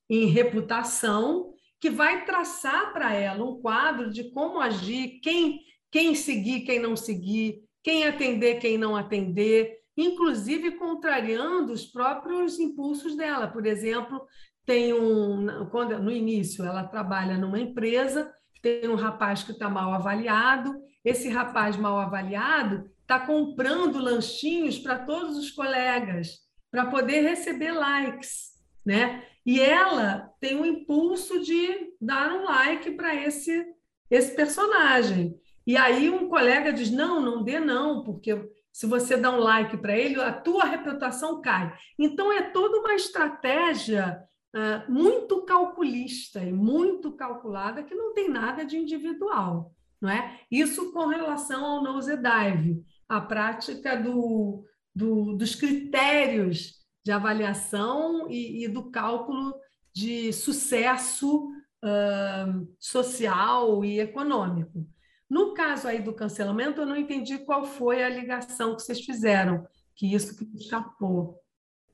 em 0.09 0.25
reputação, 0.27 1.53
que 1.79 1.89
vai 1.89 2.25
traçar 2.25 2.93
para 2.93 3.13
ela 3.13 3.43
um 3.43 3.59
quadro 3.59 4.09
de 4.11 4.31
como 4.31 4.59
agir, 4.59 5.19
quem, 5.21 5.59
quem 5.91 6.15
seguir, 6.15 6.61
quem 6.61 6.79
não 6.79 6.95
seguir, 6.95 7.61
quem 7.83 8.05
atender, 8.05 8.59
quem 8.59 8.77
não 8.77 8.95
atender, 8.95 9.79
inclusive 9.97 10.71
contrariando 10.77 11.73
os 11.73 11.85
próprios 11.85 12.59
impulsos 12.59 13.15
dela. 13.15 13.47
Por 13.47 13.65
exemplo, 13.65 14.25
tem 14.65 14.93
um 14.93 15.67
quando 15.69 15.99
no 15.99 16.11
início 16.11 16.63
ela 16.63 16.83
trabalha 16.83 17.37
numa 17.37 17.59
empresa, 17.59 18.31
tem 18.61 18.87
um 18.87 18.95
rapaz 18.95 19.43
que 19.43 19.51
está 19.51 19.69
mal 19.69 19.93
avaliado, 19.93 20.73
esse 21.03 21.27
rapaz 21.27 21.75
mal 21.75 21.99
avaliado 21.99 22.89
está 23.03 23.19
comprando 23.19 23.99
lanchinhos 23.99 24.79
para 24.79 24.97
todos 24.97 25.37
os 25.37 25.51
colegas, 25.51 26.39
para 26.71 26.87
poder 26.87 27.21
receber 27.21 27.71
likes, 27.71 28.53
né? 28.85 29.23
E 29.45 29.59
ela 29.59 30.31
tem 30.39 30.59
o 30.59 30.65
impulso 30.65 31.41
de 31.41 31.93
dar 32.01 32.33
um 32.33 32.43
like 32.45 32.91
para 32.91 33.13
esse, 33.13 33.65
esse 34.09 34.33
personagem. 34.35 35.37
E 35.67 35.77
aí 35.77 36.09
um 36.09 36.27
colega 36.29 36.71
diz: 36.73 36.89
não, 36.89 37.21
não 37.21 37.43
dê 37.43 37.59
não, 37.59 38.03
porque 38.03 38.49
se 38.71 38.87
você 38.87 39.17
dá 39.17 39.31
um 39.31 39.39
like 39.39 39.77
para 39.77 39.97
ele, 39.97 40.19
a 40.19 40.31
tua 40.31 40.63
reputação 40.63 41.41
cai. 41.41 41.73
Então 41.99 42.31
é 42.31 42.41
toda 42.41 42.79
uma 42.79 42.95
estratégia 42.95 44.23
uh, 44.55 44.91
muito 44.91 45.43
calculista 45.43 46.39
e 46.43 46.51
muito 46.51 47.11
calculada 47.11 47.83
que 47.83 47.93
não 47.93 48.13
tem 48.13 48.29
nada 48.29 48.65
de 48.65 48.77
individual. 48.77 49.73
Não 50.01 50.09
é? 50.09 50.39
Isso 50.49 50.91
com 50.91 51.05
relação 51.05 51.63
ao 51.63 51.83
nosedive 51.83 52.83
a 53.17 53.21
prática 53.21 53.95
do, 53.95 54.65
do, 54.93 55.33
dos 55.33 55.55
critérios 55.55 56.81
de 57.03 57.11
avaliação 57.11 58.29
e, 58.29 58.63
e 58.63 58.67
do 58.67 58.89
cálculo 58.89 59.53
de 59.93 60.33
sucesso 60.33 61.47
uh, 61.83 62.67
social 62.79 63.83
e 63.83 63.99
econômico. 63.99 64.87
No 65.29 65.53
caso 65.53 65.87
aí 65.87 66.01
do 66.01 66.13
cancelamento, 66.13 66.81
eu 66.81 66.85
não 66.85 66.95
entendi 66.95 67.39
qual 67.39 67.65
foi 67.65 68.03
a 68.03 68.09
ligação 68.09 68.75
que 68.75 68.81
vocês 68.81 69.01
fizeram, 69.01 69.67
que 69.95 70.13
isso 70.13 70.37
que 70.37 70.45
me 70.45 70.59
escapou. 70.59 71.39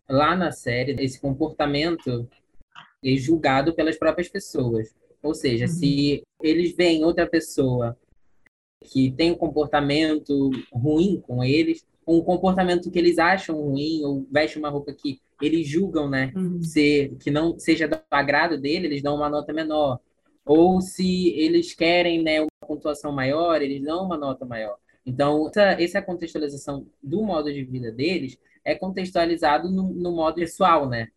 Lá 0.09 0.35
na 0.35 0.51
série, 0.51 0.95
esse 1.03 1.19
comportamento 1.19 2.29
é 3.03 3.15
julgado 3.15 3.73
pelas 3.73 3.97
próprias 3.97 4.29
pessoas. 4.29 4.95
Ou 5.21 5.33
seja, 5.33 5.65
uhum. 5.65 5.71
se 5.71 6.23
eles 6.41 6.75
veem 6.75 7.03
outra 7.03 7.27
pessoa 7.27 7.97
que 8.83 9.11
tem 9.11 9.31
um 9.31 9.35
comportamento 9.35 10.49
ruim 10.71 11.21
com 11.21 11.43
eles, 11.43 11.85
um 12.07 12.21
comportamento 12.21 12.89
que 12.89 12.97
eles 12.97 13.19
acham 13.19 13.61
ruim, 13.61 14.03
ou 14.03 14.25
veste 14.31 14.57
uma 14.57 14.69
roupa 14.69 14.93
que 14.93 15.19
eles 15.41 15.67
julgam, 15.67 16.09
né, 16.09 16.31
uhum. 16.35 16.61
ser, 16.61 17.15
que 17.19 17.29
não 17.29 17.57
seja 17.57 17.87
do 17.87 17.99
agrado 18.09 18.59
dele, 18.59 18.87
eles 18.87 19.01
dão 19.01 19.15
uma 19.15 19.29
nota 19.29 19.53
menor. 19.53 19.99
Ou 20.45 20.81
se 20.81 21.29
eles 21.37 21.73
querem, 21.73 22.23
né, 22.23 22.41
uma 22.41 22.49
pontuação 22.67 23.11
maior, 23.11 23.61
eles 23.61 23.81
dão 23.83 24.05
uma 24.05 24.17
nota 24.17 24.45
maior. 24.45 24.77
Então, 25.05 25.47
essa, 25.47 25.81
essa 25.81 26.01
contextualização 26.01 26.85
do 27.01 27.23
modo 27.23 27.51
de 27.53 27.63
vida 27.63 27.91
deles 27.91 28.37
é 28.65 28.75
contextualizado 28.75 29.69
no, 29.69 29.93
no 29.93 30.11
modo 30.11 30.35
pessoal, 30.35 30.87
né? 30.87 31.07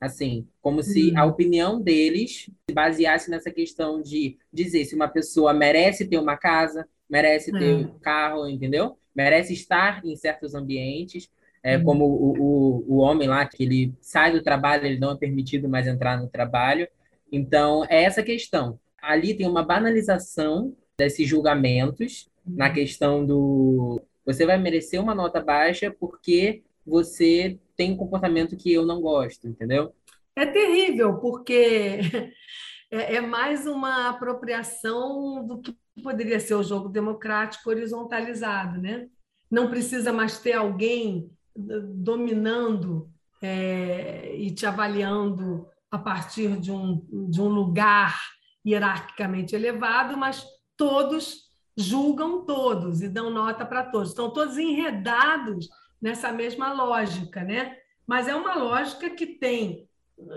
Assim, 0.00 0.46
como 0.60 0.82
se 0.82 1.10
uhum. 1.10 1.18
a 1.18 1.24
opinião 1.24 1.80
deles 1.80 2.50
se 2.68 2.74
baseasse 2.74 3.30
nessa 3.30 3.50
questão 3.50 4.02
de 4.02 4.36
dizer 4.52 4.84
se 4.84 4.94
uma 4.94 5.08
pessoa 5.08 5.52
merece 5.54 6.06
ter 6.06 6.18
uma 6.18 6.36
casa, 6.36 6.86
merece 7.14 7.52
ter 7.52 7.72
um 7.76 7.96
carro, 8.00 8.48
entendeu? 8.48 8.98
Merece 9.14 9.52
estar 9.52 10.04
em 10.04 10.16
certos 10.16 10.52
ambientes, 10.52 11.30
é, 11.62 11.76
uhum. 11.76 11.84
como 11.84 12.04
o, 12.06 12.32
o, 12.40 12.94
o 12.94 12.96
homem 12.96 13.28
lá, 13.28 13.46
que 13.46 13.62
ele 13.62 13.94
sai 14.00 14.32
do 14.32 14.42
trabalho, 14.42 14.84
ele 14.84 14.98
não 14.98 15.12
é 15.12 15.16
permitido 15.16 15.68
mais 15.68 15.86
entrar 15.86 16.20
no 16.20 16.26
trabalho. 16.28 16.88
Então, 17.30 17.84
é 17.88 18.02
essa 18.02 18.20
questão. 18.20 18.80
Ali 19.00 19.32
tem 19.32 19.46
uma 19.46 19.62
banalização 19.62 20.74
desses 20.98 21.28
julgamentos 21.28 22.28
uhum. 22.44 22.56
na 22.56 22.70
questão 22.70 23.24
do 23.24 24.02
você 24.26 24.44
vai 24.44 24.58
merecer 24.58 25.00
uma 25.00 25.14
nota 25.14 25.40
baixa 25.40 25.94
porque 26.00 26.62
você 26.84 27.58
tem 27.76 27.92
um 27.92 27.96
comportamento 27.96 28.56
que 28.56 28.72
eu 28.72 28.84
não 28.84 29.00
gosto, 29.00 29.46
entendeu? 29.46 29.94
É 30.34 30.46
terrível, 30.46 31.18
porque 31.18 32.00
é, 32.90 33.16
é 33.16 33.20
mais 33.20 33.66
uma 33.66 34.08
apropriação 34.08 35.46
do 35.46 35.60
que 35.60 35.76
poderia 36.02 36.40
ser 36.40 36.54
o 36.54 36.62
jogo 36.62 36.88
democrático 36.88 37.70
horizontalizado, 37.70 38.80
né? 38.80 39.08
Não 39.50 39.68
precisa 39.68 40.12
mais 40.12 40.38
ter 40.38 40.52
alguém 40.52 41.30
dominando 41.56 43.08
é, 43.40 44.34
e 44.36 44.50
te 44.50 44.66
avaliando 44.66 45.66
a 45.90 45.98
partir 45.98 46.56
de 46.58 46.72
um, 46.72 47.06
de 47.30 47.40
um 47.40 47.48
lugar 47.48 48.18
hierarquicamente 48.66 49.54
elevado, 49.54 50.16
mas 50.16 50.44
todos 50.76 51.44
julgam 51.76 52.44
todos 52.44 53.02
e 53.02 53.08
dão 53.08 53.30
nota 53.30 53.64
para 53.64 53.84
todos. 53.84 54.08
Estão 54.08 54.30
todos 54.30 54.58
enredados 54.58 55.68
nessa 56.00 56.32
mesma 56.32 56.72
lógica, 56.72 57.44
né? 57.44 57.76
Mas 58.06 58.26
é 58.26 58.34
uma 58.34 58.54
lógica 58.54 59.10
que 59.10 59.26
tem 59.26 59.88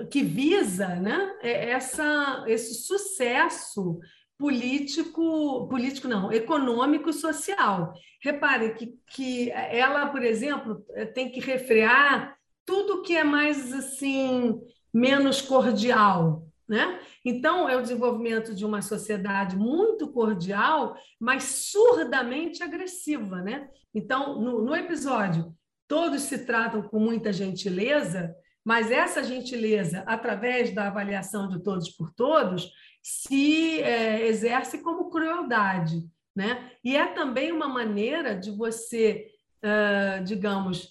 que 0.10 0.24
visa 0.24 0.88
né, 0.96 1.36
é 1.42 1.70
essa, 1.70 2.44
esse 2.48 2.74
sucesso 2.76 4.00
político, 4.38 5.68
político 5.68 6.08
não, 6.08 6.32
econômico 6.32 7.12
social. 7.12 7.94
Repare 8.22 8.74
que, 8.76 8.94
que 9.08 9.52
ela, 9.52 10.08
por 10.08 10.24
exemplo, 10.24 10.86
tem 11.14 11.32
que 11.32 11.40
refrear 11.40 12.38
tudo 12.66 13.02
que 13.02 13.16
é 13.16 13.24
mais 13.24 13.74
assim 13.74 14.60
menos 14.94 15.42
cordial, 15.42 16.44
né? 16.68 17.00
Então, 17.24 17.68
é 17.68 17.76
o 17.76 17.82
desenvolvimento 17.82 18.54
de 18.54 18.66
uma 18.66 18.82
sociedade 18.82 19.56
muito 19.56 20.12
cordial, 20.12 20.96
mas 21.20 21.44
surdamente 21.44 22.64
agressiva. 22.64 23.42
Né? 23.42 23.70
Então, 23.94 24.40
no, 24.40 24.64
no 24.64 24.76
episódio, 24.76 25.54
todos 25.88 26.24
se 26.24 26.46
tratam 26.46 26.82
com 26.82 27.00
muita 27.00 27.32
gentileza, 27.34 28.34
mas 28.64 28.92
essa 28.92 29.24
gentileza, 29.24 30.04
através 30.06 30.74
da 30.74 30.88
avaliação 30.88 31.48
de 31.48 31.62
todos 31.64 31.90
por 31.90 32.14
todos, 32.14 32.70
se 33.08 33.82
é, 33.82 34.28
exerce 34.28 34.80
como 34.80 35.10
crueldade. 35.10 36.06
Né? 36.36 36.72
E 36.84 36.98
é 36.98 37.06
também 37.08 37.54
uma 37.54 37.68
maneira 37.70 38.36
de 38.36 38.52
você, 38.52 39.32
uh, 39.64 40.22
digamos, 40.26 40.90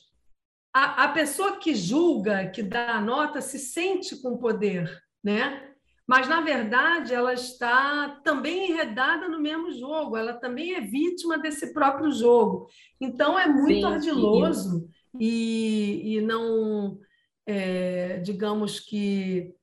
a, 0.74 1.04
a 1.04 1.08
pessoa 1.08 1.58
que 1.58 1.74
julga, 1.74 2.48
que 2.48 2.62
dá 2.62 2.94
a 2.94 3.00
nota, 3.02 3.42
se 3.42 3.58
sente 3.58 4.16
com 4.22 4.38
poder, 4.38 4.90
né? 5.22 5.74
mas 6.06 6.26
na 6.26 6.40
verdade 6.40 7.12
ela 7.12 7.34
está 7.34 8.20
também 8.24 8.70
enredada 8.70 9.28
no 9.28 9.38
mesmo 9.38 9.70
jogo, 9.72 10.16
ela 10.16 10.32
também 10.32 10.74
é 10.74 10.80
vítima 10.80 11.36
desse 11.36 11.74
próprio 11.74 12.10
jogo. 12.10 12.66
Então 12.98 13.38
é 13.38 13.46
muito 13.46 13.80
sim, 13.80 13.84
ardiloso. 13.84 14.88
E, 15.18 16.16
e 16.16 16.20
não 16.20 16.98
é, 17.46 18.18
digamos 18.18 18.80
que 18.80 19.54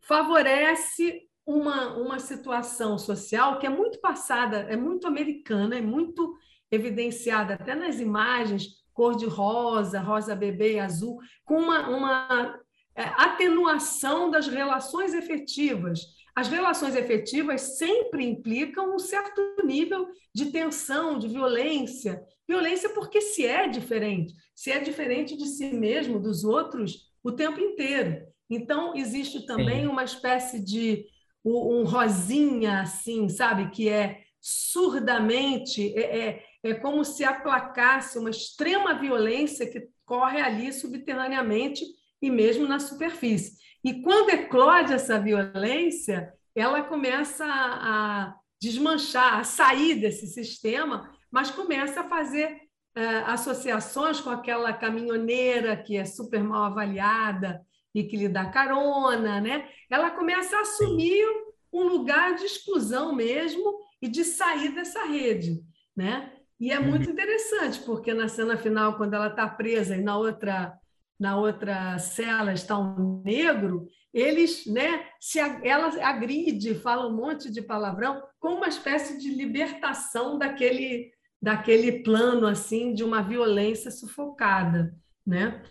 favorece 0.00 1.27
uma, 1.48 1.96
uma 1.96 2.18
situação 2.18 2.98
social 2.98 3.58
que 3.58 3.66
é 3.66 3.70
muito 3.70 3.98
passada, 4.02 4.58
é 4.68 4.76
muito 4.76 5.06
americana, 5.06 5.78
é 5.78 5.80
muito 5.80 6.36
evidenciada 6.70 7.54
até 7.54 7.74
nas 7.74 7.98
imagens, 8.00 8.66
cor 8.92 9.16
de 9.16 9.24
rosa, 9.24 9.98
rosa 9.98 10.36
bebê 10.36 10.74
e 10.74 10.78
azul, 10.78 11.18
com 11.46 11.54
uma, 11.54 11.88
uma 11.88 12.60
é, 12.94 13.02
atenuação 13.16 14.30
das 14.30 14.46
relações 14.46 15.14
efetivas. 15.14 16.00
As 16.36 16.48
relações 16.48 16.94
efetivas 16.94 17.78
sempre 17.78 18.26
implicam 18.26 18.94
um 18.94 18.98
certo 18.98 19.40
nível 19.64 20.06
de 20.34 20.52
tensão, 20.52 21.18
de 21.18 21.28
violência. 21.28 22.22
Violência 22.46 22.90
porque 22.90 23.22
se 23.22 23.46
é 23.46 23.66
diferente, 23.66 24.34
se 24.54 24.70
é 24.70 24.80
diferente 24.80 25.34
de 25.34 25.46
si 25.46 25.72
mesmo, 25.72 26.20
dos 26.20 26.44
outros, 26.44 27.10
o 27.24 27.32
tempo 27.32 27.58
inteiro. 27.58 28.26
Então, 28.50 28.94
existe 28.94 29.46
também 29.46 29.82
Sim. 29.82 29.88
uma 29.88 30.04
espécie 30.04 30.62
de 30.62 31.06
um 31.50 31.84
rosinha, 31.84 32.82
assim, 32.82 33.28
sabe, 33.28 33.70
que 33.70 33.88
é 33.88 34.22
surdamente, 34.40 35.92
é, 35.96 36.18
é, 36.18 36.44
é 36.62 36.74
como 36.74 37.04
se 37.04 37.24
aplacasse 37.24 38.18
uma 38.18 38.30
extrema 38.30 38.94
violência 38.94 39.70
que 39.70 39.88
corre 40.04 40.40
ali 40.40 40.72
subterraneamente 40.72 41.84
e 42.20 42.30
mesmo 42.30 42.66
na 42.66 42.78
superfície. 42.78 43.58
E 43.84 44.02
quando 44.02 44.30
eclode 44.30 44.92
essa 44.92 45.20
violência, 45.20 46.32
ela 46.54 46.82
começa 46.82 47.44
a, 47.46 48.34
desmanchar, 48.60 49.38
a 49.38 49.44
sair 49.44 49.96
desse 49.96 50.26
sistema, 50.26 51.10
mas 51.30 51.50
começa 51.50 52.00
a 52.00 52.08
fazer 52.08 52.56
uh, 52.96 53.26
associações 53.26 54.20
com 54.20 54.30
aquela 54.30 54.72
caminhoneira 54.72 55.76
que 55.76 55.96
é 55.96 56.04
super 56.04 56.42
mal 56.42 56.64
avaliada 56.64 57.64
e 57.98 58.04
que 58.04 58.16
lhe 58.16 58.28
dá 58.28 58.46
carona, 58.46 59.40
né? 59.40 59.68
Ela 59.90 60.10
começa 60.10 60.56
a 60.56 60.60
assumir 60.60 61.24
um 61.72 61.82
lugar 61.88 62.36
de 62.36 62.44
exclusão 62.44 63.14
mesmo 63.14 63.78
e 64.00 64.06
de 64.06 64.24
sair 64.24 64.72
dessa 64.72 65.04
rede, 65.04 65.60
né? 65.96 66.32
E 66.60 66.70
é 66.70 66.78
muito 66.78 67.06
uhum. 67.06 67.12
interessante, 67.12 67.80
porque 67.80 68.14
na 68.14 68.28
cena 68.28 68.56
final, 68.56 68.96
quando 68.96 69.14
ela 69.14 69.28
está 69.28 69.48
presa 69.48 69.96
e 69.96 70.00
na 70.00 70.16
outra, 70.16 70.72
na 71.18 71.36
outra 71.36 71.98
cela 71.98 72.52
está 72.52 72.78
um 72.78 73.22
negro, 73.24 73.86
eles, 74.12 74.66
né, 74.66 75.04
se 75.20 75.38
ela 75.38 75.88
agride, 76.06 76.74
fala 76.76 77.08
um 77.08 77.16
monte 77.16 77.50
de 77.50 77.62
palavrão, 77.62 78.22
com 78.40 78.54
uma 78.54 78.68
espécie 78.68 79.18
de 79.18 79.30
libertação 79.30 80.38
daquele, 80.38 81.10
daquele 81.42 82.02
plano 82.02 82.46
assim 82.46 82.94
de 82.94 83.04
uma 83.04 83.22
violência 83.22 83.90
sufocada, 83.90 84.94
né? 85.26 85.62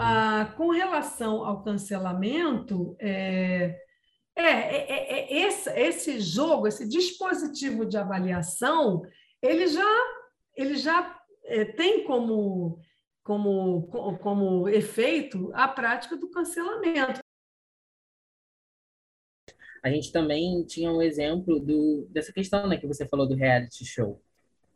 Ah, 0.00 0.52
com 0.56 0.70
relação 0.70 1.44
ao 1.44 1.62
cancelamento, 1.62 2.96
é, 2.98 3.80
é, 4.36 4.42
é, 4.42 4.92
é, 4.92 5.32
é 5.32 5.46
esse, 5.46 5.70
esse 5.70 6.20
jogo, 6.20 6.66
esse 6.66 6.88
dispositivo 6.88 7.84
de 7.84 7.96
avaliação, 7.96 9.02
ele 9.40 9.66
já, 9.68 10.04
ele 10.56 10.76
já 10.76 11.20
é, 11.44 11.64
tem 11.64 12.04
como, 12.04 12.80
como, 13.22 13.86
como 14.18 14.68
efeito 14.68 15.50
a 15.54 15.68
prática 15.68 16.16
do 16.16 16.30
cancelamento. 16.30 17.20
A 19.82 19.90
gente 19.90 20.10
também 20.10 20.64
tinha 20.64 20.90
um 20.90 21.02
exemplo 21.02 21.60
do, 21.60 22.06
dessa 22.10 22.32
questão 22.32 22.66
né, 22.66 22.78
que 22.78 22.86
você 22.86 23.06
falou 23.06 23.28
do 23.28 23.34
reality 23.34 23.84
show, 23.84 24.20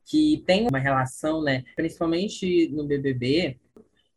que 0.05 0.43
tem 0.47 0.69
uma 0.69 0.79
relação, 0.79 1.43
né, 1.43 1.65
principalmente 1.75 2.69
no 2.69 2.87
BBB, 2.87 3.59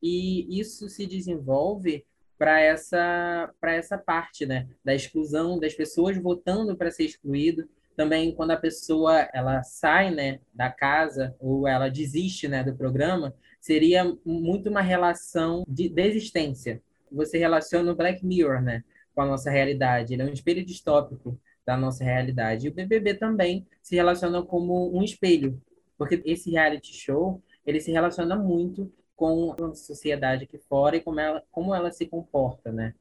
e 0.02 0.60
isso 0.60 0.90
se 0.90 1.06
desenvolve 1.06 2.06
para 2.38 2.60
essa 2.60 3.54
para 3.60 3.76
essa 3.76 3.98
parte, 3.98 4.46
né, 4.46 4.68
da 4.84 4.96
exclusão 4.96 5.60
das 5.60 5.74
pessoas 5.74 6.18
votando 6.18 6.76
para 6.76 6.90
ser 6.90 7.04
excluído. 7.04 7.70
Também 7.96 8.34
quando 8.34 8.52
a 8.52 8.58
pessoa 8.58 9.30
ela 9.34 9.62
sai, 9.64 10.10
né, 10.10 10.40
da 10.54 10.72
casa 10.72 11.36
ou 11.40 11.68
ela 11.68 11.88
desiste, 11.88 12.48
né, 12.48 12.64
do 12.64 12.76
programa, 12.76 13.36
seria 13.60 14.18
muito 14.26 14.70
uma 14.70 14.82
relação 14.82 15.64
de 15.68 15.88
desistência. 15.88 16.82
Você 17.12 17.38
relaciona 17.38 17.92
o 17.92 17.96
Black 17.96 18.26
Mirror, 18.26 18.62
né, 18.62 18.84
com 19.14 19.22
a 19.22 19.26
nossa 19.28 19.52
realidade. 19.52 20.14
Ele 20.14 20.24
é 20.24 20.26
um 20.26 20.34
espelho 20.34 20.66
distópico 20.66 21.40
da 21.66 21.78
nossa 21.78 22.04
realidade. 22.04 22.66
E 22.66 22.70
o 22.70 22.74
BBB 22.74 23.16
também 23.16 23.68
se 23.84 23.96
relaciona 23.96 24.42
como 24.42 24.98
um 24.98 25.04
espelho, 25.04 25.62
porque 25.98 26.22
esse 26.26 26.50
reality 26.50 26.94
show, 26.94 27.40
ele 27.66 27.80
se 27.80 27.92
relaciona 27.92 28.36
muito 28.36 28.92
com 29.22 29.54
a 29.64 29.76
sociedade 29.76 30.46
aqui 30.46 30.58
fora 30.58 30.98
e 30.98 31.00
como 31.00 31.20
ela, 31.20 31.44
como 31.52 31.76
ela 31.76 31.92
se 31.92 32.08
comporta, 32.08 32.72
né, 32.72 32.96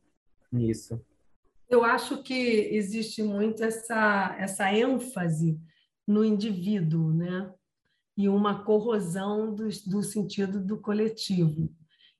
nisso. 0.53 1.01
Eu 1.67 1.83
acho 1.83 2.23
que 2.23 2.35
existe 2.35 3.23
muito 3.23 3.65
essa, 3.65 4.37
essa 4.39 4.71
ênfase 4.71 5.59
no 6.07 6.23
indivíduo, 6.23 7.11
né? 7.11 7.51
E 8.19 8.29
uma 8.29 8.65
corrosão 8.65 9.55
do, 9.55 9.67
do 9.87 10.03
sentido 10.03 10.61
do 10.61 10.77
coletivo. 10.77 11.71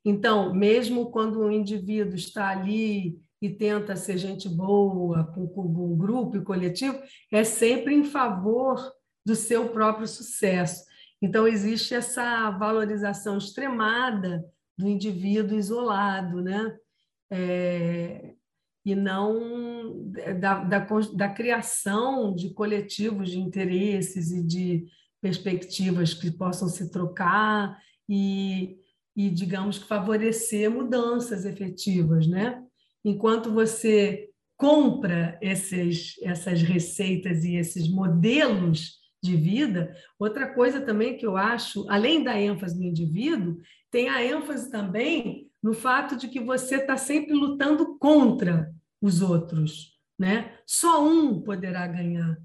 Então, 0.03 0.55
mesmo 0.55 1.11
quando 1.11 1.41
o 1.41 1.51
indivíduo 1.51 2.15
está 2.15 2.49
ali 2.49 3.21
e 3.43 3.51
tenta 3.51 3.97
ser 3.97 4.17
gente 4.17 4.49
boa 4.49 5.25
com, 5.25 5.47
com 5.47 5.63
um 5.63 5.95
grupo 5.95 6.39
e 6.39 6.43
coletivo, 6.43 6.99
é 7.31 7.45
sempre 7.45 7.95
em 7.95 8.05
favor 8.05 8.95
do 9.27 9.37
seu 9.37 9.69
próprio 9.69 10.07
sucesso. 10.07 10.89
Então, 11.21 11.47
existe 11.47 11.95
essa 11.95 12.51
valorização 12.51 13.39
extremada 13.39 14.45
do 14.77 14.89
indivíduo 14.89 15.59
isolado, 15.59 16.41
né? 16.41 16.77
É, 17.31 18.35
e 18.85 18.95
não 18.95 20.11
da, 20.41 20.65
da, 20.65 20.79
da 21.15 21.29
criação 21.29 22.35
de 22.35 22.55
coletivos 22.55 23.31
de 23.31 23.39
interesses 23.39 24.33
e 24.33 24.43
de 24.43 24.87
perspectivas 25.21 26.15
que 26.15 26.31
possam 26.31 26.67
se 26.69 26.91
trocar 26.91 27.79
e, 28.09 28.79
e 29.15 29.29
digamos 29.29 29.79
que 29.79 29.87
favorecer 29.87 30.71
mudanças 30.71 31.45
efetivas, 31.45 32.27
né? 32.27 32.65
enquanto 33.05 33.53
você 33.53 34.29
compra 34.57 35.39
esses, 35.41 36.15
essas 36.23 36.63
receitas 36.63 37.45
e 37.45 37.57
esses 37.57 37.89
modelos 37.89 39.00
de 39.23 39.37
vida, 39.37 39.95
outra 40.19 40.53
coisa 40.53 40.81
também 40.81 41.17
que 41.17 41.27
eu 41.27 41.37
acho, 41.37 41.89
além 41.91 42.23
da 42.25 42.39
ênfase 42.39 42.79
no 42.79 42.85
indivíduo, 42.85 43.59
tem 43.91 44.09
a 44.09 44.25
ênfase 44.25 44.71
também 44.71 45.51
no 45.63 45.75
fato 45.75 46.17
de 46.17 46.29
que 46.29 46.41
você 46.41 46.77
está 46.77 46.97
sempre 46.97 47.35
lutando 47.35 47.99
contra 47.99 48.73
os 49.01 49.21
outros, 49.21 49.99
né? 50.19 50.59
Só 50.67 51.05
um 51.05 51.41
poderá 51.43 51.87
ganhar. 51.87 52.39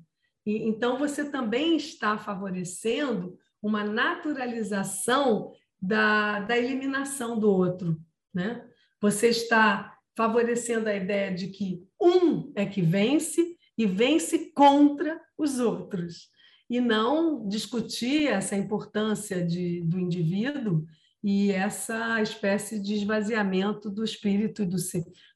E, 0.45 0.67
então 0.67 0.97
você 0.97 1.29
também 1.29 1.77
está 1.77 2.17
favorecendo 2.17 3.37
uma 3.61 3.83
naturalização 3.83 5.51
da, 5.81 6.41
da 6.41 6.57
eliminação 6.57 7.39
do 7.39 7.49
outro, 7.49 7.97
né? 8.33 8.65
Você 9.01 9.29
está 9.29 9.95
favorecendo 10.15 10.89
a 10.89 10.95
ideia 10.95 11.33
de 11.33 11.47
que 11.47 11.83
um 12.01 12.51
é 12.55 12.65
que 12.65 12.81
vence 12.81 13.55
e 13.77 13.85
vence 13.85 14.51
contra 14.53 15.19
os 15.37 15.59
outros, 15.59 16.29
e 16.69 16.79
não 16.79 17.47
discutir 17.47 18.27
essa 18.27 18.55
importância 18.55 19.45
de, 19.45 19.81
do 19.81 19.99
indivíduo 19.99 20.85
e 21.23 21.51
essa 21.51 22.21
espécie 22.21 22.79
de 22.79 22.93
esvaziamento 22.95 23.89
do 23.89 24.03
espírito 24.03 24.63
e 24.63 24.65
do, 24.65 24.77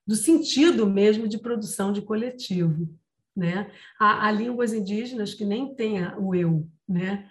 do 0.06 0.16
sentido 0.16 0.88
mesmo 0.88 1.28
de 1.28 1.38
produção 1.38 1.92
de 1.92 2.02
coletivo. 2.02 2.88
Né? 3.36 3.72
Há, 4.00 4.28
há 4.28 4.32
línguas 4.32 4.74
indígenas 4.74 5.34
que 5.34 5.46
nem 5.46 5.74
têm 5.74 6.00
o 6.18 6.36
eu, 6.36 6.68
né? 6.88 7.28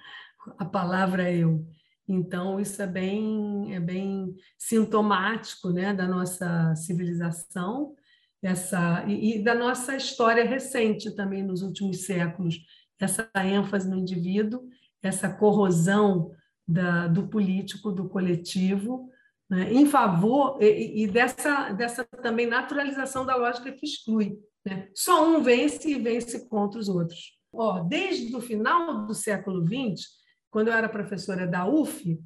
a 0.56 0.64
palavra 0.64 1.30
eu. 1.30 1.66
Então, 2.08 2.58
isso 2.58 2.80
é 2.80 2.86
bem, 2.86 3.74
é 3.74 3.80
bem 3.80 4.34
sintomático 4.56 5.70
né, 5.70 5.92
da 5.92 6.08
nossa 6.08 6.74
civilização 6.74 7.94
essa, 8.42 9.04
e, 9.06 9.36
e 9.36 9.44
da 9.44 9.54
nossa 9.54 9.94
história 9.94 10.44
recente 10.44 11.14
também 11.14 11.42
nos 11.42 11.62
últimos 11.62 12.06
séculos. 12.06 12.58
Essa 13.00 13.30
ênfase 13.44 13.88
no 13.88 13.96
indivíduo, 13.96 14.68
essa 15.02 15.28
corrosão 15.28 16.32
da, 16.66 17.06
do 17.06 17.28
político, 17.28 17.92
do 17.92 18.08
coletivo, 18.08 19.08
né, 19.48 19.72
em 19.72 19.86
favor 19.86 20.58
e, 20.60 21.04
e, 21.04 21.06
dessa, 21.06 21.72
dessa 21.72 22.04
também 22.22 22.46
naturalização 22.46 23.24
da 23.24 23.36
lógica 23.36 23.72
que 23.72 23.86
exclui. 23.86 24.38
Né? 24.64 24.88
Só 24.94 25.26
um 25.26 25.42
vence 25.42 25.88
e 25.88 25.98
vence 25.98 26.48
contra 26.48 26.78
os 26.78 26.88
outros. 26.88 27.38
Ó, 27.52 27.80
desde 27.80 28.34
o 28.36 28.40
final 28.40 29.06
do 29.06 29.14
século 29.14 29.64
XX, 29.64 30.06
quando 30.50 30.68
eu 30.68 30.74
era 30.74 30.88
professora 30.88 31.46
da 31.46 31.66
UF, 31.66 32.18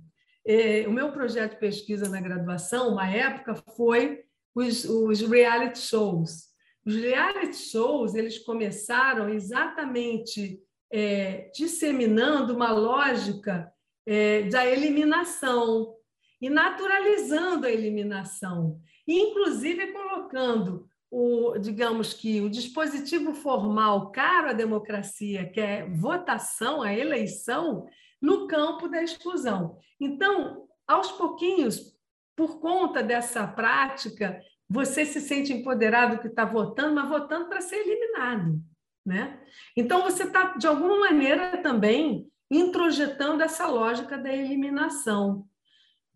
eh, 0.45 0.85
o 0.89 0.93
meu 0.93 1.13
projeto 1.13 1.53
de 1.53 1.61
pesquisa 1.61 2.09
na 2.09 2.21
graduação, 2.21 2.93
uma 2.93 3.09
época, 3.09 3.55
foi 3.77 4.25
os, 4.55 4.85
os 4.85 5.21
reality 5.21 5.79
shows. 5.79 6.52
Os 6.85 6.95
reality 6.97 7.57
shows 7.57 8.15
eles 8.15 8.39
começaram 8.39 9.29
exatamente 9.29 10.61
é, 10.91 11.51
disseminando 11.55 12.55
uma 12.55 12.73
lógica 12.73 13.73
é, 14.05 14.43
da 14.45 14.67
eliminação 14.67 15.95
e 16.41 16.51
naturalizando 16.51 17.67
a 17.67 17.71
eliminação, 17.71 18.81
inclusive 19.07 19.93
colocando 19.93 20.89
o, 21.11 21.57
digamos 21.59 22.15
que 22.15 22.41
o 22.41 22.51
dispositivo 22.51 23.33
formal 23.33 24.11
caro 24.11 24.49
à 24.49 24.53
democracia, 24.53 25.49
que 25.49 25.61
é 25.61 25.89
votação, 25.89 26.83
a 26.83 26.93
eleição, 26.93 27.87
no 28.21 28.47
campo 28.47 28.89
da 28.89 29.03
exclusão. 29.03 29.79
Então, 30.01 30.67
aos 30.87 31.13
pouquinhos, 31.13 31.97
por 32.35 32.61
conta 32.61 33.03
dessa 33.03 33.47
prática, 33.47 34.41
você 34.73 35.05
se 35.05 35.21
sente 35.21 35.53
empoderado 35.53 36.19
que 36.19 36.29
está 36.29 36.45
votando, 36.45 36.95
mas 36.95 37.09
votando 37.09 37.49
para 37.49 37.61
ser 37.61 37.77
eliminado. 37.77 38.59
Né? 39.05 39.39
Então, 39.77 40.03
você 40.03 40.25
está, 40.25 40.57
de 40.57 40.67
alguma 40.67 40.99
maneira, 40.99 41.59
também 41.59 42.27
introjetando 42.51 43.43
essa 43.43 43.67
lógica 43.67 44.17
da 44.17 44.33
eliminação. 44.33 45.47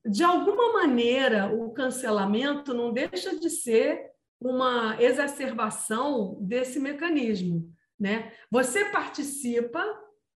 De 0.04 0.22
alguma 0.24 0.72
maneira, 0.72 1.52
o 1.52 1.70
cancelamento 1.72 2.72
não 2.72 2.92
deixa 2.92 3.38
de 3.38 3.50
ser 3.50 4.10
uma 4.40 4.96
exacerbação 5.00 6.38
desse 6.40 6.78
mecanismo. 6.78 7.70
Né? 7.98 8.32
Você 8.50 8.86
participa 8.86 9.82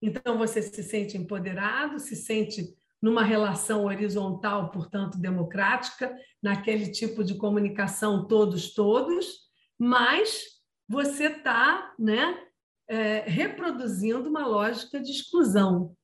então, 0.01 0.39
você 0.39 0.63
se 0.63 0.83
sente 0.83 1.17
empoderado, 1.17 1.99
se 1.99 2.15
sente 2.15 2.73
numa 3.01 3.23
relação 3.23 3.85
horizontal, 3.85 4.71
portanto, 4.71 5.19
democrática, 5.19 6.15
naquele 6.43 6.91
tipo 6.91 7.23
de 7.23 7.35
comunicação 7.35 8.27
todos, 8.27 8.75
todos, 8.75 9.27
mas 9.79 10.45
você 10.89 11.27
está 11.27 11.95
né, 11.99 12.39
é, 12.89 13.21
reproduzindo 13.21 14.29
uma 14.29 14.47
lógica 14.47 15.01
de 15.01 15.13
exclusão, 15.13 15.95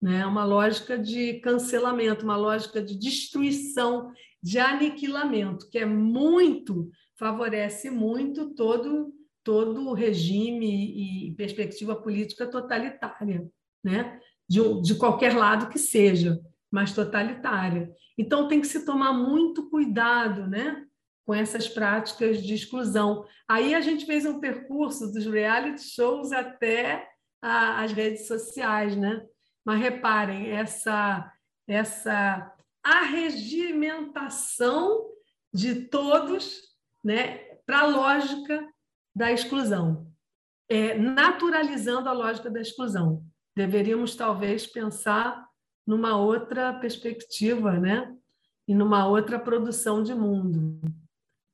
né, 0.00 0.26
uma 0.26 0.44
lógica 0.44 0.98
de 0.98 1.40
cancelamento, 1.40 2.24
uma 2.24 2.36
lógica 2.36 2.82
de 2.82 2.98
destruição, 2.98 4.12
de 4.42 4.58
aniquilamento, 4.58 5.70
que 5.70 5.78
é 5.78 5.86
muito, 5.86 6.90
favorece 7.18 7.90
muito 7.90 8.54
todo 8.54 9.14
todo 9.44 9.92
regime 9.92 11.28
e 11.28 11.34
perspectiva 11.34 11.94
política 11.94 12.46
totalitária, 12.46 13.46
né? 13.84 14.18
De, 14.48 14.82
de 14.82 14.94
qualquer 14.96 15.34
lado 15.34 15.68
que 15.68 15.78
seja, 15.78 16.40
mas 16.70 16.92
totalitária. 16.92 17.90
Então, 18.18 18.48
tem 18.48 18.60
que 18.60 18.66
se 18.66 18.84
tomar 18.84 19.12
muito 19.12 19.70
cuidado 19.70 20.46
né? 20.46 20.84
com 21.24 21.34
essas 21.34 21.68
práticas 21.68 22.42
de 22.42 22.54
exclusão. 22.54 23.24
Aí 23.48 23.74
a 23.74 23.80
gente 23.80 24.04
fez 24.04 24.26
um 24.26 24.40
percurso 24.40 25.10
dos 25.12 25.24
reality 25.26 25.82
shows 25.82 26.32
até 26.32 27.08
a, 27.40 27.82
as 27.82 27.92
redes 27.92 28.26
sociais, 28.26 28.96
né? 28.96 29.24
Mas 29.64 29.80
reparem, 29.80 30.50
essa, 30.50 31.32
essa 31.66 32.52
arregimentação 32.82 35.06
de 35.52 35.86
todos 35.86 36.62
né, 37.02 37.38
para 37.64 37.80
a 37.80 37.86
lógica 37.86 38.68
da 39.14 39.32
exclusão, 39.32 40.06
é, 40.68 40.98
naturalizando 40.98 42.06
a 42.08 42.12
lógica 42.12 42.50
da 42.50 42.60
exclusão. 42.60 43.24
Deveríamos, 43.56 44.16
talvez, 44.16 44.66
pensar 44.66 45.46
numa 45.86 46.16
outra 46.16 46.72
perspectiva, 46.74 47.78
né? 47.78 48.14
E 48.66 48.74
numa 48.74 49.06
outra 49.06 49.38
produção 49.38 50.02
de 50.02 50.14
mundo. 50.14 50.80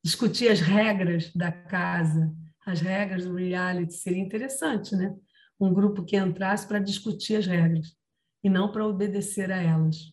Discutir 0.03 0.49
as 0.49 0.61
regras 0.61 1.33
da 1.35 1.51
casa, 1.51 2.33
as 2.65 2.81
regras 2.81 3.25
do 3.25 3.35
reality, 3.35 3.93
seria 3.93 4.23
interessante, 4.23 4.95
né? 4.95 5.15
Um 5.59 5.75
grupo 5.75 6.05
que 6.05 6.17
entrasse 6.17 6.67
para 6.67 6.79
discutir 6.79 7.37
as 7.37 7.47
regras 7.47 7.95
e 8.43 8.49
não 8.49 8.73
para 8.73 8.87
obedecer 8.87 9.51
a 9.53 9.61
elas. 9.61 10.13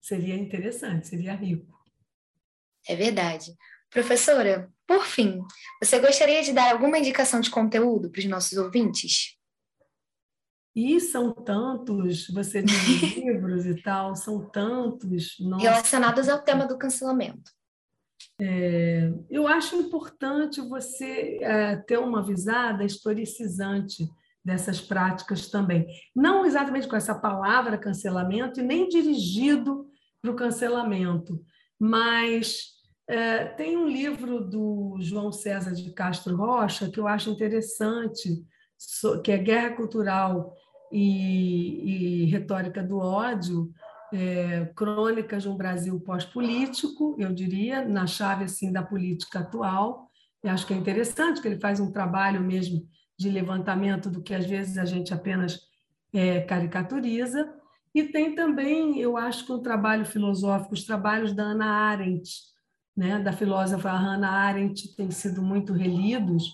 Seria 0.00 0.34
interessante, 0.34 1.08
seria 1.08 1.34
rico. 1.34 1.76
É 2.88 2.96
verdade. 2.96 3.54
Professora, 3.90 4.72
por 4.86 5.04
fim, 5.04 5.40
você 5.82 5.98
gostaria 5.98 6.42
de 6.42 6.52
dar 6.52 6.72
alguma 6.72 6.98
indicação 6.98 7.40
de 7.40 7.50
conteúdo 7.50 8.10
para 8.10 8.20
os 8.20 8.24
nossos 8.24 8.56
ouvintes? 8.56 9.37
E 10.78 11.00
são 11.00 11.32
tantos, 11.32 12.28
você 12.28 12.62
diz 12.62 12.76
livros 13.18 13.66
e 13.66 13.74
tal, 13.82 14.14
são 14.14 14.48
tantos. 14.48 15.34
Nossa. 15.40 15.64
Relacionados 15.64 16.28
ao 16.28 16.38
tema 16.40 16.66
do 16.66 16.78
cancelamento. 16.78 17.50
É, 18.40 19.12
eu 19.28 19.48
acho 19.48 19.74
importante 19.74 20.60
você 20.60 21.40
é, 21.42 21.74
ter 21.74 21.98
uma 21.98 22.22
visada 22.22 22.84
historicizante 22.84 24.08
dessas 24.44 24.80
práticas 24.80 25.48
também. 25.50 25.84
Não 26.14 26.46
exatamente 26.46 26.86
com 26.86 26.94
essa 26.94 27.12
palavra 27.12 27.76
cancelamento 27.76 28.60
e 28.60 28.62
nem 28.62 28.88
dirigido 28.88 29.84
para 30.22 30.30
o 30.30 30.36
cancelamento, 30.36 31.42
mas 31.76 32.68
é, 33.08 33.46
tem 33.46 33.76
um 33.76 33.88
livro 33.88 34.44
do 34.44 34.96
João 35.00 35.32
César 35.32 35.74
de 35.74 35.92
Castro 35.92 36.36
Rocha 36.36 36.88
que 36.88 37.00
eu 37.00 37.08
acho 37.08 37.30
interessante, 37.30 38.28
que 39.24 39.32
é 39.32 39.38
Guerra 39.38 39.74
Cultural 39.74 40.54
e, 40.90 42.22
e 42.22 42.24
Retórica 42.26 42.82
do 42.82 42.98
Ódio, 42.98 43.70
é, 44.12 44.70
crônicas 44.74 45.42
de 45.42 45.48
um 45.48 45.56
Brasil 45.56 45.98
pós-político, 46.00 47.14
eu 47.18 47.32
diria, 47.32 47.84
na 47.84 48.06
chave 48.06 48.44
assim 48.44 48.72
da 48.72 48.82
política 48.82 49.40
atual. 49.40 50.08
Eu 50.42 50.50
acho 50.50 50.66
que 50.66 50.72
é 50.72 50.76
interessante 50.76 51.40
que 51.40 51.48
ele 51.48 51.60
faz 51.60 51.80
um 51.80 51.92
trabalho 51.92 52.40
mesmo 52.40 52.86
de 53.18 53.28
levantamento 53.28 54.08
do 54.08 54.22
que 54.22 54.34
às 54.34 54.46
vezes 54.46 54.78
a 54.78 54.84
gente 54.84 55.12
apenas 55.12 55.60
é, 56.12 56.40
caricaturiza. 56.40 57.52
E 57.94 58.04
tem 58.04 58.34
também, 58.34 58.98
eu 58.98 59.16
acho 59.16 59.44
que 59.44 59.52
um 59.52 59.62
trabalho 59.62 60.04
filosófico, 60.04 60.74
os 60.74 60.84
trabalhos 60.84 61.32
da 61.32 61.42
Ana 61.42 61.66
Arendt, 61.66 62.30
né, 62.96 63.18
da 63.18 63.32
filósofa 63.32 63.90
Hannah 63.90 64.28
Arendt, 64.28 64.94
têm 64.96 65.10
sido 65.10 65.40
muito 65.42 65.72
relidos, 65.72 66.44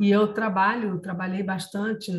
e 0.00 0.10
eu 0.10 0.32
trabalho, 0.32 1.00
trabalhei 1.00 1.42
bastante 1.42 2.12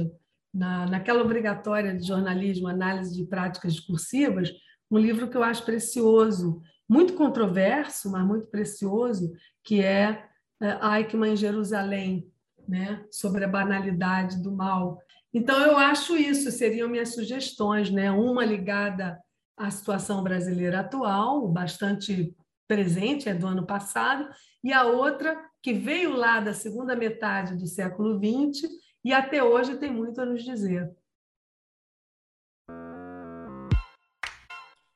na, 0.54 0.86
naquela 0.86 1.22
obrigatória 1.22 1.96
de 1.96 2.06
jornalismo, 2.06 2.68
análise 2.68 3.16
de 3.16 3.26
práticas 3.26 3.74
discursivas, 3.74 4.52
um 4.90 4.98
livro 4.98 5.30
que 5.30 5.38
eu 5.38 5.44
acho 5.44 5.64
precioso, 5.64 6.62
muito 6.88 7.14
controverso, 7.14 8.12
mas 8.12 8.26
muito 8.26 8.48
precioso, 8.48 9.32
que 9.64 9.84
é, 9.84 10.26
é 10.62 10.98
Eichmann 10.98 11.34
em 11.34 11.38
Jerusalém, 11.38 12.32
né? 12.68 13.06
sobre 13.12 13.44
a 13.44 13.48
banalidade 13.48 14.42
do 14.42 14.52
mal. 14.52 15.00
Então, 15.32 15.60
eu 15.62 15.78
acho 15.78 16.18
isso, 16.18 16.52
seriam 16.52 16.90
minhas 16.90 17.14
sugestões, 17.14 17.92
né? 17.92 18.10
uma 18.10 18.44
ligada 18.44 19.20
à 19.56 19.70
situação 19.70 20.24
brasileira 20.24 20.80
atual, 20.80 21.48
bastante 21.48 22.36
presente, 22.68 23.30
é 23.30 23.34
do 23.34 23.48
ano 23.48 23.66
passado, 23.66 24.28
e 24.64 24.74
a 24.74 24.86
outra 24.86 25.40
que 25.62 25.74
veio 25.74 26.16
lá 26.16 26.40
da 26.40 26.54
segunda 26.54 26.96
metade 26.96 27.56
do 27.56 27.68
século 27.68 28.20
XX 28.20 28.70
e 29.04 29.14
até 29.14 29.44
hoje 29.44 29.78
tem 29.78 29.92
muito 29.92 30.20
a 30.22 30.26
nos 30.26 30.44
dizer. 30.44 30.96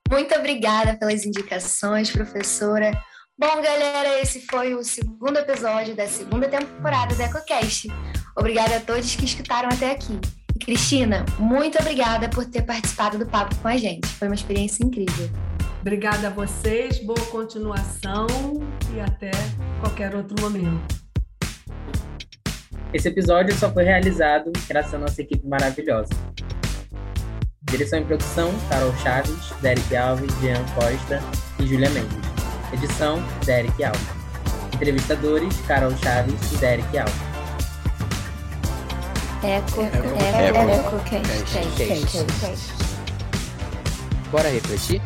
Muito 0.09 0.35
obrigada 0.35 0.95
pelas 0.95 1.25
indicações, 1.25 2.11
professora. 2.11 2.91
Bom, 3.35 3.61
galera, 3.61 4.21
esse 4.21 4.45
foi 4.45 4.75
o 4.75 4.83
segundo 4.83 5.39
episódio 5.39 5.95
da 5.95 6.07
segunda 6.07 6.47
temporada 6.47 7.15
do 7.15 7.21
EcoCast. 7.21 7.87
Obrigada 8.37 8.77
a 8.77 8.79
todos 8.79 9.15
que 9.15 9.25
escutaram 9.25 9.69
até 9.69 9.91
aqui. 9.91 10.19
E 10.55 10.59
Cristina, 10.59 11.25
muito 11.39 11.79
obrigada 11.79 12.29
por 12.29 12.45
ter 12.45 12.61
participado 12.61 13.17
do 13.17 13.25
papo 13.25 13.55
com 13.55 13.67
a 13.67 13.75
gente. 13.75 14.07
Foi 14.07 14.27
uma 14.27 14.35
experiência 14.35 14.85
incrível. 14.85 15.29
Obrigada 15.81 16.27
a 16.27 16.29
vocês, 16.29 17.03
boa 17.03 17.25
continuação 17.31 18.27
e 18.95 19.01
até 19.01 19.31
qualquer 19.81 20.15
outro 20.15 20.39
momento. 20.39 21.02
Esse 22.93 23.07
episódio 23.07 23.55
só 23.55 23.71
foi 23.71 23.85
realizado 23.85 24.51
graças 24.69 24.93
à 24.93 24.99
nossa 24.99 25.19
equipe 25.19 25.47
maravilhosa. 25.47 26.13
Direção 27.63 27.97
e 27.99 28.05
produção, 28.05 28.51
Carol 28.69 28.93
Chaves, 28.97 29.51
Derek 29.61 29.95
Alves, 29.95 30.31
Jean 30.39 30.63
Costa 30.75 31.19
e 31.59 31.65
Júlia 31.65 31.89
Mendes. 31.89 32.15
Edição, 32.71 33.17
Derek 33.45 33.83
Alves. 33.83 34.07
Entrevistadores, 34.75 35.59
Carol 35.61 35.89
Chaves 35.97 36.51
e 36.51 36.57
Derek 36.57 36.95
Alves. 36.95 37.15
Eco, 39.43 39.81
eco, 39.81 39.97
eco, 39.97 40.17
eco, 40.37 40.69
eco, 40.69 41.01
Bora 44.31 44.49
refletir? 44.49 45.01